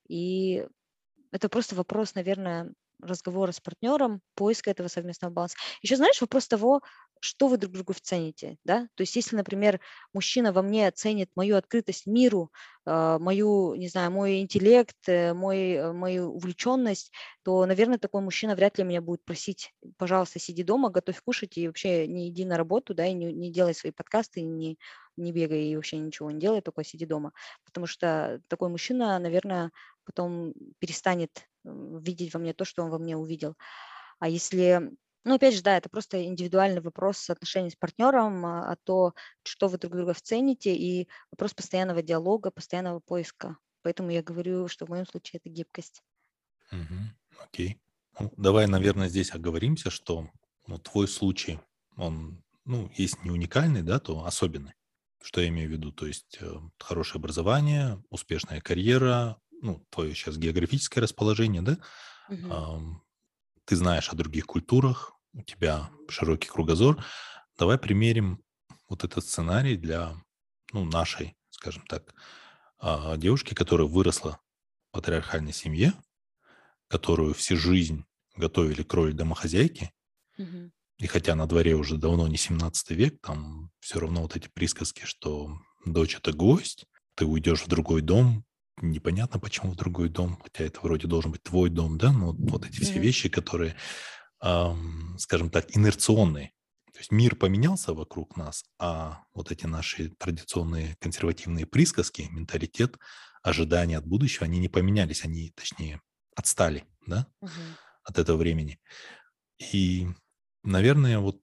И 0.08 0.66
это 1.32 1.48
просто 1.48 1.74
вопрос, 1.76 2.14
наверное, 2.14 2.72
разговора 3.02 3.52
с 3.52 3.60
партнером, 3.60 4.20
поиска 4.36 4.70
этого 4.70 4.88
совместного 4.88 5.32
баланса. 5.32 5.56
Еще 5.82 5.96
знаешь, 5.96 6.20
вопрос 6.20 6.46
того, 6.48 6.82
что 7.22 7.46
вы 7.46 7.56
друг 7.56 7.72
другу 7.72 7.94
цените, 8.00 8.58
да? 8.64 8.88
То 8.96 9.02
есть 9.02 9.14
если, 9.14 9.36
например, 9.36 9.78
мужчина 10.12 10.52
во 10.52 10.60
мне 10.60 10.90
ценит 10.90 11.30
мою 11.36 11.56
открытость 11.56 12.06
миру, 12.06 12.50
а, 12.84 13.20
мою, 13.20 13.74
не 13.76 13.86
знаю, 13.86 14.10
мой 14.10 14.40
интеллект, 14.40 14.96
э, 15.06 15.32
мой, 15.32 15.72
э, 15.74 15.92
мою 15.92 16.32
увлеченность, 16.34 17.12
то, 17.44 17.64
наверное, 17.64 17.98
такой 17.98 18.22
мужчина 18.22 18.56
вряд 18.56 18.76
ли 18.78 18.82
меня 18.84 19.00
будет 19.00 19.24
просить, 19.24 19.72
пожалуйста, 19.98 20.40
сиди 20.40 20.64
дома, 20.64 20.90
готовь 20.90 21.22
кушать 21.22 21.56
и 21.56 21.68
вообще 21.68 22.08
не 22.08 22.28
иди 22.28 22.44
на 22.44 22.56
работу, 22.56 22.92
да, 22.92 23.06
и 23.06 23.12
не, 23.12 23.32
не 23.32 23.52
делай 23.52 23.74
свои 23.74 23.92
подкасты, 23.92 24.42
не, 24.42 24.76
не 25.16 25.30
бегай 25.32 25.66
и 25.66 25.76
вообще 25.76 25.98
ничего 25.98 26.32
не 26.32 26.40
делай, 26.40 26.60
только 26.60 26.82
сиди 26.82 27.06
дома. 27.06 27.32
Потому 27.64 27.86
что 27.86 28.40
такой 28.48 28.68
мужчина, 28.68 29.16
наверное, 29.20 29.70
потом 30.04 30.54
перестанет 30.80 31.46
видеть 31.62 32.34
во 32.34 32.40
мне 32.40 32.52
то, 32.52 32.64
что 32.64 32.82
он 32.82 32.90
во 32.90 32.98
мне 32.98 33.16
увидел. 33.16 33.54
А 34.18 34.28
если, 34.28 34.92
ну, 35.24 35.34
опять 35.34 35.54
же, 35.54 35.62
да, 35.62 35.76
это 35.76 35.88
просто 35.88 36.24
индивидуальный 36.24 36.80
вопрос 36.80 37.30
отношений 37.30 37.70
с 37.70 37.76
партнером, 37.76 38.44
а, 38.44 38.72
а 38.72 38.76
то, 38.84 39.14
что 39.44 39.68
вы 39.68 39.78
друг 39.78 39.94
друга 39.94 40.14
цените, 40.14 40.74
и 40.74 41.08
вопрос 41.30 41.54
постоянного 41.54 42.02
диалога, 42.02 42.50
постоянного 42.50 43.00
поиска. 43.00 43.56
Поэтому 43.82 44.10
я 44.10 44.22
говорю, 44.22 44.68
что 44.68 44.86
в 44.86 44.88
моем 44.88 45.06
случае 45.06 45.40
это 45.42 45.48
гибкость. 45.48 46.02
Угу, 46.70 47.44
окей. 47.44 47.80
Ну, 48.18 48.32
давай, 48.36 48.66
наверное, 48.66 49.08
здесь 49.08 49.32
оговоримся, 49.32 49.90
что 49.90 50.28
ну, 50.66 50.78
твой 50.78 51.08
случай, 51.08 51.60
он, 51.96 52.42
ну, 52.64 52.90
есть 52.96 53.24
не 53.24 53.30
уникальный, 53.30 53.82
да, 53.82 53.98
то 53.98 54.24
особенный. 54.24 54.74
Что 55.22 55.40
я 55.40 55.48
имею 55.48 55.68
в 55.68 55.72
виду? 55.72 55.92
То 55.92 56.06
есть 56.06 56.38
э, 56.40 56.52
хорошее 56.78 57.20
образование, 57.20 58.02
успешная 58.10 58.60
карьера, 58.60 59.40
ну, 59.60 59.84
твое 59.90 60.14
сейчас 60.14 60.36
географическое 60.36 61.02
расположение, 61.02 61.62
да, 61.62 61.78
угу. 62.28 63.02
Ты 63.64 63.76
знаешь 63.76 64.08
о 64.10 64.16
других 64.16 64.46
культурах, 64.46 65.12
у 65.32 65.42
тебя 65.42 65.90
широкий 66.08 66.48
кругозор. 66.48 67.04
Давай 67.58 67.78
примерим 67.78 68.42
вот 68.88 69.04
этот 69.04 69.24
сценарий 69.24 69.76
для 69.76 70.14
ну, 70.72 70.84
нашей, 70.84 71.36
скажем 71.50 71.84
так, 71.86 72.14
о 72.78 73.16
девушке, 73.16 73.54
которая 73.54 73.86
выросла 73.86 74.40
в 74.90 74.92
патриархальной 74.92 75.52
семье, 75.52 75.94
которую 76.88 77.34
всю 77.34 77.56
жизнь 77.56 78.04
готовили 78.36 78.82
к 78.82 78.92
роли 78.94 79.12
домохозяйки, 79.12 79.92
Мгм. 80.38 80.72
и 80.98 81.06
хотя 81.06 81.34
на 81.34 81.46
дворе 81.46 81.74
уже 81.74 81.96
давно 81.96 82.28
не 82.28 82.36
17 82.36 82.94
век, 82.94 83.20
там 83.20 83.70
все 83.80 84.00
равно 84.00 84.22
вот 84.22 84.36
эти 84.36 84.48
присказки, 84.48 85.04
что 85.04 85.58
дочь 85.84 86.16
это 86.16 86.32
гость, 86.32 86.86
ты 87.14 87.24
уйдешь 87.26 87.62
в 87.62 87.68
другой 87.68 88.02
дом, 88.02 88.44
непонятно 88.80 89.38
почему 89.40 89.72
в 89.72 89.76
другой 89.76 90.08
дом, 90.08 90.38
хотя 90.42 90.64
это 90.64 90.80
вроде 90.82 91.06
должен 91.06 91.32
быть 91.32 91.42
твой 91.42 91.70
дом, 91.70 91.98
да, 91.98 92.12
но 92.12 92.38
вот, 92.46 92.66
эти 92.66 92.80
все 92.80 93.00
вещи, 93.00 93.28
которые, 93.28 93.76
ам, 94.40 95.16
скажем 95.18 95.50
так, 95.50 95.76
инерционные. 95.76 96.52
То 96.92 96.98
есть 97.00 97.12
мир 97.12 97.36
поменялся 97.36 97.94
вокруг 97.94 98.36
нас, 98.36 98.64
а 98.78 99.24
вот 99.34 99.52
эти 99.52 99.66
наши 99.66 100.10
традиционные 100.18 100.96
консервативные 101.00 101.66
присказки, 101.66 102.28
менталитет, 102.30 102.98
ожидания 103.42 103.98
от 103.98 104.06
будущего, 104.06 104.44
они 104.46 104.58
не 104.60 104.68
поменялись, 104.68 105.24
они, 105.24 105.50
точнее, 105.56 106.00
отстали, 106.36 106.84
да, 107.06 107.26
Мгм. 107.40 107.76
от 108.04 108.18
этого 108.18 108.36
времени. 108.38 108.80
И, 109.72 110.08
наверное, 110.64 111.18
вот 111.18 111.40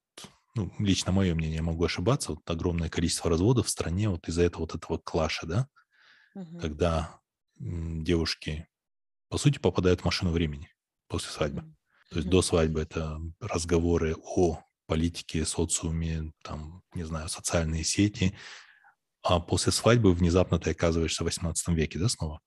ну, 0.56 0.72
лично 0.80 1.12
мое 1.12 1.36
мнение, 1.36 1.62
могу 1.62 1.86
ошибаться, 1.86 2.32
вот 2.34 2.50
огромное 2.50 2.90
количество 2.90 3.30
разводов 3.30 3.68
в 3.68 3.70
стране 3.70 4.10
вот 4.10 4.28
из-за 4.28 4.44
этого 4.44 4.62
вот 4.64 4.76
этого 4.76 4.98
клаша, 4.98 5.48
да, 5.48 5.68
Мгм. 6.36 6.70
когда 6.70 7.22
девушки, 7.58 8.68
по 9.30 9.38
сути, 9.38 9.60
попадают 9.60 10.02
в 10.02 10.06
машину 10.06 10.32
времени 10.32 10.72
после 11.08 11.32
свадьбы. 11.32 11.64
То 12.12 12.20
есть 12.20 12.28
Мгм. 12.28 12.30
до 12.30 12.42
свадьбы 12.42 12.82
это 12.82 13.20
разговоры 13.42 14.16
о 14.16 14.64
политике, 14.88 15.46
социуме, 15.46 16.34
там, 16.44 16.84
не 16.96 17.04
знаю, 17.04 17.30
социальные 17.30 17.84
сети, 17.84 18.36
а 19.24 19.40
после 19.40 19.72
свадьбы 19.72 20.14
внезапно 20.14 20.60
ты 20.60 20.72
оказываешься 20.72 21.24
в 21.24 21.28
18 21.28 21.76
веке, 21.76 22.00
да, 22.00 22.10
снова? 22.10 22.42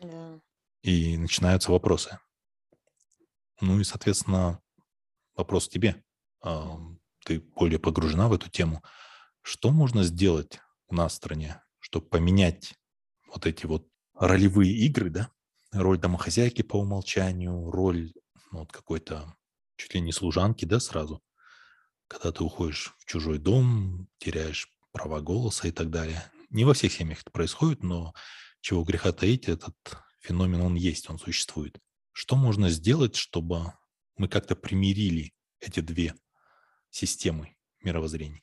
Да. 0.00 0.40
И 0.82 1.16
начинаются 1.16 1.72
вопросы. 1.72 2.18
Ну 3.60 3.80
и, 3.80 3.84
соответственно, 3.84 4.60
вопрос 5.36 5.68
к 5.68 5.72
тебе. 5.72 6.04
Ты 7.24 7.40
более 7.40 7.78
погружена 7.78 8.28
в 8.28 8.32
эту 8.34 8.50
тему. 8.50 8.82
Что 9.42 9.70
можно 9.70 10.04
сделать 10.04 10.60
у 10.88 10.94
нас 10.94 11.12
в 11.12 11.16
стране, 11.16 11.62
чтобы 11.80 12.08
поменять 12.08 12.74
вот 13.28 13.46
эти 13.46 13.66
вот 13.66 13.88
ролевые 14.14 14.72
игры, 14.72 15.10
да? 15.10 15.30
Роль 15.72 15.98
домохозяйки 15.98 16.62
по 16.62 16.76
умолчанию, 16.76 17.70
роль 17.70 18.12
ну, 18.50 18.60
вот 18.60 18.72
какой-то 18.72 19.36
чуть 19.76 19.94
ли 19.94 20.00
не 20.00 20.12
служанки, 20.12 20.64
да, 20.64 20.80
сразу, 20.80 21.22
когда 22.08 22.32
ты 22.32 22.42
уходишь 22.42 22.94
в 22.98 23.04
чужой 23.04 23.38
дом, 23.38 24.08
теряешь 24.18 24.68
права 24.92 25.20
голоса 25.20 25.68
и 25.68 25.70
так 25.70 25.90
далее. 25.90 26.30
Не 26.50 26.64
во 26.64 26.74
всех 26.74 26.92
семьях 26.92 27.20
это 27.20 27.30
происходит, 27.30 27.82
но 27.82 28.14
чего 28.60 28.82
греха 28.82 29.12
таить, 29.12 29.48
этот 29.48 29.76
феномен, 30.20 30.60
он 30.62 30.74
есть, 30.74 31.08
он 31.10 31.18
существует. 31.18 31.78
Что 32.12 32.36
можно 32.36 32.70
сделать, 32.70 33.14
чтобы 33.14 33.72
мы 34.16 34.28
как-то 34.28 34.56
примирили 34.56 35.34
эти 35.60 35.80
две 35.80 36.14
системы 36.90 37.56
мировоззрений? 37.82 38.42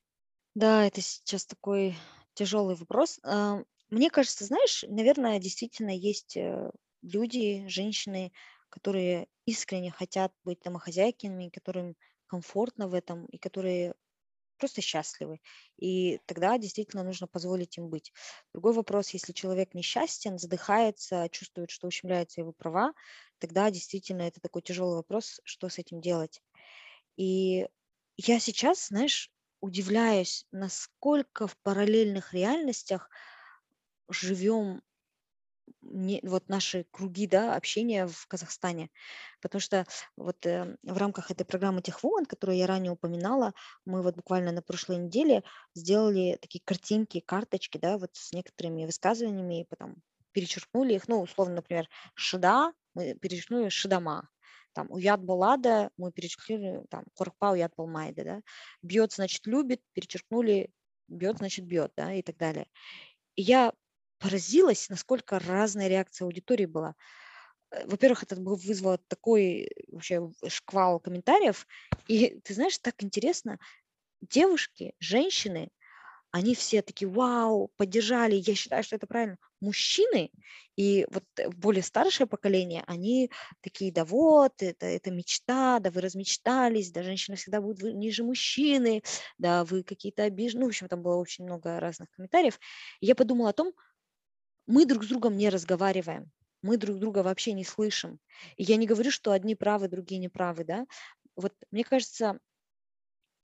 Да, 0.54 0.86
это 0.86 1.02
сейчас 1.02 1.46
такой 1.46 1.98
тяжелый 2.34 2.76
вопрос. 2.76 3.20
Мне 3.96 4.10
кажется, 4.10 4.44
знаешь, 4.44 4.84
наверное, 4.90 5.40
действительно 5.40 5.96
есть 5.96 6.36
э, 6.36 6.70
люди, 7.02 7.66
женщины, 7.70 8.34
которые 8.68 9.30
искренне 9.46 9.90
хотят 9.90 10.34
быть 10.44 10.60
домохозяйками, 10.60 11.48
которым 11.48 11.96
комфортно 12.28 12.90
в 12.90 12.94
этом 12.94 13.26
и 13.28 13.38
которые 13.38 13.96
просто 14.58 14.82
счастливы. 14.82 15.40
И 15.78 16.20
тогда 16.26 16.58
действительно 16.58 17.04
нужно 17.04 17.26
позволить 17.26 17.78
им 17.78 17.88
быть. 17.88 18.12
Другой 18.52 18.74
вопрос, 18.74 19.12
если 19.12 19.32
человек 19.32 19.74
несчастен, 19.74 20.38
задыхается, 20.40 21.30
чувствует, 21.32 21.72
что 21.72 21.88
ущемляются 21.88 22.42
его 22.42 22.52
права, 22.52 22.92
тогда 23.40 23.72
действительно 23.72 24.24
это 24.24 24.42
такой 24.42 24.62
тяжелый 24.62 24.96
вопрос, 24.96 25.40
что 25.46 25.70
с 25.70 25.80
этим 25.80 26.02
делать. 26.02 26.42
И 27.16 27.66
я 28.18 28.42
сейчас, 28.42 28.88
знаешь, 28.90 29.32
удивляюсь, 29.62 30.46
насколько 30.52 31.48
в 31.48 31.58
параллельных 31.60 32.34
реальностях 32.34 33.10
живем 34.10 34.82
не, 35.82 36.20
вот 36.24 36.50
наши 36.50 36.86
круги, 36.92 37.28
да, 37.28 37.56
общения 37.56 38.08
в 38.08 38.28
Казахстане. 38.28 38.90
Потому 39.42 39.60
что 39.60 39.86
вот 40.18 40.46
э, 40.46 40.76
в 40.84 40.98
рамках 40.98 41.32
этой 41.32 41.46
программы 41.46 41.82
Техвумен, 41.82 42.26
которую 42.26 42.58
я 42.58 42.68
ранее 42.68 42.92
упоминала, 42.92 43.54
мы 43.86 44.02
вот 44.02 44.16
буквально 44.16 44.52
на 44.52 44.62
прошлой 44.62 44.98
неделе 44.98 45.44
сделали 45.74 46.38
такие 46.42 46.62
картинки, 46.64 47.20
карточки, 47.20 47.78
да, 47.78 47.98
вот 47.98 48.12
с 48.14 48.32
некоторыми 48.32 48.86
высказываниями, 48.86 49.62
и 49.62 49.66
потом 49.66 49.96
перечеркнули 50.32 50.94
их, 50.96 51.08
ну, 51.08 51.22
условно, 51.22 51.56
например, 51.56 51.88
шида, 52.16 52.74
мы 52.94 53.16
перечеркнули 53.16 53.70
шидама, 53.70 54.30
там, 54.74 54.92
уят 54.92 55.24
балада, 55.24 55.90
мы 55.98 56.12
перечеркнули, 56.12 56.84
там, 56.90 57.06
коркпа 57.14 57.52
уят 57.52 57.74
болмайды, 57.78 58.24
да, 58.24 58.42
бьет, 58.82 59.14
значит, 59.14 59.46
любит, 59.46 59.82
перечеркнули, 59.94 60.72
бьет, 61.08 61.38
значит, 61.38 61.66
бьет, 61.66 61.94
да, 61.96 62.14
и 62.14 62.22
так 62.22 62.38
далее. 62.38 62.68
И 63.36 63.44
я 63.44 63.74
поразилась, 64.20 64.90
насколько 64.90 65.40
разная 65.40 65.88
реакция 65.88 66.26
аудитории 66.26 66.66
была. 66.66 66.96
Э, 67.72 67.86
Во-первых, 67.88 68.24
это 68.24 68.36
вызвало 68.36 68.98
такой 69.08 69.70
вообще 69.92 70.30
шквал 70.48 71.00
комментариев. 71.00 71.68
И 72.08 72.40
ты 72.44 72.54
знаешь, 72.54 72.78
так 72.80 73.04
интересно, 73.04 73.60
девушки, 74.22 74.94
женщины, 75.00 75.70
они 76.36 76.54
все 76.54 76.82
такие, 76.82 77.08
вау, 77.08 77.72
поддержали, 77.78 78.36
я 78.36 78.56
считаю, 78.56 78.84
что 78.84 78.98
это 78.98 79.08
правильно. 79.08 79.38
Мужчины 79.62 80.32
и 80.76 81.08
вот 81.10 81.24
э, 81.38 81.48
более 81.48 81.82
старшее 81.82 82.28
поколение, 82.28 82.84
они 82.88 83.32
такие, 83.62 83.90
да 83.90 84.04
вот, 84.04 84.52
это, 84.62 84.86
это 84.86 85.12
мечта, 85.12 85.80
да 85.80 85.92
вы 85.92 86.02
размечтались, 86.02 86.92
да 86.92 87.04
женщина 87.04 87.38
всегда 87.38 87.62
будет 87.62 87.96
ниже 87.96 88.26
мужчины, 88.26 89.02
да 89.38 89.64
вы 89.64 89.84
какие-то 89.84 90.24
обижены. 90.24 90.62
Ну, 90.62 90.66
в 90.66 90.70
общем, 90.70 90.90
там 90.90 91.02
было 91.02 91.16
очень 91.16 91.46
много 91.46 91.80
разных 91.80 92.12
комментариев. 92.12 92.60
И 93.00 93.06
я 93.06 93.16
подумала 93.16 93.52
о 93.52 93.54
том, 93.54 93.72
мы 94.68 94.86
друг 94.86 95.04
с 95.04 95.08
другом 95.08 95.38
не 95.38 95.50
разговариваем, 95.50 96.32
мы 96.62 96.78
друг 96.78 96.98
друга 97.00 97.24
вообще 97.24 97.54
не 97.54 97.64
слышим. 97.64 98.20
И 98.58 98.64
я 98.64 98.78
не 98.78 98.88
говорю, 98.88 99.12
что 99.12 99.32
одни 99.32 99.56
правы, 99.56 99.88
другие 99.88 100.20
не 100.20 100.30
правы, 100.30 100.64
да. 100.64 100.86
Вот 101.36 101.54
мне 101.72 101.84
кажется, 101.84 102.40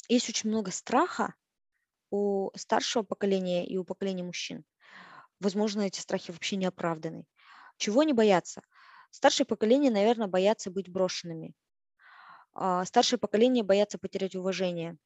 есть 0.07 0.29
очень 0.29 0.49
много 0.49 0.71
страха 0.71 1.35
у 2.11 2.51
старшего 2.55 3.03
поколения 3.03 3.65
и 3.67 3.77
у 3.77 3.85
поколения 3.85 4.23
мужчин. 4.23 4.65
Возможно, 5.39 5.81
эти 5.81 5.99
страхи 5.99 6.31
вообще 6.31 6.57
не 6.57 6.65
оправданы. 6.67 7.25
Чего 7.77 8.01
они 8.01 8.13
боятся? 8.13 8.63
Старшее 9.11 9.47
поколение, 9.47 9.91
наверное, 9.91 10.27
боятся 10.27 10.71
быть 10.71 10.89
брошенными. 10.89 11.55
А, 12.53 12.85
Старшее 12.85 13.19
поколение 13.19 13.63
боятся 13.63 13.97
потерять 13.97 14.35
уважение. 14.35 14.97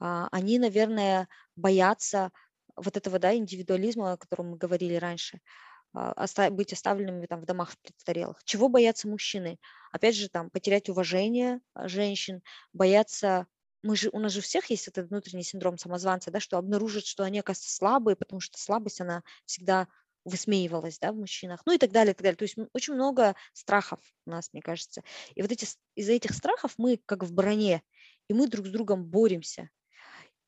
А, 0.00 0.28
Они, 0.32 0.58
наверное, 0.58 1.28
боятся 1.56 2.32
вот 2.76 2.96
этого 2.96 3.18
да, 3.18 3.34
индивидуализма, 3.34 4.12
о 4.12 4.16
котором 4.16 4.50
мы 4.50 4.56
говорили 4.56 4.94
раньше, 4.94 5.40
а, 5.94 6.50
быть 6.50 6.72
оставленными 6.72 7.26
там 7.26 7.40
в 7.40 7.46
домах 7.46 7.74
престарелых. 7.82 8.42
Чего 8.44 8.68
боятся 8.68 9.08
мужчины? 9.08 9.58
Опять 9.92 10.16
же, 10.16 10.28
там, 10.28 10.50
потерять 10.50 10.88
уважение 10.88 11.60
а, 11.74 11.88
женщин, 11.88 12.42
боятся 12.72 13.46
мы 13.82 13.94
же, 13.96 14.10
у 14.12 14.18
нас 14.18 14.32
же 14.32 14.40
всех 14.40 14.68
есть 14.70 14.88
этот 14.88 15.10
внутренний 15.10 15.44
синдром 15.44 15.78
самозванца, 15.78 16.30
да, 16.30 16.40
что 16.40 16.58
обнаружат, 16.58 17.06
что 17.06 17.22
они, 17.22 17.38
оказывается, 17.38 17.74
слабые, 17.74 18.16
потому 18.16 18.40
что 18.40 18.58
слабость, 18.58 19.00
она 19.00 19.22
всегда 19.44 19.86
высмеивалась, 20.24 20.98
да, 20.98 21.12
в 21.12 21.16
мужчинах, 21.16 21.62
ну 21.66 21.72
и 21.72 21.78
так 21.78 21.92
далее, 21.92 22.12
и 22.12 22.14
так 22.14 22.22
далее. 22.22 22.36
То 22.36 22.44
есть 22.44 22.56
очень 22.72 22.94
много 22.94 23.36
страхов 23.52 24.00
у 24.26 24.30
нас, 24.30 24.52
мне 24.52 24.60
кажется. 24.60 25.02
И 25.36 25.42
вот 25.42 25.52
эти, 25.52 25.68
из-за 25.94 26.12
этих 26.12 26.32
страхов 26.34 26.74
мы 26.78 27.00
как 27.06 27.22
в 27.22 27.32
броне, 27.32 27.82
и 28.28 28.34
мы 28.34 28.48
друг 28.48 28.66
с 28.66 28.70
другом 28.70 29.04
боремся. 29.04 29.70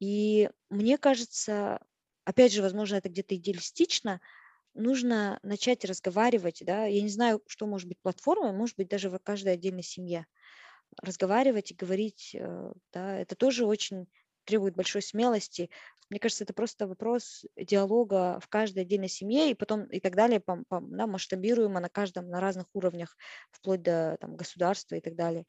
И 0.01 0.51
мне 0.69 0.99
кажется, 0.99 1.81
опять 2.29 2.53
же, 2.53 2.61
возможно, 2.61 2.97
это 2.97 3.09
где-то 3.09 3.35
идеалистично, 3.37 4.21
нужно 4.75 5.41
начать 5.43 5.85
разговаривать, 5.87 6.63
да, 6.63 6.85
я 6.85 7.01
не 7.01 7.09
знаю, 7.09 7.43
что 7.47 7.67
может 7.67 7.89
быть 7.89 8.01
платформой, 8.03 8.53
может 8.53 8.77
быть, 8.77 8.89
даже 8.89 9.09
в 9.09 9.19
каждой 9.19 9.55
отдельной 9.55 9.83
семье. 9.83 10.27
Разговаривать 11.03 11.71
и 11.71 11.75
говорить, 11.75 12.35
э, 12.35 12.73
да, 12.93 13.19
это 13.19 13.35
тоже 13.35 13.65
очень 13.65 14.09
требует 14.45 14.77
большой 14.77 15.01
смелости. 15.03 15.71
Мне 16.11 16.21
кажется, 16.21 16.45
это 16.45 16.53
просто 16.53 16.87
вопрос 16.87 17.47
диалога 17.57 18.41
в 18.41 18.49
каждой 18.49 18.83
отдельной 18.83 19.09
семье 19.09 19.51
и 19.51 19.55
потом 19.55 19.85
и 19.85 20.01
так 20.01 20.15
далее, 20.15 20.41
пом- 20.41 20.65
пом- 20.71 20.89
да, 20.91 21.07
масштабируемо 21.07 21.81
на 21.81 21.89
каждом, 21.89 22.29
на 22.29 22.41
разных 22.41 22.67
уровнях, 22.75 23.17
вплоть 23.51 23.83
до 23.83 24.19
там, 24.21 24.37
государства 24.37 24.97
и 24.97 25.01
так 25.01 25.17
далее. 25.17 25.47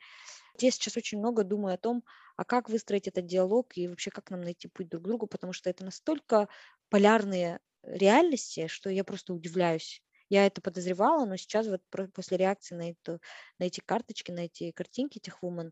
Я 0.61 0.71
сейчас 0.71 0.97
очень 0.97 1.19
много 1.19 1.43
думаю 1.43 1.75
о 1.75 1.77
том, 1.77 2.03
а 2.37 2.43
как 2.45 2.69
выстроить 2.69 3.07
этот 3.07 3.25
диалог 3.25 3.77
и 3.77 3.87
вообще 3.87 4.11
как 4.11 4.29
нам 4.31 4.41
найти 4.41 4.67
путь 4.67 4.89
друг 4.89 5.03
к 5.03 5.07
другу, 5.07 5.27
потому 5.27 5.53
что 5.53 5.69
это 5.69 5.85
настолько 5.85 6.49
полярные 6.89 7.59
реальности, 7.83 8.67
что 8.67 8.89
я 8.89 9.03
просто 9.03 9.33
удивляюсь. 9.33 10.03
Я 10.29 10.45
это 10.45 10.61
подозревала, 10.61 11.25
но 11.25 11.37
сейчас 11.37 11.67
вот 11.67 11.81
после 12.13 12.37
реакции 12.37 12.75
на, 12.75 12.91
эту, 12.91 13.19
на 13.57 13.63
эти 13.65 13.79
карточки, 13.79 14.31
на 14.31 14.41
эти 14.45 14.71
картинки 14.71 15.17
этих 15.17 15.39
woman, 15.43 15.71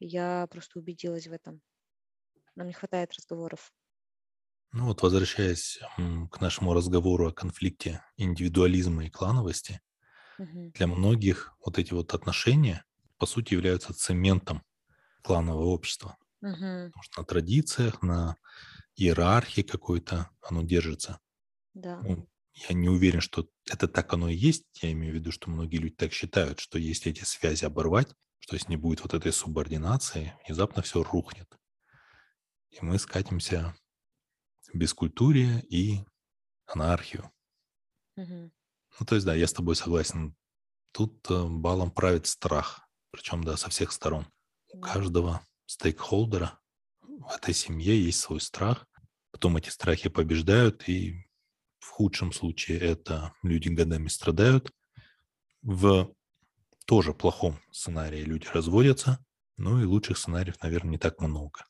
я 0.00 0.46
просто 0.50 0.78
убедилась 0.80 1.26
в 1.28 1.32
этом. 1.32 1.62
Нам 2.56 2.68
не 2.68 2.74
хватает 2.74 3.12
разговоров. 3.14 3.72
Ну 4.72 4.86
вот 4.86 5.02
возвращаясь 5.02 5.80
к 6.30 6.40
нашему 6.40 6.72
разговору 6.74 7.28
о 7.28 7.32
конфликте 7.32 8.02
индивидуализма 8.16 9.04
и 9.06 9.10
клановости, 9.10 9.80
Мгм. 10.38 10.72
для 10.74 10.86
многих 10.88 11.54
вот 11.64 11.78
эти 11.78 11.94
вот 11.94 12.14
отношения, 12.14 12.84
по 13.22 13.26
сути, 13.26 13.54
являются 13.54 13.94
цементом 13.94 14.64
кланового 15.22 15.66
общества. 15.66 16.16
Мгм. 16.40 16.90
Потому 16.90 17.02
что 17.04 17.20
на 17.20 17.24
традициях, 17.24 18.02
на 18.02 18.36
иерархии 18.96 19.62
какой-то 19.62 20.28
оно 20.40 20.62
держится. 20.62 21.20
Да. 21.72 22.00
Ну, 22.00 22.28
я 22.52 22.74
не 22.74 22.88
уверен, 22.88 23.20
что 23.20 23.48
это 23.70 23.86
так 23.86 24.12
оно 24.12 24.28
и 24.28 24.34
есть. 24.34 24.64
Я 24.82 24.90
имею 24.90 25.12
в 25.12 25.14
виду, 25.14 25.30
что 25.30 25.50
многие 25.50 25.76
люди 25.76 25.94
так 25.94 26.12
считают, 26.12 26.58
что 26.58 26.80
если 26.80 27.12
эти 27.12 27.22
связи 27.22 27.64
оборвать, 27.64 28.12
что 28.40 28.56
если 28.56 28.70
не 28.70 28.76
будет 28.76 29.04
вот 29.04 29.14
этой 29.14 29.32
субординации, 29.32 30.36
внезапно 30.44 30.82
все 30.82 31.04
рухнет. 31.04 31.46
И 32.70 32.78
мы 32.80 32.98
скатимся 32.98 33.76
в 34.66 34.76
бескультурие 34.76 35.64
и 35.70 36.04
анархию. 36.66 37.30
Мгм. 38.16 38.50
Ну, 38.98 39.06
то 39.06 39.14
есть, 39.14 39.24
да, 39.24 39.36
я 39.36 39.46
с 39.46 39.52
тобой 39.52 39.76
согласен. 39.76 40.34
Тут 40.92 41.30
э, 41.30 41.46
балом 41.48 41.90
правит 41.90 42.26
страх, 42.26 42.81
причем, 43.12 43.44
да, 43.44 43.56
со 43.56 43.70
всех 43.70 43.92
сторон. 43.92 44.26
У 44.72 44.80
каждого 44.80 45.46
стейкхолдера 45.66 46.58
в 47.02 47.30
этой 47.30 47.54
семье 47.54 48.02
есть 48.02 48.20
свой 48.20 48.40
страх. 48.40 48.86
Потом 49.30 49.56
эти 49.56 49.68
страхи 49.68 50.08
побеждают, 50.08 50.88
и 50.88 51.26
в 51.78 51.88
худшем 51.88 52.32
случае 52.32 52.78
это 52.78 53.32
люди 53.42 53.68
годами 53.68 54.08
страдают. 54.08 54.72
В 55.62 56.12
тоже 56.86 57.14
плохом 57.14 57.60
сценарии 57.70 58.22
люди 58.22 58.46
разводятся. 58.52 59.24
Ну 59.56 59.80
и 59.80 59.84
лучших 59.84 60.18
сценариев, 60.18 60.60
наверное, 60.62 60.92
не 60.92 60.98
так 60.98 61.20
много, 61.20 61.64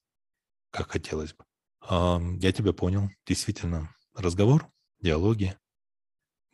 как 0.70 0.92
хотелось 0.92 1.34
бы. 1.34 1.44
А, 1.80 2.20
Я 2.38 2.52
тебя 2.52 2.72
понял. 2.72 3.10
Действительно, 3.26 3.94
разговор, 4.14 4.70
диалоги, 5.00 5.58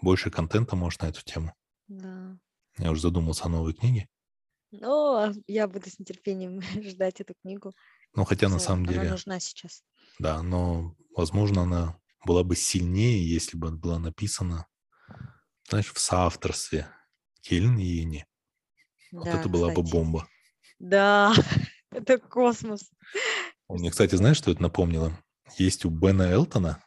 больше 0.01 0.31
контента 0.31 0.77
может 0.77 1.03
на 1.03 1.07
эту 1.07 1.23
тему. 1.23 1.55
Да. 1.89 2.39
Я 2.79 2.91
уже 2.91 3.03
задумался 3.03 3.45
о 3.45 3.49
новой 3.49 3.75
книге. 3.75 4.09
Но 4.71 5.33
я 5.47 5.67
буду 5.69 5.89
с 5.89 5.99
нетерпением 5.99 6.61
ждать 6.83 7.21
эту 7.21 7.35
книгу. 7.43 7.73
Ну, 8.15 8.25
хотя 8.25 8.49
на 8.49 8.59
самом 8.59 8.85
Она 8.85 8.93
деле, 8.93 9.11
нужна 9.11 9.41
сейчас. 9.41 9.83
да, 10.19 10.43
но, 10.43 10.97
возможно, 11.15 11.63
она 11.63 12.01
была 12.25 12.43
бы 12.43 12.57
сильнее, 12.57 13.27
если 13.29 13.57
бы 13.57 13.71
была 13.71 13.99
написана, 13.99 14.67
знаешь, 15.69 15.93
в 15.93 15.99
соавторстве 15.99 16.89
Хелен 17.43 17.79
и 17.79 17.85
Ени. 17.85 18.27
Вот 19.13 19.25
Да, 19.25 19.39
это 19.39 19.49
была 19.49 19.73
бы 19.73 19.83
бомба. 19.83 20.29
Да, 20.79 21.33
это 21.91 22.19
космос. 22.19 22.91
Мне, 23.69 23.91
кстати, 23.91 24.15
знаешь, 24.15 24.39
что 24.39 24.51
это 24.51 24.63
напомнило? 24.63 25.19
Есть 25.57 25.85
у 25.85 25.91
Бена 25.91 26.23
Элтона, 26.23 26.83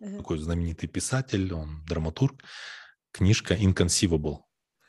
такой 0.00 0.38
знаменитый 0.38 0.88
писатель, 0.88 1.52
он 1.52 1.84
драматург, 1.86 2.42
книжка 3.12 3.54
Inconceivable. 3.54 4.38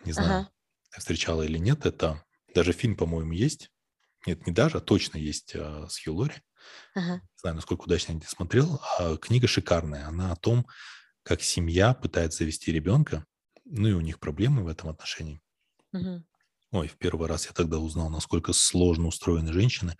Не 0.06 0.12
знаю. 0.12 0.50
Встречала 0.92 1.44
или 1.44 1.58
нет. 1.58 1.86
Это 1.86 2.24
даже 2.54 2.74
фильм, 2.74 2.96
по-моему, 2.96 3.34
есть. 3.34 3.72
Нет, 4.26 4.46
не 4.46 4.54
даже, 4.54 4.78
а 4.78 4.82
точно 4.82 5.18
есть 5.18 5.56
а, 5.56 5.88
с 5.88 6.04
Хью 6.04 6.16
Лори. 6.16 6.36
Ага. 6.96 7.16
Не 7.16 7.40
знаю, 7.40 7.56
насколько 7.56 7.84
удачно 7.84 8.14
я 8.14 8.18
не 8.18 8.26
смотрел. 8.26 8.82
А 9.00 9.18
книга 9.18 9.48
шикарная. 9.48 10.08
Она 10.08 10.32
о 10.32 10.36
том, 10.36 10.68
как 11.24 11.42
семья 11.42 11.94
пытается 11.94 12.40
завести 12.40 12.72
ребенка. 12.72 13.26
Ну 13.66 13.88
и 13.88 13.94
у 13.94 14.02
них 14.02 14.20
проблемы 14.20 14.64
в 14.64 14.68
этом 14.68 14.90
отношении. 14.90 15.42
Мгм. 15.92 16.26
Ой, 16.72 16.88
в 16.88 16.98
первый 16.98 17.28
раз 17.28 17.46
я 17.46 17.54
тогда 17.54 17.80
узнал, 17.80 18.10
насколько 18.10 18.54
сложно 18.54 19.08
устроены 19.08 19.54
женщины. 19.54 19.96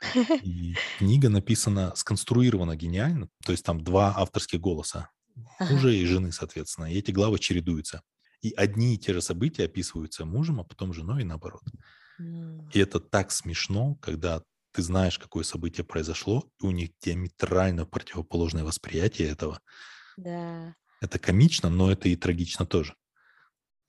И 0.42 0.74
книга 0.98 1.28
написана, 1.28 1.94
сконструирована 1.94 2.76
гениально. 2.76 3.28
То 3.44 3.52
есть 3.52 3.64
там 3.64 3.82
два 3.82 4.14
авторских 4.16 4.60
голоса. 4.60 5.10
Ага. 5.58 5.72
Мужа 5.72 5.88
и 5.90 6.04
жены, 6.04 6.32
соответственно. 6.32 6.92
И 6.92 6.98
эти 6.98 7.10
главы 7.10 7.38
чередуются. 7.38 8.02
И 8.40 8.52
одни 8.52 8.94
и 8.94 8.98
те 8.98 9.12
же 9.12 9.20
события 9.20 9.64
описываются 9.64 10.24
мужем, 10.24 10.60
а 10.60 10.64
потом 10.64 10.92
женой 10.92 11.22
и 11.22 11.24
наоборот. 11.24 11.62
И 12.72 12.78
это 12.78 13.00
так 13.00 13.30
смешно, 13.30 13.96
когда 13.96 14.42
ты 14.72 14.82
знаешь, 14.82 15.18
какое 15.18 15.44
событие 15.44 15.84
произошло, 15.84 16.48
и 16.60 16.66
у 16.66 16.70
них 16.70 16.90
диаметрально 17.00 17.86
противоположное 17.86 18.64
восприятие 18.64 19.28
этого. 19.28 19.60
Да. 20.16 20.74
Это 21.00 21.18
комично, 21.18 21.70
но 21.70 21.90
это 21.90 22.08
и 22.08 22.16
трагично 22.16 22.66
тоже. 22.66 22.94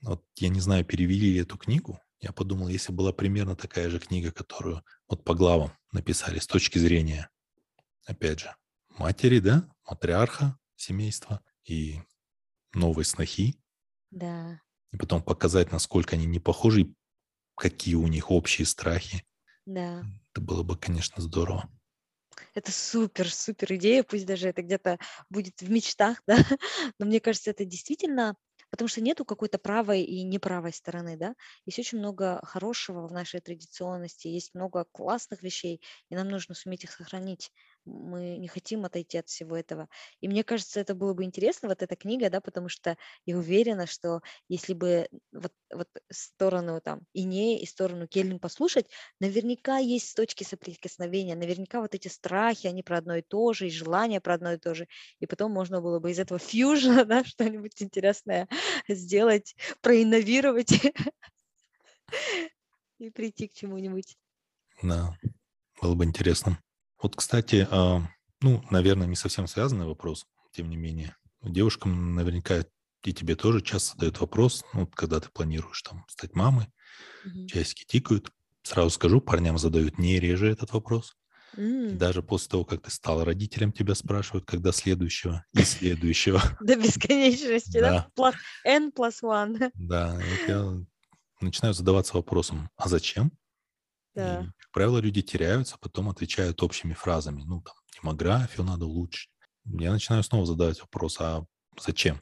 Вот 0.01 0.23
я 0.37 0.49
не 0.49 0.61
знаю, 0.61 0.85
перевели 0.85 1.33
ли 1.33 1.39
эту 1.39 1.57
книгу. 1.57 1.99
Я 2.21 2.31
подумал, 2.31 2.67
если 2.67 2.91
была 2.91 3.11
примерно 3.11 3.55
такая 3.55 3.89
же 3.89 3.99
книга, 3.99 4.31
которую 4.31 4.83
вот 5.07 5.23
по 5.23 5.33
главам 5.33 5.71
написали 5.91 6.39
с 6.39 6.47
точки 6.47 6.77
зрения, 6.77 7.29
опять 8.05 8.39
же, 8.39 8.55
матери, 8.97 9.39
да, 9.39 9.69
матриарха 9.89 10.57
семейства 10.75 11.41
и 11.65 12.01
новой 12.73 13.05
снохи, 13.05 13.55
Да. 14.11 14.61
и 14.91 14.97
потом 14.97 15.21
показать, 15.23 15.71
насколько 15.71 16.15
они 16.15 16.25
не 16.25 16.39
похожи, 16.39 16.81
и 16.81 16.93
какие 17.55 17.95
у 17.95 18.07
них 18.07 18.31
общие 18.31 18.65
страхи. 18.65 19.25
Да. 19.65 20.03
Это 20.31 20.41
было 20.41 20.63
бы, 20.63 20.77
конечно, 20.77 21.21
здорово. 21.21 21.69
Это 22.53 22.71
супер, 22.71 23.31
супер 23.31 23.73
идея, 23.75 24.03
пусть 24.03 24.25
даже 24.25 24.49
это 24.49 24.61
где-то 24.61 24.97
будет 25.29 25.61
в 25.61 25.69
мечтах, 25.69 26.21
да, 26.27 26.37
но 26.99 27.05
мне 27.05 27.19
кажется, 27.19 27.51
это 27.51 27.65
действительно, 27.65 28.35
потому 28.69 28.87
что 28.87 29.01
нету 29.01 29.25
какой-то 29.25 29.57
правой 29.57 30.03
и 30.03 30.23
неправой 30.23 30.73
стороны, 30.73 31.17
да, 31.17 31.35
есть 31.65 31.79
очень 31.79 31.99
много 31.99 32.39
хорошего 32.43 33.07
в 33.07 33.11
нашей 33.11 33.41
традиционности, 33.41 34.27
есть 34.27 34.53
много 34.53 34.85
классных 34.91 35.43
вещей, 35.43 35.81
и 36.09 36.15
нам 36.15 36.29
нужно 36.29 36.55
суметь 36.55 36.83
их 36.83 36.91
сохранить. 36.91 37.51
Мы 37.85 38.37
не 38.37 38.47
хотим 38.47 38.85
отойти 38.85 39.17
от 39.17 39.27
всего 39.27 39.55
этого. 39.55 39.87
И 40.21 40.27
мне 40.27 40.43
кажется, 40.43 40.79
это 40.79 40.95
было 40.95 41.13
бы 41.13 41.23
интересно, 41.23 41.69
вот 41.69 41.81
эта 41.81 41.95
книга, 41.95 42.29
да, 42.29 42.41
потому 42.41 42.69
что 42.69 42.97
я 43.25 43.37
уверена, 43.37 43.87
что 43.87 44.21
если 44.47 44.73
бы 44.73 45.07
вот, 45.31 45.53
вот 45.73 45.89
сторону 46.11 46.81
там 46.81 47.01
Ине 47.13 47.61
и 47.61 47.65
сторону 47.65 48.07
Кельн 48.07 48.39
послушать, 48.39 48.89
наверняка 49.19 49.77
есть 49.77 50.15
точки 50.15 50.43
соприкосновения, 50.43 51.35
наверняка 51.35 51.81
вот 51.81 51.95
эти 51.95 52.07
страхи, 52.07 52.67
они 52.67 52.83
про 52.83 52.97
одно 52.97 53.15
и 53.15 53.21
то 53.21 53.53
же, 53.53 53.67
и 53.67 53.71
желания 53.71 54.21
про 54.21 54.35
одно 54.35 54.53
и 54.53 54.57
то 54.57 54.75
же. 54.75 54.87
И 55.19 55.25
потом 55.25 55.51
можно 55.51 55.81
было 55.81 55.99
бы 55.99 56.11
из 56.11 56.19
этого 56.19 56.39
фьюжна, 56.39 57.05
да, 57.09 57.23
что-нибудь 57.23 57.81
интересное 57.81 58.47
сделать, 58.87 59.55
проинновировать 59.81 60.71
и 62.99 63.09
прийти 63.09 63.47
к 63.47 63.53
чему-нибудь. 63.53 64.17
Да, 64.81 65.15
было 65.81 65.95
бы 65.95 66.05
интересно. 66.05 66.59
Вот, 67.01 67.15
кстати, 67.15 67.67
а, 67.71 68.01
ну, 68.41 68.63
наверное, 68.69 69.07
не 69.07 69.15
совсем 69.15 69.47
связанный 69.47 69.85
вопрос, 69.85 70.25
тем 70.51 70.69
не 70.69 70.75
менее. 70.77 71.15
Девушкам 71.41 72.15
наверняка 72.15 72.63
и 73.03 73.13
тебе 73.13 73.35
тоже 73.35 73.61
часто 73.61 73.93
задают 73.93 74.19
вопрос, 74.19 74.65
ну, 74.73 74.85
когда 74.87 75.19
ты 75.21 75.29
планируешь 75.29 75.81
там 75.83 76.03
стать 76.09 76.35
мамой, 76.35 76.67
Мгм. 77.23 77.51
часики 77.51 77.85
тикают. 77.85 78.31
Сразу 78.63 78.91
скажу, 78.91 79.21
парням 79.21 79.57
задают 79.57 79.99
не 79.99 80.19
реже 80.19 80.49
этот 80.51 80.73
вопрос. 80.73 81.15
М, 81.57 81.99
даже 81.99 82.23
после 82.23 82.49
того, 82.51 82.65
как 82.65 82.83
ты 82.83 82.91
стал 82.91 83.23
родителем, 83.23 83.71
тебя 83.73 83.95
спрашивают, 83.95 84.45
когда 84.45 84.71
следующего 84.73 85.45
и 85.53 85.63
следующего. 85.63 86.41
До 86.59 86.75
бесконечности, 86.75 87.79
да? 87.81 87.95
N 88.65 88.91
plus 88.91 89.21
one. 89.23 89.71
да. 89.73 90.21
Я 90.47 90.85
начинаю 91.41 91.73
задаваться 91.73 92.15
вопросом, 92.15 92.69
а 92.77 92.87
зачем? 92.89 93.31
И, 94.15 94.19
Да. 94.19 94.51
как 94.57 94.71
правило, 94.71 94.97
люди 94.99 95.21
теряются, 95.21 95.77
потом 95.79 96.09
отвечают 96.09 96.61
общими 96.63 96.93
фразами. 96.93 97.43
Ну, 97.43 97.61
там, 97.61 97.75
демографию 98.01 98.65
надо 98.65 98.85
улучшить. 98.85 99.29
Я 99.65 99.91
начинаю 99.91 100.23
снова 100.23 100.45
задавать 100.45 100.81
вопрос, 100.81 101.17
а 101.19 101.45
зачем? 101.79 102.21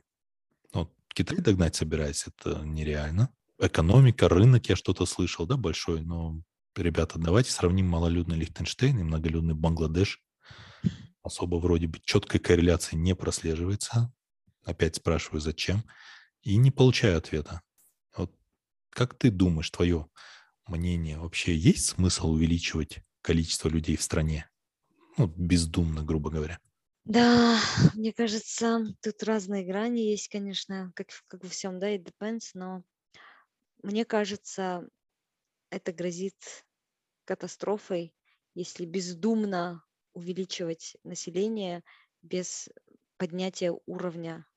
Вот 0.73 0.93
Китай 1.09 1.37
догнать 1.37 1.75
собирается, 1.75 2.31
это 2.35 2.59
нереально. 2.65 3.29
Экономика, 3.59 4.29
рынок, 4.29 4.67
я 4.69 4.75
что-то 4.75 5.05
слышал, 5.05 5.45
да, 5.47 5.57
большой, 5.57 6.01
но, 6.01 6.41
ребята, 6.75 7.17
давайте 7.19 7.51
сравним 7.51 7.87
малолюдный 7.87 8.37
Лихтенштейн 8.37 8.99
и 8.99 9.03
многолюдный 9.03 9.55
Бангладеш. 9.55 10.21
Особо 11.23 11.55
вроде 11.57 11.87
бы 11.87 11.99
четкой 12.03 12.39
корреляции 12.39 12.95
не 12.95 13.15
прослеживается. 13.15 14.13
Опять 14.63 14.95
спрашиваю, 14.97 15.41
зачем? 15.41 15.83
И 16.41 16.55
не 16.57 16.71
получаю 16.71 17.17
ответа. 17.17 17.61
Вот 18.15 18.33
как 18.89 19.15
ты 19.17 19.29
думаешь, 19.31 19.69
твое 19.69 20.07
мнение, 20.67 21.19
вообще 21.19 21.55
есть 21.55 21.85
смысл 21.85 22.31
увеличивать 22.31 22.99
количество 23.21 23.69
людей 23.69 23.95
в 23.97 24.01
стране? 24.03 24.49
Ну, 25.17 25.27
бездумно, 25.27 26.03
грубо 26.03 26.29
говоря. 26.31 26.59
Да, 27.05 27.59
мне 27.95 28.11
кажется, 28.13 28.79
тут 29.01 29.23
разные 29.23 29.63
грани 29.65 30.01
есть, 30.01 30.27
конечно, 30.27 30.91
как, 30.95 31.07
как 31.27 31.43
во 31.43 31.49
всем, 31.49 31.79
да, 31.79 31.95
it 31.95 32.03
depends, 32.03 32.51
но 32.53 32.83
мне 33.83 34.05
кажется, 34.05 34.89
это 35.71 35.93
грозит 35.93 36.65
катастрофой, 37.25 38.15
если 38.55 38.85
бездумно 38.85 39.85
увеличивать 40.13 40.97
население 41.03 41.83
без 42.23 42.69
поднятия 43.17 43.73
уровня 43.87 44.47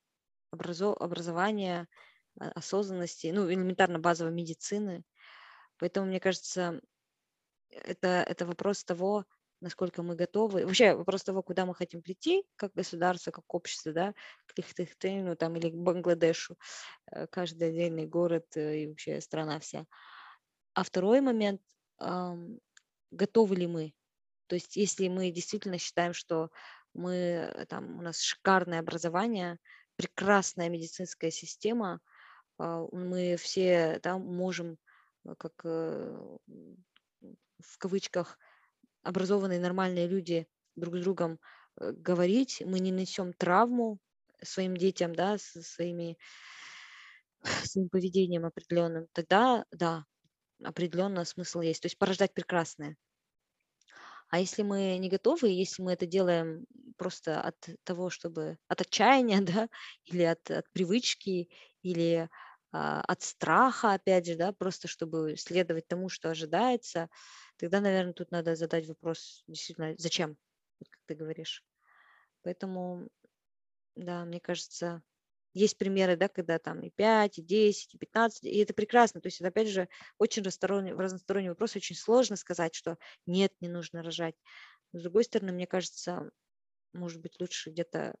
образо- 0.53 0.95
образования, 0.97 1.87
а, 2.39 2.51
осознанности, 2.51 3.27
ну, 3.33 3.49
элементарно 3.51 3.99
базовой 3.99 4.33
медицины. 4.33 5.03
Поэтому, 5.81 6.05
мне 6.05 6.19
кажется, 6.19 6.79
это, 7.69 8.07
это 8.07 8.45
вопрос 8.45 8.83
того, 8.83 9.25
насколько 9.61 10.03
мы 10.03 10.15
готовы. 10.15 10.63
Вообще 10.63 10.93
вопрос 10.93 11.23
того, 11.23 11.41
куда 11.41 11.65
мы 11.65 11.73
хотим 11.73 12.03
прийти, 12.03 12.43
как 12.55 12.71
государство, 12.73 13.31
как 13.31 13.51
общество, 13.51 13.91
да, 13.91 14.13
к 14.45 14.55
Лихтенштейну 14.57 15.35
там 15.35 15.55
или 15.55 15.71
к 15.71 15.73
Бангладешу, 15.73 16.55
э, 17.11 17.25
каждый 17.25 17.69
отдельный 17.69 18.05
город 18.05 18.45
э, 18.55 18.83
и 18.83 18.87
вообще 18.87 19.19
страна 19.21 19.59
вся. 19.59 19.87
А 20.75 20.83
второй 20.83 21.19
момент, 21.19 21.61
готовы 23.11 23.55
ли 23.55 23.67
мы? 23.67 23.93
То 24.45 24.55
есть 24.55 24.75
если 24.75 25.07
мы 25.07 25.31
действительно 25.31 25.79
считаем, 25.79 26.13
что 26.13 26.51
мы, 26.93 27.13
э, 27.13 27.65
там, 27.65 27.97
у 27.97 28.01
нас 28.03 28.21
шикарное 28.21 28.79
образование, 28.79 29.57
прекрасная 29.95 30.69
медицинская 30.69 31.31
система, 31.31 32.01
а, 32.61 32.85
мы 32.91 33.35
все 33.37 33.99
там 33.99 34.21
можем, 34.21 34.77
как 35.37 35.63
в 37.63 37.77
кавычках, 37.77 38.37
образованные 39.03 39.59
нормальные 39.59 40.07
люди 40.07 40.47
друг 40.75 40.95
с 40.97 41.01
другом 41.01 41.39
э, 41.79 41.91
говорить, 41.91 42.61
мы 42.65 42.79
не 42.79 42.91
несем 42.91 43.33
травму 43.33 43.99
своим 44.43 44.75
детям, 44.75 45.13
да, 45.15 45.37
со 45.37 45.61
своими, 45.61 46.17
своим 47.65 47.89
поведением 47.89 48.45
определенным, 48.45 49.07
тогда, 49.13 49.65
да, 49.71 50.05
определенно 50.63 51.25
смысл 51.25 51.61
есть. 51.61 51.81
То 51.81 51.87
есть 51.87 51.97
порождать 51.97 52.33
прекрасное. 52.33 52.97
А 54.29 54.39
если 54.39 54.63
мы 54.63 54.97
не 54.97 55.09
готовы, 55.09 55.49
если 55.49 55.83
мы 55.83 55.91
это 55.93 56.05
делаем 56.05 56.65
просто 56.97 57.41
от 57.41 57.57
того, 57.83 58.09
чтобы 58.09 58.57
от 58.67 58.81
отчаяния, 58.81 59.41
да, 59.41 59.69
или 60.05 60.23
от, 60.23 60.49
от 60.49 60.71
привычки, 60.71 61.49
или 61.81 62.29
от 62.71 63.21
страха, 63.21 63.93
опять 63.93 64.25
же, 64.25 64.35
да, 64.35 64.53
просто 64.53 64.87
чтобы 64.87 65.35
следовать 65.37 65.87
тому, 65.87 66.09
что 66.09 66.29
ожидается, 66.29 67.09
тогда, 67.57 67.81
наверное, 67.81 68.13
тут 68.13 68.31
надо 68.31 68.55
задать 68.55 68.87
вопрос 68.87 69.43
действительно, 69.47 69.95
зачем, 69.97 70.37
как 70.79 70.99
ты 71.05 71.15
говоришь. 71.15 71.63
Поэтому, 72.43 73.07
да, 73.95 74.25
мне 74.25 74.39
кажется, 74.39 75.03
есть 75.53 75.77
примеры, 75.77 76.15
да, 76.15 76.29
когда 76.29 76.59
там 76.59 76.81
и 76.81 76.89
5, 76.89 77.39
и 77.39 77.41
10, 77.41 77.93
и 77.95 77.97
15, 77.97 78.45
и 78.45 78.57
это 78.59 78.73
прекрасно. 78.73 79.19
То 79.21 79.27
есть 79.27 79.41
это, 79.41 79.49
опять 79.49 79.67
же, 79.67 79.89
очень 80.17 80.41
разносторонний, 80.41 80.93
разносторонний 80.93 81.49
вопрос, 81.49 81.75
очень 81.75 81.95
сложно 81.95 82.37
сказать, 82.37 82.73
что 82.73 82.97
нет, 83.25 83.53
не 83.59 83.67
нужно 83.67 84.01
рожать. 84.01 84.35
Но, 84.93 84.99
с 84.99 85.03
другой 85.03 85.25
стороны, 85.25 85.51
мне 85.51 85.67
кажется, 85.67 86.31
может 86.93 87.21
быть, 87.21 87.39
лучше 87.39 87.69
где-то 87.71 88.15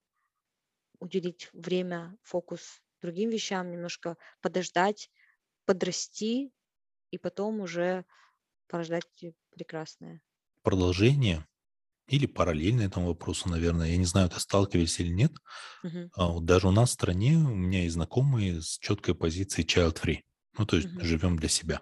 уделить 0.99 1.49
время, 1.53 2.17
фокус 2.21 2.81
другим 3.01 3.29
вещам, 3.29 3.71
немножко 3.71 4.17
подождать, 4.41 5.09
подрасти 5.65 6.53
и 7.11 7.17
потом 7.19 7.61
уже 7.61 8.05
порождать 8.67 9.25
прекрасное. 9.51 10.21
Продолжение 10.63 11.45
или 12.07 12.25
параллельно 12.27 12.81
этому 12.81 13.07
вопросу, 13.07 13.49
наверное. 13.49 13.89
Я 13.91 13.97
не 13.97 14.05
знаю, 14.05 14.29
ты 14.29 14.39
сталкивались 14.39 14.99
или 14.99 15.09
нет. 15.09 15.33
Вот 16.15 16.45
даже 16.45 16.67
у 16.67 16.71
нас 16.71 16.91
в 16.91 16.93
стране 16.93 17.37
у 17.37 17.55
меня 17.55 17.83
есть 17.83 17.95
знакомые 17.95 18.61
с 18.61 18.77
четкой 18.79 19.15
позицией 19.15 19.67
child-free. 19.67 20.19
Ну, 20.57 20.65
то 20.65 20.77
есть 20.77 20.89
Мгм. 20.89 21.01
живем 21.01 21.37
для 21.37 21.49
себя. 21.49 21.81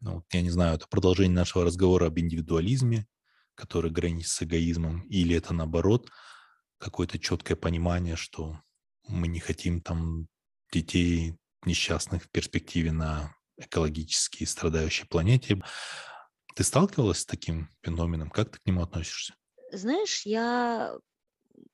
Ну, 0.00 0.16
вот 0.16 0.26
я 0.32 0.42
не 0.42 0.50
знаю, 0.50 0.76
это 0.76 0.88
продолжение 0.88 1.36
нашего 1.36 1.64
разговора 1.64 2.06
об 2.08 2.18
индивидуализме, 2.18 3.06
который 3.54 3.90
граничит 3.90 4.30
с 4.30 4.42
эгоизмом, 4.42 5.02
или 5.02 5.36
это 5.36 5.54
наоборот 5.54 6.10
какое-то 6.78 7.18
четкое 7.18 7.56
понимание, 7.56 8.16
что 8.16 8.60
мы 9.08 9.28
не 9.28 9.40
хотим 9.40 9.80
там 9.82 10.28
детей 10.72 11.36
несчастных 11.64 12.24
в 12.24 12.30
перспективе 12.30 12.92
на 12.92 13.34
экологически 13.56 14.44
страдающей 14.44 15.06
планете. 15.06 15.62
Ты 16.54 16.64
сталкивалась 16.64 17.20
с 17.20 17.26
таким 17.26 17.68
феноменом? 17.82 18.30
Как 18.30 18.50
ты 18.50 18.58
к 18.58 18.66
нему 18.66 18.82
относишься? 18.82 19.34
Знаешь, 19.70 20.26
я 20.26 20.98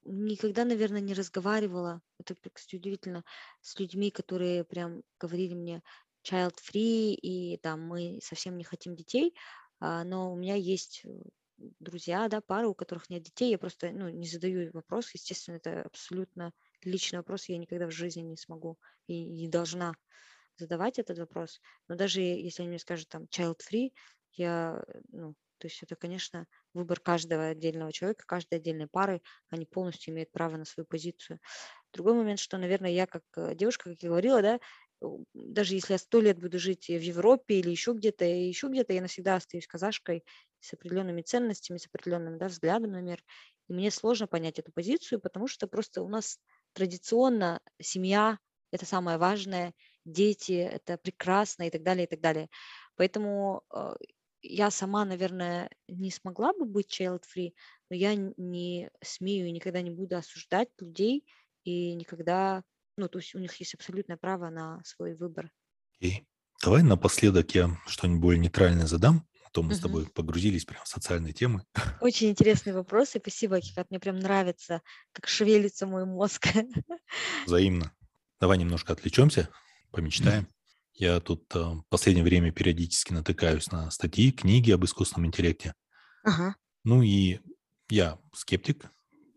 никогда, 0.04 0.64
наверное, 0.64 1.00
не 1.00 1.14
разговаривала, 1.14 2.00
это, 2.18 2.34
кстати, 2.52 2.76
удивительно, 2.76 3.24
с 3.60 3.78
людьми, 3.78 4.10
которые 4.10 4.64
прям 4.64 5.02
говорили 5.18 5.54
мне 5.54 5.82
child-free, 6.24 7.14
и 7.14 7.58
там 7.58 7.82
мы 7.82 8.18
совсем 8.22 8.56
не 8.56 8.64
хотим 8.64 8.96
детей, 8.96 9.34
а, 9.80 10.04
но 10.04 10.32
у 10.32 10.36
меня 10.36 10.54
есть 10.54 11.02
э, 11.04 11.08
друзья, 11.78 12.28
да, 12.28 12.40
пары, 12.40 12.68
у 12.68 12.74
которых 12.74 13.10
нет 13.10 13.22
детей, 13.22 13.50
я 13.50 13.58
просто, 13.58 13.90
ну, 13.90 14.08
не 14.08 14.26
задаю 14.26 14.70
вопрос, 14.72 15.10
естественно, 15.14 15.56
это 15.56 15.82
абсолютно 15.82 16.52
личный 16.82 17.18
вопрос, 17.18 17.48
я 17.48 17.58
никогда 17.58 17.86
в 17.86 17.90
жизни 17.92 18.22
не 18.22 18.36
смогу 18.36 18.78
и 19.06 19.24
не 19.24 19.48
должна 19.48 19.94
задавать 20.56 20.98
этот 20.98 21.18
вопрос, 21.18 21.60
но 21.88 21.94
даже 21.94 22.20
если 22.20 22.62
они 22.62 22.70
мне 22.70 22.78
скажут 22.78 23.08
там 23.08 23.24
child-free, 23.24 23.90
я, 24.32 24.84
ну, 25.10 25.34
то 25.58 25.66
есть 25.66 25.82
это, 25.82 25.96
конечно, 25.96 26.46
выбор 26.72 27.00
каждого 27.00 27.48
отдельного 27.48 27.92
человека, 27.92 28.24
каждой 28.26 28.58
отдельной 28.58 28.86
пары, 28.86 29.22
они 29.50 29.66
полностью 29.66 30.14
имеют 30.14 30.30
право 30.30 30.56
на 30.56 30.64
свою 30.64 30.86
позицию. 30.86 31.40
Другой 31.92 32.14
момент, 32.14 32.38
что, 32.40 32.58
наверное, 32.58 32.90
я 32.90 33.06
как 33.06 33.22
э, 33.36 33.54
девушка, 33.56 33.90
как 33.90 34.02
я 34.02 34.08
говорила, 34.10 34.42
да, 34.42 34.60
даже 35.34 35.74
если 35.74 35.92
я 35.94 35.98
сто 35.98 36.20
лет 36.20 36.38
буду 36.40 36.58
жить 36.58 36.88
в 36.88 37.00
Европе 37.00 37.60
или 37.60 37.70
еще 37.70 37.92
где-то, 37.92 38.24
еще 38.24 38.68
где-то, 38.68 38.92
я 38.92 39.00
навсегда 39.00 39.36
остаюсь 39.36 39.66
казашкой 39.66 40.24
с 40.60 40.72
определенными 40.72 41.22
ценностями, 41.22 41.78
с 41.78 41.86
определенным 41.86 42.36
да, 42.38 42.48
взглядом 42.48 42.92
на 42.92 43.00
мир. 43.00 43.22
И 43.68 43.72
мне 43.72 43.90
сложно 43.90 44.26
понять 44.26 44.58
эту 44.58 44.72
позицию, 44.72 45.20
потому 45.20 45.46
что 45.46 45.68
просто 45.68 46.02
у 46.02 46.08
нас 46.08 46.40
традиционно 46.72 47.60
семья– 47.80 48.38
это 48.72 48.86
самое 48.86 49.18
важное, 49.18 49.72
дети– 50.04 50.52
это 50.52 50.98
прекрасно 50.98 51.64
и 51.64 51.70
так 51.70 51.82
далее, 51.82 52.06
и 52.06 52.08
так 52.08 52.20
далее. 52.20 52.48
Поэтому 52.96 53.62
э, 53.74 53.94
я 54.42 54.70
сама, 54.70 55.04
наверное, 55.04 55.70
не 55.88 56.10
смогла 56.10 56.52
бы 56.52 56.64
быть 56.64 57.00
child-free, 57.00 57.52
но 57.90 57.96
я 57.96 58.14
не 58.14 58.90
смею 59.02 59.48
и 59.48 59.52
никогда 59.52 59.82
не 59.82 59.90
буду 59.90 60.16
осуждать 60.16 60.68
людей 60.78 61.24
и 61.64 61.94
никогда, 61.94 62.62
ну, 62.96 63.08
то 63.08 63.18
есть 63.18 63.34
у 63.34 63.38
них 63.38 63.54
есть 63.56 63.74
абсолютное 63.74 64.16
право 64.16 64.50
на 64.50 64.82
свой 64.84 65.14
выбор. 65.14 65.50
Окей. 65.98 66.26
Давай 66.62 66.82
напоследок 66.82 67.54
я 67.54 67.70
что-нибудь 67.86 68.20
более 68.20 68.40
нейтральное 68.40 68.86
задам, 68.86 69.28
то 69.52 69.62
мы 69.62 69.74
с 69.74 69.78
Мгм. 69.78 69.82
тобой 69.82 70.06
погрузились 70.06 70.64
прямо 70.64 70.84
в 70.84 70.88
социальные 70.88 71.32
темы. 71.32 71.64
Очень 72.02 72.30
интересный 72.30 72.72
вопрос, 72.72 73.14
и 73.16 73.18
спасибо, 73.18 73.60
Кикат. 73.60 73.90
Мне 73.90 74.00
прям 74.00 74.18
нравится, 74.18 74.82
как 75.12 75.28
шевелится 75.28 75.86
мой 75.86 76.04
мозг. 76.04 76.48
Взаимно. 77.46 77.92
Давай 78.40 78.58
немножко 78.58 78.92
отвлечемся, 78.92 79.48
помечтаем. 79.90 80.48
Я 80.94 81.20
тут 81.20 81.54
э, 81.54 81.58
в 81.60 81.84
последнее 81.88 82.24
время 82.24 82.50
периодически 82.52 83.12
натыкаюсь 83.12 83.70
на 83.70 83.90
статьи, 83.90 84.32
книги 84.32 84.70
об 84.72 84.84
искусственном 84.84 85.26
интеллекте. 85.28 85.74
Ага. 86.24 86.56
Ну 86.84 87.02
и 87.02 87.38
я 87.88 88.18
скептик. 88.34 88.90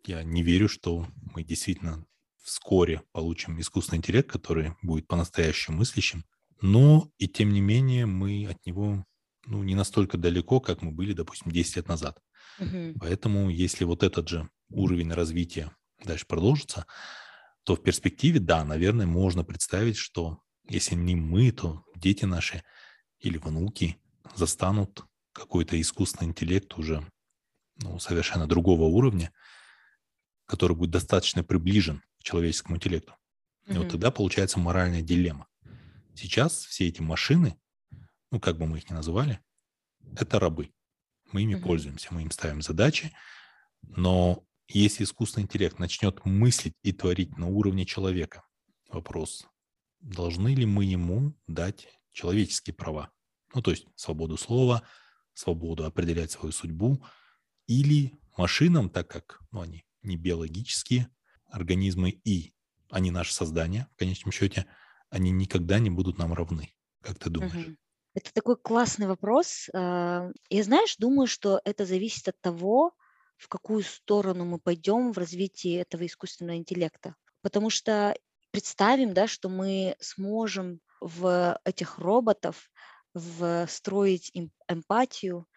Я 0.06 0.24
не 0.24 0.42
верю, 0.44 0.68
что 0.68 1.08
мы 1.34 1.44
действительно 1.44 2.06
вскоре 2.44 3.04
получим 3.12 3.60
искусственный 3.60 4.00
интеллект, 4.00 4.30
который 4.32 4.74
будет 4.82 5.08
по-настоящему 5.08 5.78
мыслящим. 5.78 6.26
Но 6.62 7.12
и 7.18 7.28
тем 7.28 7.54
не 7.54 7.62
менее 7.62 8.06
мы 8.08 8.48
от 8.50 8.66
него 8.66 9.06
ну, 9.46 9.64
не 9.64 9.76
настолько 9.76 10.18
далеко, 10.18 10.60
как 10.60 10.82
мы 10.82 10.92
были, 10.92 11.14
допустим, 11.14 11.52
10 11.52 11.78
лет 11.78 11.88
назад. 11.88 12.20
Мгм. 12.60 12.96
Поэтому 13.00 13.50
если 13.50 13.84
вот 13.84 14.04
этот 14.04 14.28
же 14.28 14.50
уровень 14.70 15.12
развития 15.12 15.72
дальше 16.04 16.26
продолжится, 16.28 16.86
то 17.64 17.76
в 17.76 17.84
перспективе, 17.84 18.40
да, 18.40 18.64
наверное, 18.64 19.06
можно 19.06 19.44
представить, 19.44 19.98
что 19.98 20.40
если 20.68 20.96
не 20.96 21.16
мы, 21.16 21.52
то 21.52 21.84
дети 21.96 22.26
наши 22.26 22.64
или 23.20 23.38
внуки 23.38 23.98
застанут 24.36 25.04
какой-то 25.34 25.80
искусственный 25.80 26.30
интеллект 26.30 26.74
уже 26.78 27.06
ну, 27.78 28.00
совершенно 28.00 28.48
другого 28.48 28.84
уровня, 28.84 29.32
который 30.46 30.76
будет 30.76 30.92
достаточно 30.92 31.44
приближен 31.44 32.02
к 32.20 32.24
человеческому 32.24 32.78
интеллекту. 32.78 33.16
И 33.68 33.74
вот 33.74 33.90
тогда 33.90 34.12
получается 34.12 34.60
моральная 34.60 35.02
дилемма. 35.02 35.48
Сейчас 36.16 36.66
все 36.66 36.88
эти 36.88 37.02
машины, 37.02 37.58
ну 38.32 38.40
как 38.40 38.58
бы 38.58 38.66
мы 38.66 38.78
их 38.80 38.90
ни 38.90 38.94
называли, 38.94 39.42
это 40.16 40.40
рабы. 40.40 40.72
Мы 41.32 41.44
ими 41.44 41.56
Мгм. 41.56 41.64
пользуемся, 41.64 42.10
мы 42.14 42.24
им 42.24 42.32
ставим 42.32 42.62
задачи, 42.62 43.14
но 43.84 44.46
если 44.68 45.04
искусственный 45.04 45.44
интеллект 45.46 45.80
начнет 45.80 46.26
мыслить 46.26 46.76
и 46.84 46.94
творить 46.94 47.38
на 47.38 47.48
уровне 47.48 47.86
человека, 47.86 48.44
вопрос, 48.90 49.48
должны 50.02 50.56
ли 50.56 50.66
мы 50.66 50.86
ему 50.86 51.36
дать 51.48 51.90
человеческие 52.12 52.74
права? 52.74 53.12
Ну, 53.54 53.62
то 53.62 53.72
есть 53.72 53.88
свободу 53.96 54.38
слова, 54.38 54.84
свободу 55.34 55.86
определять 55.86 56.32
свою 56.32 56.52
судьбу, 56.52 57.04
или 57.68 58.20
машинам, 58.38 58.90
так 58.90 59.10
как 59.10 59.42
ну, 59.52 59.62
они 59.62 59.86
не 60.04 60.18
биологические 60.18 61.10
организмы 61.46 62.10
и 62.12 62.54
они 62.90 63.12
наше 63.12 63.34
создание, 63.34 63.88
в 63.96 63.98
конечном 63.98 64.32
счете, 64.32 64.66
они 65.10 65.32
никогда 65.32 65.80
не 65.80 65.90
будут 65.90 66.18
нам 66.18 66.34
равны. 66.34 66.74
Как 67.02 67.20
ты 67.20 67.30
думаешь? 67.30 67.54
Мгм. 67.64 67.78
Это 68.14 68.34
такой 68.34 68.58
классный 68.58 69.08
вопрос. 69.08 69.70
А, 69.74 70.30
Я, 70.50 70.64
знаешь, 70.64 70.98
думаю, 70.98 71.28
что 71.28 71.62
это 71.64 71.86
зависит 71.86 72.28
от 72.28 72.40
того, 72.42 72.94
в 73.38 73.48
какую 73.48 73.84
сторону 73.84 74.46
мы 74.46 74.60
пойдем 74.60 75.12
в 75.14 75.18
развитии 75.18 75.76
этого 75.76 76.06
искусственного 76.06 76.58
интеллекта. 76.58 77.16
Потому 77.42 77.70
что 77.70 78.16
представим, 78.52 79.14
да, 79.14 79.28
что 79.28 79.50
мы 79.50 79.96
сможем 80.00 80.80
в 81.00 81.60
этих 81.64 81.98
роботов 81.98 82.70
встроить 83.16 84.32
эмпатию, 84.68 85.48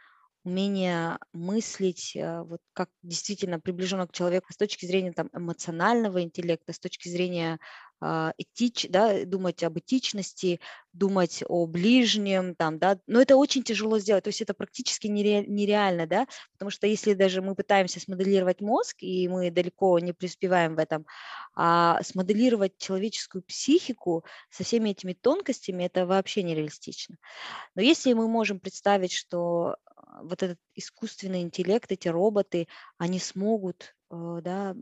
умение 0.45 1.19
мыслить, 1.33 2.15
э, 2.15 2.43
вот 2.43 2.61
как 2.75 2.91
действительно 3.03 3.61
приближенно 3.61 4.07
к 4.07 4.13
человеку 4.13 4.53
с 4.53 4.57
точки 4.57 4.87
зрения 4.87 5.13
там 5.13 5.31
эмоционального 5.33 6.23
интеллекта, 6.23 6.73
с 6.73 6.79
точки 6.79 7.09
зрения 7.09 7.59
этич, 8.01 8.87
да, 8.91 9.25
думать 9.25 9.63
об 9.63 9.79
этичности, 9.79 10.61
думать 10.93 11.43
о 11.49 11.67
ближнем, 11.67 12.55
там, 12.55 12.79
да, 12.79 12.99
но 13.07 13.21
это 13.21 13.37
очень 13.37 13.63
тяжело 13.63 13.99
сделать, 13.99 14.25
то 14.25 14.29
есть 14.29 14.43
это 14.43 14.55
практически 14.55 15.07
нере, 15.07 15.45
нереально, 15.47 16.07
да, 16.07 16.27
потому 16.53 16.71
что 16.71 16.87
если 16.87 17.15
даже 17.15 17.41
мы 17.41 17.55
пытаемся 17.55 18.01
смоделировать 18.01 18.61
мозг, 18.61 18.97
и 19.01 19.29
мы 19.29 19.51
далеко 19.51 19.99
не 19.99 20.13
преуспеваем 20.13 20.77
в 20.77 20.79
этом, 20.79 21.07
а 21.55 22.03
смоделировать 22.03 22.79
человеческую 22.79 23.43
психику 23.43 24.25
со 24.51 24.65
всеми 24.65 24.91
этими 24.91 25.13
тонкостями, 25.13 25.85
это 25.85 26.07
вообще 26.07 26.43
нереалистично. 26.43 27.17
Но 27.75 27.83
если 27.83 28.13
мы 28.13 28.29
можем 28.29 28.61
представить, 28.61 29.13
что 29.13 29.77
а, 29.97 30.23
вот 30.23 30.43
этот 30.43 30.59
искусственный 30.75 31.43
интеллект, 31.43 31.91
эти 31.91 32.09
роботы, 32.09 32.69
они 32.99 33.19
смогут, 33.19 33.95
э, 34.11 34.41
да, 34.43 34.77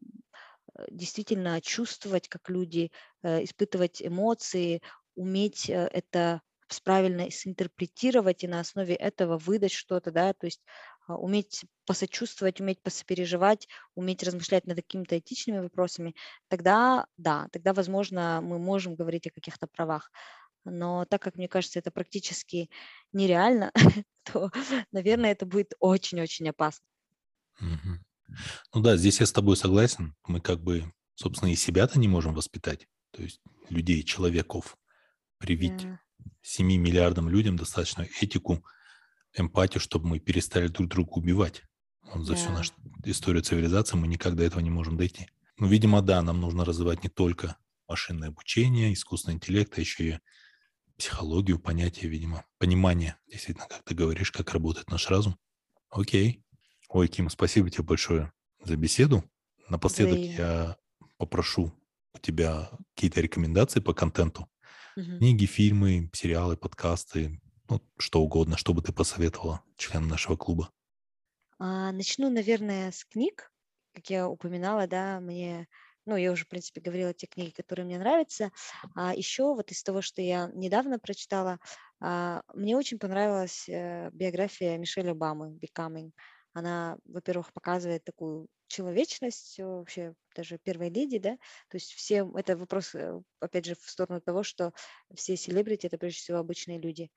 действительно 0.90 1.60
чувствовать, 1.60 2.28
как 2.28 2.48
люди, 2.48 2.90
э, 3.22 3.44
испытывать 3.44 4.02
эмоции, 4.02 4.82
уметь 5.14 5.68
э, 5.70 5.88
это 5.92 6.40
правильно 6.84 7.30
синтерпретировать 7.30 8.44
и 8.44 8.48
на 8.48 8.60
основе 8.60 8.94
этого 8.94 9.36
выдать 9.36 9.72
что-то, 9.72 10.10
да, 10.10 10.32
то 10.32 10.46
есть 10.46 10.62
а, 11.06 11.16
уметь 11.16 11.64
посочувствовать, 11.86 12.60
уметь 12.60 12.80
посопереживать, 12.82 13.68
уметь 13.94 14.22
размышлять 14.22 14.66
над 14.66 14.76
какими-то 14.76 15.18
этичными 15.18 15.58
вопросами, 15.58 16.14
тогда, 16.48 17.06
да, 17.16 17.48
тогда, 17.52 17.72
возможно, 17.72 18.40
мы 18.42 18.58
можем 18.58 18.94
говорить 18.94 19.26
о 19.26 19.30
каких-то 19.30 19.66
правах. 19.66 20.10
Но 20.64 21.04
так 21.06 21.20
как, 21.22 21.36
мне 21.36 21.48
кажется, 21.48 21.80
это 21.80 21.90
практически 21.90 22.70
нереально, 23.12 23.72
то, 24.22 24.50
наверное, 24.92 25.32
это 25.32 25.44
будет 25.44 25.74
очень-очень 25.80 26.48
опасно. 26.48 26.86
Ну 28.74 28.80
да, 28.80 28.96
здесь 28.96 29.20
я 29.20 29.26
с 29.26 29.32
тобой 29.32 29.56
согласен. 29.56 30.14
Мы 30.26 30.40
как 30.40 30.62
бы, 30.62 30.92
собственно, 31.14 31.50
и 31.50 31.56
себя-то 31.56 31.98
не 31.98 32.08
можем 32.08 32.34
воспитать. 32.34 32.88
То 33.12 33.22
есть 33.22 33.40
людей, 33.68 34.02
человеков 34.02 34.76
привить 35.38 35.84
yeah. 35.84 35.98
7 36.42 36.66
миллиардам 36.66 37.28
людям 37.28 37.56
достаточно 37.56 38.06
этику, 38.20 38.64
эмпатию, 39.36 39.80
чтобы 39.80 40.08
мы 40.08 40.18
перестали 40.18 40.68
друг 40.68 40.88
друга 40.88 41.10
убивать. 41.10 41.62
Вот 42.14 42.24
за 42.24 42.34
yeah. 42.34 42.36
всю 42.36 42.50
нашу 42.50 42.72
историю 43.04 43.42
цивилизации 43.42 43.96
мы 43.96 44.06
никак 44.06 44.36
до 44.36 44.44
этого 44.44 44.60
не 44.60 44.70
можем 44.70 44.96
дойти. 44.96 45.28
Ну, 45.58 45.66
видимо, 45.66 46.02
да, 46.02 46.22
нам 46.22 46.40
нужно 46.40 46.64
развивать 46.64 47.02
не 47.02 47.08
только 47.08 47.56
машинное 47.88 48.28
обучение, 48.28 48.92
искусственный 48.92 49.34
интеллект, 49.34 49.76
а 49.76 49.80
еще 49.80 50.08
и 50.08 50.18
психологию, 50.96 51.58
понятие, 51.58 52.10
видимо, 52.10 52.44
понимание, 52.58 53.16
действительно, 53.26 53.66
как 53.68 53.82
ты 53.84 53.94
говоришь, 53.94 54.30
как 54.30 54.52
работает 54.52 54.90
наш 54.90 55.08
разум. 55.08 55.36
Окей. 55.90 56.42
Ой, 56.92 57.08
Ким, 57.08 57.30
спасибо 57.30 57.70
тебе 57.70 57.84
большое 57.84 58.32
за 58.62 58.76
беседу. 58.76 59.24
Напоследок 59.70 60.18
Взаимно. 60.18 60.36
я 60.36 60.76
попрошу 61.16 61.72
у 62.12 62.18
тебя 62.18 62.68
какие-то 62.94 63.22
рекомендации 63.22 63.80
по 63.80 63.94
контенту. 63.94 64.46
Угу. 64.96 65.16
Книги, 65.16 65.46
фильмы, 65.46 66.10
сериалы, 66.12 66.58
подкасты, 66.58 67.40
ну, 67.70 67.80
что 67.96 68.20
угодно, 68.20 68.58
что 68.58 68.74
бы 68.74 68.82
ты 68.82 68.92
посоветовала 68.92 69.62
членам 69.78 70.08
нашего 70.08 70.36
клуба. 70.36 70.70
А, 71.58 71.92
начну, 71.92 72.28
наверное, 72.28 72.92
с 72.92 73.06
книг. 73.06 73.50
Как 73.94 74.10
я 74.10 74.28
упоминала, 74.28 74.86
да, 74.86 75.18
мне, 75.20 75.68
ну, 76.04 76.16
я 76.16 76.30
уже, 76.30 76.44
в 76.44 76.48
принципе, 76.48 76.82
говорила 76.82 77.14
те 77.14 77.26
книги, 77.26 77.52
которые 77.52 77.86
мне 77.86 77.98
нравятся. 77.98 78.50
А 78.94 79.14
еще 79.14 79.54
вот 79.54 79.70
из 79.70 79.82
того, 79.82 80.02
что 80.02 80.20
я 80.20 80.50
недавно 80.52 80.98
прочитала, 80.98 81.58
а, 82.00 82.42
мне 82.52 82.76
очень 82.76 82.98
понравилась 82.98 83.66
э, 83.66 84.10
биография 84.12 84.76
Мишель 84.76 85.08
Обамы 85.08 85.56
«Becoming». 85.56 86.10
Она, 86.52 86.98
во-первых, 87.04 87.52
показывает 87.52 88.04
такую 88.04 88.48
человечность 88.66 89.58
э, 89.58 89.64
вообще 89.64 90.14
даже 90.34 90.58
первой 90.58 90.90
леди, 90.90 91.18
да, 91.18 91.36
то 91.68 91.76
есть 91.76 91.92
все, 91.92 92.30
это 92.34 92.56
вопрос, 92.56 92.94
э, 92.94 93.20
опять 93.40 93.66
же, 93.66 93.74
в 93.74 93.88
сторону 93.88 94.20
того, 94.20 94.42
что 94.42 94.72
все 95.14 95.36
селебрити– 95.36 95.86
это 95.88 95.98
прежде 95.98 96.20
всего 96.20 96.38
обычные 96.38 96.78
люди. 96.78 97.10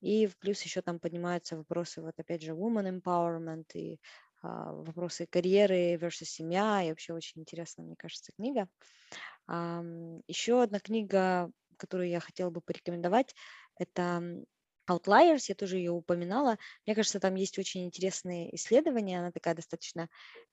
И 0.00 0.30
плюс 0.40 0.62
еще 0.62 0.82
там 0.82 0.98
поднимаются 0.98 1.56
вопросы, 1.56 2.00
вот 2.00 2.14
опять 2.18 2.42
же, 2.42 2.52
woman 2.52 3.00
empowerment 3.00 3.66
и 3.74 4.00
а, 4.42 4.72
вопросы 4.72 5.26
карьеры 5.26 5.96
versus 5.96 6.24
семья, 6.24 6.82
и 6.82 6.88
вообще 6.88 7.12
очень 7.12 7.42
интересная, 7.42 7.84
мне 7.84 7.96
кажется, 7.96 8.32
книга. 8.32 8.68
А, 9.46 9.82
еще 10.26 10.62
одна 10.62 10.80
книга, 10.80 11.50
которую 11.76 12.08
я 12.08 12.20
хотела 12.20 12.50
бы 12.50 12.62
порекомендовать, 12.62 13.34
это 13.76 14.22
Outliers, 14.90 15.44
я 15.48 15.54
тоже 15.54 15.76
ее 15.76 15.92
упоминала. 15.92 16.58
Мне 16.86 16.94
кажется, 16.94 17.20
там 17.20 17.34
есть 17.34 17.58
очень 17.58 17.84
интересные 17.84 18.54
исследования. 18.54 19.20
Она 19.20 19.32
такая 19.32 19.54
достаточно 19.54 20.08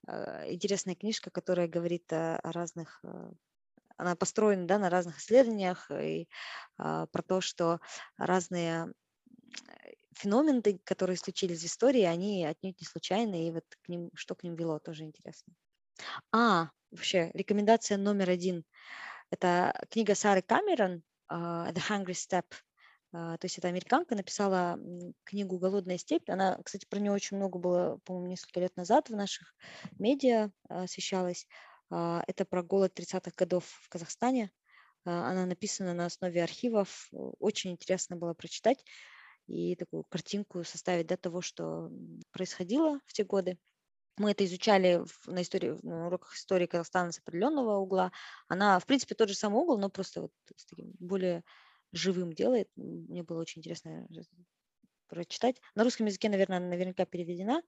э, 0.06 0.52
интересная 0.52 0.94
книжка, 0.94 1.30
которая 1.30 1.68
говорит 1.68 2.12
о, 2.12 2.38
о 2.38 2.52
разных... 2.52 3.00
Э, 3.04 3.30
она 3.96 4.14
построена 4.14 4.66
да, 4.66 4.78
на 4.78 4.90
разных 4.90 5.18
исследованиях 5.18 5.90
и 5.90 6.28
э, 6.78 7.06
про 7.10 7.22
то, 7.22 7.40
что 7.40 7.80
разные 8.16 8.92
феномены, 10.14 10.80
которые 10.84 11.16
случились 11.16 11.62
в 11.62 11.66
истории, 11.66 12.02
они 12.02 12.44
отнюдь 12.44 12.80
не 12.80 12.86
случайны, 12.86 13.48
и 13.48 13.50
вот 13.50 13.64
к 13.82 13.88
ним, 13.88 14.10
что 14.14 14.34
к 14.34 14.42
ним 14.42 14.54
вело, 14.54 14.78
тоже 14.78 15.04
интересно. 15.04 15.54
А, 16.32 16.70
вообще, 16.90 17.30
рекомендация 17.34 17.98
номер 17.98 18.30
один. 18.30 18.64
Это 19.30 19.74
книга 19.90 20.14
Сары 20.14 20.42
Камерон 20.42 21.02
«The 21.30 21.76
Hungry 21.88 22.14
Step», 22.14 22.44
а, 22.50 22.67
то 23.10 23.38
есть 23.42 23.56
эта 23.58 23.68
американка 23.68 24.14
написала 24.14 24.78
книгу 25.24 25.58
«Голодная 25.58 25.98
степь». 25.98 26.28
Она, 26.28 26.58
кстати, 26.62 26.86
про 26.86 26.98
нее 26.98 27.12
очень 27.12 27.38
много 27.38 27.58
было, 27.58 27.98
по-моему, 28.04 28.28
несколько 28.28 28.60
лет 28.60 28.76
назад 28.76 29.08
в 29.08 29.16
наших 29.16 29.54
медиа 29.98 30.50
а, 30.68 30.82
освещалась. 30.82 31.46
А, 31.90 32.22
это 32.26 32.44
про 32.44 32.62
голод 32.62 32.98
30-х 32.98 33.32
годов 33.36 33.64
в 33.64 33.88
Казахстане. 33.88 34.50
Она 35.04 35.46
написана 35.46 35.94
на 35.94 36.06
основе 36.06 36.42
архивов. 36.42 37.08
Очень 37.38 37.72
интересно 37.72 38.16
было 38.16 38.34
прочитать 38.34 38.84
и 39.46 39.74
такую 39.76 40.04
картинку 40.04 40.62
составить 40.64 41.06
до 41.06 41.16
того, 41.16 41.40
что 41.40 41.90
происходило 42.32 43.00
в 43.06 43.12
те 43.14 43.24
годы. 43.24 43.58
Мы 44.18 44.32
это 44.32 44.44
изучали 44.44 45.04
на, 45.26 45.42
истории, 45.42 45.78
на 45.82 46.08
уроках 46.08 46.34
истории 46.34 46.66
Казахстана 46.66 47.12
с 47.12 47.20
определенного 47.20 47.76
угла. 47.78 48.12
Она, 48.48 48.78
в 48.78 48.84
принципе, 48.86 49.14
тот 49.14 49.28
же 49.28 49.34
самый 49.34 49.60
угол, 49.60 49.78
но 49.78 49.88
просто 49.88 50.22
вот 50.22 50.32
с 50.56 50.66
таким 50.66 50.92
более 50.98 51.44
живым 51.92 52.32
делает. 52.32 52.70
Мне 52.76 53.22
было 53.22 53.40
очень 53.40 53.60
интересно 53.60 54.06
прочитать. 55.08 55.60
На 55.74 55.84
русском 55.84 56.06
языке, 56.06 56.28
наверное, 56.28 56.60
наверняка 56.60 57.04
переведена. 57.06 57.62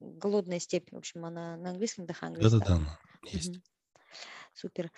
Голодная 0.00 0.58
степь, 0.58 0.90
в 0.92 0.96
общем, 0.96 1.24
она 1.24 1.56
на 1.56 1.70
английском 1.70 2.04
The 2.04 2.16
Hungry 2.20 2.40
Да-да-да, 2.40 2.98
есть. 3.24 3.50
Угу. 3.50 3.62
Супер. 4.54 4.90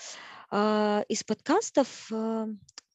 А, 0.50 1.04
из 1.08 1.24
подкастов 1.24 2.10
а, 2.12 2.46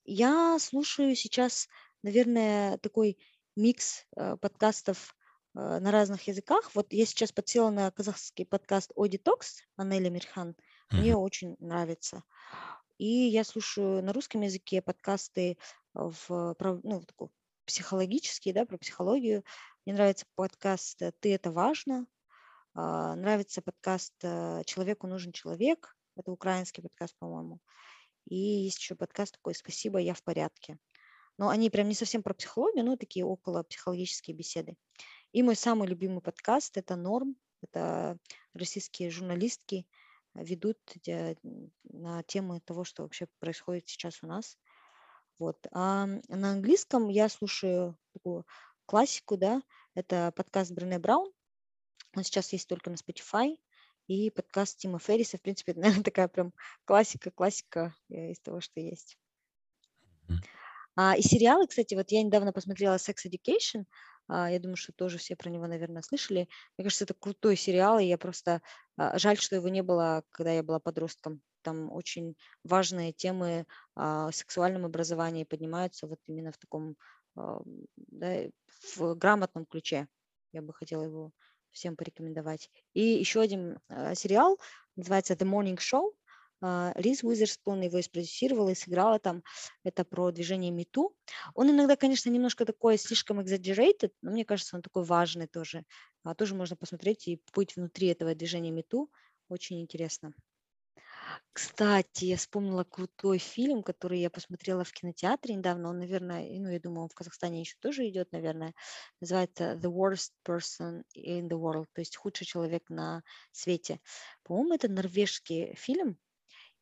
я 0.05 0.57
слушаю 0.59 1.15
сейчас, 1.15 1.67
наверное, 2.01 2.77
такой 2.77 3.17
микс 3.55 4.05
а, 4.15 4.37
подкастов 4.37 5.15
а, 5.53 5.79
на 5.79 5.91
разных 5.91 6.27
языках. 6.27 6.71
Вот 6.75 6.93
я 6.93 7.05
сейчас 7.05 7.31
подсела 7.31 7.69
на 7.69 7.91
казахский 7.91 8.45
подкаст 8.45 8.91
Оди 8.95 9.17
Токс 9.17 9.63
Анели 9.75 10.09
Мирхан. 10.09 10.55
Мне 10.91 11.15
угу. 11.15 11.23
очень 11.23 11.55
нравится. 11.59 12.23
И 12.97 13.05
я 13.05 13.43
слушаю 13.43 14.03
на 14.03 14.11
русском 14.11 14.41
языке 14.41 14.81
подкасты 14.81 15.57
в, 15.93 16.55
ну, 16.59 17.03
такой, 17.03 17.29
психологические, 17.65 18.55
да, 18.55 18.65
про 18.65 18.77
психологию. 18.77 19.43
Мне 19.85 19.93
нравится 19.93 20.25
подкаст 20.35 21.01
«Ты– 21.19 21.33
это 21.35 21.51
важно». 21.51 22.07
А, 22.73 23.15
нравится 23.15 23.61
подкаст 23.61 24.13
э, 24.23 24.63
«Человеку 24.65 25.05
нужен 25.05 25.31
человек». 25.31 25.95
Это 26.15 26.31
украинский 26.31 26.81
подкаст, 26.81 27.15
по-моему. 27.19 27.59
И 28.25 28.35
есть 28.35 28.79
еще 28.79 28.95
подкаст 28.95 29.33
такой 29.33 29.53
«Спасибо, 29.53 29.99
я 29.99 30.15
в 30.15 30.23
порядке». 30.23 30.79
Но 31.37 31.49
они 31.49 31.69
прям 31.69 31.89
не 31.89 31.93
совсем 31.93 32.23
про 32.23 32.33
психологию, 32.33 32.83
но 32.83 32.95
такие 32.95 33.25
около 33.25 33.61
психологические 33.61 34.35
беседы. 34.35 34.75
И 35.33 35.43
мой 35.43 35.55
самый 35.55 35.87
любимый 35.87 36.21
подкаст– 36.21 36.77
это 36.77 36.95
«Норм». 36.95 37.35
Это 37.61 38.17
российские 38.53 39.11
журналистки– 39.11 39.85
ведут 40.43 40.77
на 41.83 42.23
темы 42.23 42.59
того, 42.61 42.83
что 42.83 43.03
вообще 43.03 43.27
происходит 43.39 43.87
сейчас 43.87 44.23
у 44.23 44.27
нас. 44.27 44.57
Вот. 45.39 45.67
А 45.71 46.07
на 46.27 46.51
английском 46.51 47.09
я 47.09 47.29
слушаю 47.29 47.97
такую 48.13 48.45
классику, 48.85 49.37
да, 49.37 49.61
это 49.93 50.31
подкаст 50.35 50.71
Брене 50.71 50.99
Браун. 50.99 51.31
Он 52.15 52.23
сейчас 52.23 52.51
есть 52.53 52.67
только 52.67 52.89
на 52.89 52.95
Spotify. 52.95 53.57
И 54.07 54.29
подкаст 54.29 54.77
Тима 54.77 54.99
Ферриса, 54.99 55.37
в 55.37 55.41
принципе, 55.41 55.71
это, 55.73 55.81
наверное, 55.81 56.03
такая 56.03 56.27
прям 56.29 56.53
классика, 56.85 57.29
классика 57.29 57.93
э, 58.09 58.31
из 58.31 58.39
того, 58.39 58.61
что 58.61 58.79
есть. 58.79 59.17
А, 60.95 61.15
и 61.15 61.21
сериалы, 61.21 61.67
кстати, 61.67 61.93
вот 61.93 62.09
я 62.11 62.23
недавно 62.23 62.53
посмотрела 62.53 62.95
Sex 62.95 63.15
Education, 63.25 63.85
я 64.29 64.59
думаю, 64.59 64.75
что 64.75 64.91
тоже 64.93 65.17
все 65.17 65.35
про 65.35 65.49
него, 65.49 65.67
наверное, 65.67 66.01
слышали. 66.01 66.49
Мне 66.77 66.85
кажется, 66.85 67.05
это 67.05 67.13
крутой 67.13 67.55
сериал, 67.55 67.99
и 67.99 68.05
я 68.05 68.17
просто... 68.17 68.61
А, 68.97 69.17
жаль, 69.17 69.37
что 69.37 69.55
его 69.55 69.69
не 69.69 69.83
было, 69.83 70.23
когда 70.31 70.51
я 70.51 70.63
была 70.63 70.79
подростком. 70.79 71.41
Там 71.61 71.91
очень 71.91 72.35
важные 72.63 73.13
темы 73.13 73.65
о 73.95 74.31
сексуальном 74.31 74.85
образовании 74.85 75.43
поднимаются 75.43 76.07
вот 76.07 76.19
именно 76.27 76.51
в 76.51 76.57
таком, 76.57 76.95
да, 77.35 78.43
в 78.95 79.15
грамотном 79.15 79.65
ключе. 79.65 80.07
Я 80.53 80.61
бы 80.61 80.73
хотела 80.73 81.03
его 81.03 81.31
всем 81.71 81.95
порекомендовать. 81.95 82.71
И 82.93 83.01
еще 83.01 83.41
один 83.41 83.79
сериал, 84.15 84.59
называется 84.95 85.33
The 85.33 85.45
Morning 85.45 85.77
Show. 85.77 86.13
Риз 86.61 87.23
Уизерспун 87.23 87.81
его 87.81 88.01
спродюсировала 88.01 88.69
и 88.69 88.75
сыграла 88.75 89.19
там. 89.19 89.43
Это 89.83 90.03
про 90.03 90.31
движение 90.31 90.71
МИТУ. 90.71 91.15
Он 91.53 91.69
иногда, 91.69 91.95
конечно, 91.95 92.29
немножко 92.29 92.65
такой 92.65 92.97
слишком 92.97 93.39
exaggerated, 93.39 94.11
но 94.21 94.31
мне 94.31 94.45
кажется, 94.45 94.75
он 94.75 94.81
такой 94.81 95.03
важный 95.03 95.47
тоже. 95.47 95.83
А, 96.23 96.33
тоже 96.33 96.55
можно 96.55 96.75
посмотреть 96.75 97.27
и 97.27 97.41
быть 97.53 97.75
внутри 97.75 98.07
этого 98.07 98.33
движения 98.33 98.71
МИТУ. 98.71 99.11
Очень 99.49 99.81
интересно. 99.81 100.33
Кстати, 101.53 102.25
я 102.25 102.37
вспомнила 102.37 102.83
крутой 102.83 103.37
фильм, 103.37 103.83
который 103.83 104.19
я 104.19 104.29
посмотрела 104.29 104.83
в 104.83 104.91
кинотеатре 104.91 105.55
недавно. 105.55 105.89
Он, 105.89 105.99
наверное, 105.99 106.43
ну, 106.59 106.69
я 106.69 106.79
думаю, 106.79 107.03
он 107.03 107.09
в 107.09 107.15
Казахстане 107.15 107.61
еще 107.61 107.75
тоже 107.79 108.07
идет, 108.07 108.31
наверное. 108.31 108.73
Называется 109.21 109.73
The 109.73 109.91
Worst 109.91 110.31
Person 110.47 111.03
in 111.15 111.47
the 111.49 111.59
World, 111.59 111.87
то 111.93 112.01
есть 112.01 112.15
худший 112.15 112.45
человек 112.45 112.89
на 112.89 113.23
свете. 113.51 113.99
По-моему, 114.43 114.75
это 114.75 114.87
норвежский 114.87 115.75
фильм, 115.75 116.17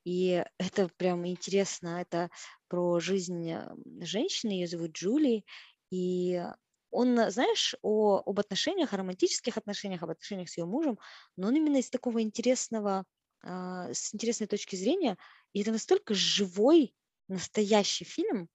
и 0.06 0.46
это 0.58 0.90
прям 0.98 1.28
интересно. 1.28 2.00
Это 2.00 2.30
про 2.68 3.00
жизнь 3.00 3.52
э, 3.52 3.68
женщины, 4.02 4.52
ее 4.52 4.68
зовут 4.68 4.92
Джули, 4.92 5.44
и 5.92 6.42
он, 6.92 7.30
знаешь, 7.30 7.76
о, 7.82 8.22
об 8.26 8.40
отношениях, 8.40 8.94
о 8.94 8.98
романтических 8.98 9.58
отношениях, 9.58 10.04
об 10.04 10.12
отношениях 10.12 10.50
с 10.50 10.58
ее 10.58 10.66
мужем, 10.66 10.98
но 11.36 11.48
он 11.48 11.56
именно 11.56 11.78
из 11.78 11.90
такого 11.90 12.22
интересного 12.22 13.04
а, 13.44 13.94
с 13.94 14.14
интересной 14.14 14.48
точки 14.48 14.76
зрения. 14.76 15.18
И 15.54 15.62
это 15.62 15.72
настолько 15.72 16.14
живой, 16.14 16.96
настоящий 17.28 18.06
фильм. 18.06 18.50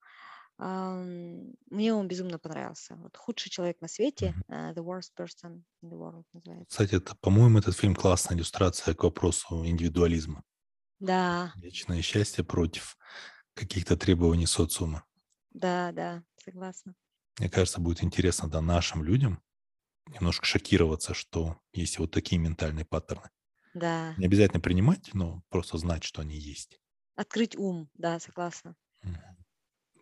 Мне 0.59 1.95
он 1.95 2.09
безумно 2.09 2.39
понравился. 2.39 2.95
Вот 2.97 3.17
«Худший 3.17 3.51
человек 3.51 3.81
на 3.81 3.89
свете», 3.89 4.35
uh, 4.51 4.75
«The 4.75 4.85
worst 4.85 5.13
person 5.19 5.63
in 5.83 5.91
the 5.91 5.97
world» 5.97 6.25
называется. 6.35 6.69
Кстати, 6.69 6.97
это, 6.97 7.17
по-моему, 7.17 7.59
этот 7.59 7.75
фильм 7.75 7.95
классная 7.95 8.37
иллюстрация 8.37 8.95
к 8.95 9.03
вопросу 9.03 9.65
индивидуализма. 9.65 10.45
Да, 11.01 11.55
Вечное 11.55 12.03
счастье 12.03 12.43
против 12.43 12.99
каких-то 13.55 13.97
требований 13.97 14.47
социума. 14.47 15.05
да, 15.51 15.93
да, 15.93 16.25
согласна. 16.37 16.95
Мне 17.41 17.51
кажется, 17.51 17.81
будет 17.81 18.05
интересно 18.05 18.49
да, 18.49 18.61
нашим 18.61 19.03
людям 19.03 19.43
немножко 20.07 20.47
шокироваться, 20.47 21.15
что 21.15 21.61
есть 21.73 21.99
вот 21.99 22.11
такие 22.13 22.39
ментальные 22.41 22.85
паттерны. 22.87 23.31
Да, 23.73 24.17
Не 24.17 24.27
обязательно 24.27 24.61
принимать, 24.61 25.15
но 25.15 25.43
просто 25.51 25.79
знать, 25.79 26.05
что 26.05 26.23
они 26.23 26.39
есть. 26.39 26.81
открыть 27.15 27.57
ум, 27.57 27.89
да, 27.95 28.19
согласна. 28.19 28.75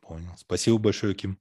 Понял. 0.02 0.36
Спасибо 0.36 0.78
большое, 0.78 1.14
Ким. 1.14 1.40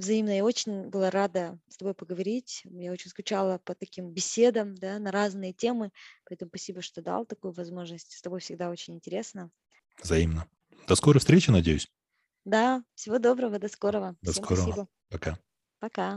Взаимно. 0.00 0.34
Я 0.34 0.44
очень 0.44 0.88
была 0.88 1.10
рада 1.10 1.58
с 1.68 1.76
тобой 1.76 1.92
поговорить. 1.92 2.62
Я 2.64 2.90
очень 2.90 3.10
скучала 3.10 3.58
по 3.58 3.74
таким 3.74 4.10
беседам, 4.12 4.74
да, 4.74 4.98
на 4.98 5.12
разные 5.12 5.52
темы. 5.52 5.92
Поэтому 6.26 6.48
спасибо, 6.48 6.80
что 6.80 7.02
дал 7.02 7.26
такую 7.26 7.52
возможность. 7.52 8.12
С 8.12 8.22
тобой 8.22 8.40
всегда 8.40 8.70
очень 8.70 8.94
интересно. 8.94 9.50
Взаимно. 10.02 10.48
До 10.88 10.94
скорой 10.94 11.18
встречи, 11.18 11.50
надеюсь. 11.50 11.86
Да, 12.46 12.82
всего 12.94 13.18
доброго, 13.18 13.58
до 13.58 13.68
скорого. 13.68 14.16
До 14.22 14.32
Всем 14.32 14.44
скорого. 14.44 14.62
спасибо. 14.62 14.88
Пока. 15.10 15.38
Пока. 15.80 16.16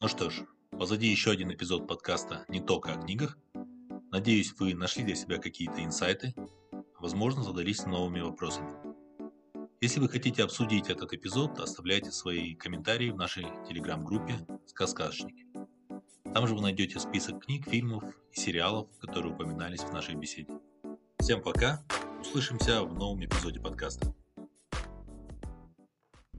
Ну 0.00 0.08
что 0.08 0.30
ж, 0.30 0.46
позади 0.70 1.08
еще 1.08 1.30
один 1.30 1.52
эпизод 1.52 1.86
подкаста 1.86 2.46
«Не 2.48 2.60
только 2.60 2.94
о 2.94 3.02
книгах». 3.02 3.36
Надеюсь, 4.10 4.54
вы 4.58 4.72
нашли 4.72 5.04
для 5.04 5.14
себя 5.14 5.36
какие-то 5.36 5.84
инсайты, 5.84 6.34
возможно, 6.98 7.42
задались 7.42 7.84
новыми 7.84 8.20
вопросами. 8.20 8.74
Если 9.80 10.00
вы 10.00 10.08
хотите 10.08 10.42
обсудить 10.42 10.90
этот 10.90 11.12
эпизод, 11.12 11.60
оставляйте 11.60 12.10
свои 12.10 12.56
комментарии 12.56 13.10
в 13.10 13.16
нашей 13.16 13.46
телеграм-группе 13.68 14.34
«Сказкашники». 14.66 15.46
Там 16.34 16.48
же 16.48 16.56
вы 16.56 16.62
найдете 16.62 16.98
список 16.98 17.44
книг, 17.44 17.68
фильмов 17.68 18.02
и 18.32 18.40
сериалов, 18.40 18.88
которые 18.98 19.32
упоминались 19.32 19.82
в 19.82 19.92
нашей 19.92 20.16
беседе. 20.16 20.52
Всем 21.20 21.42
пока, 21.42 21.84
услышимся 22.20 22.82
в 22.82 22.92
новом 22.92 23.24
эпизоде 23.24 23.60
подкаста. 23.60 24.12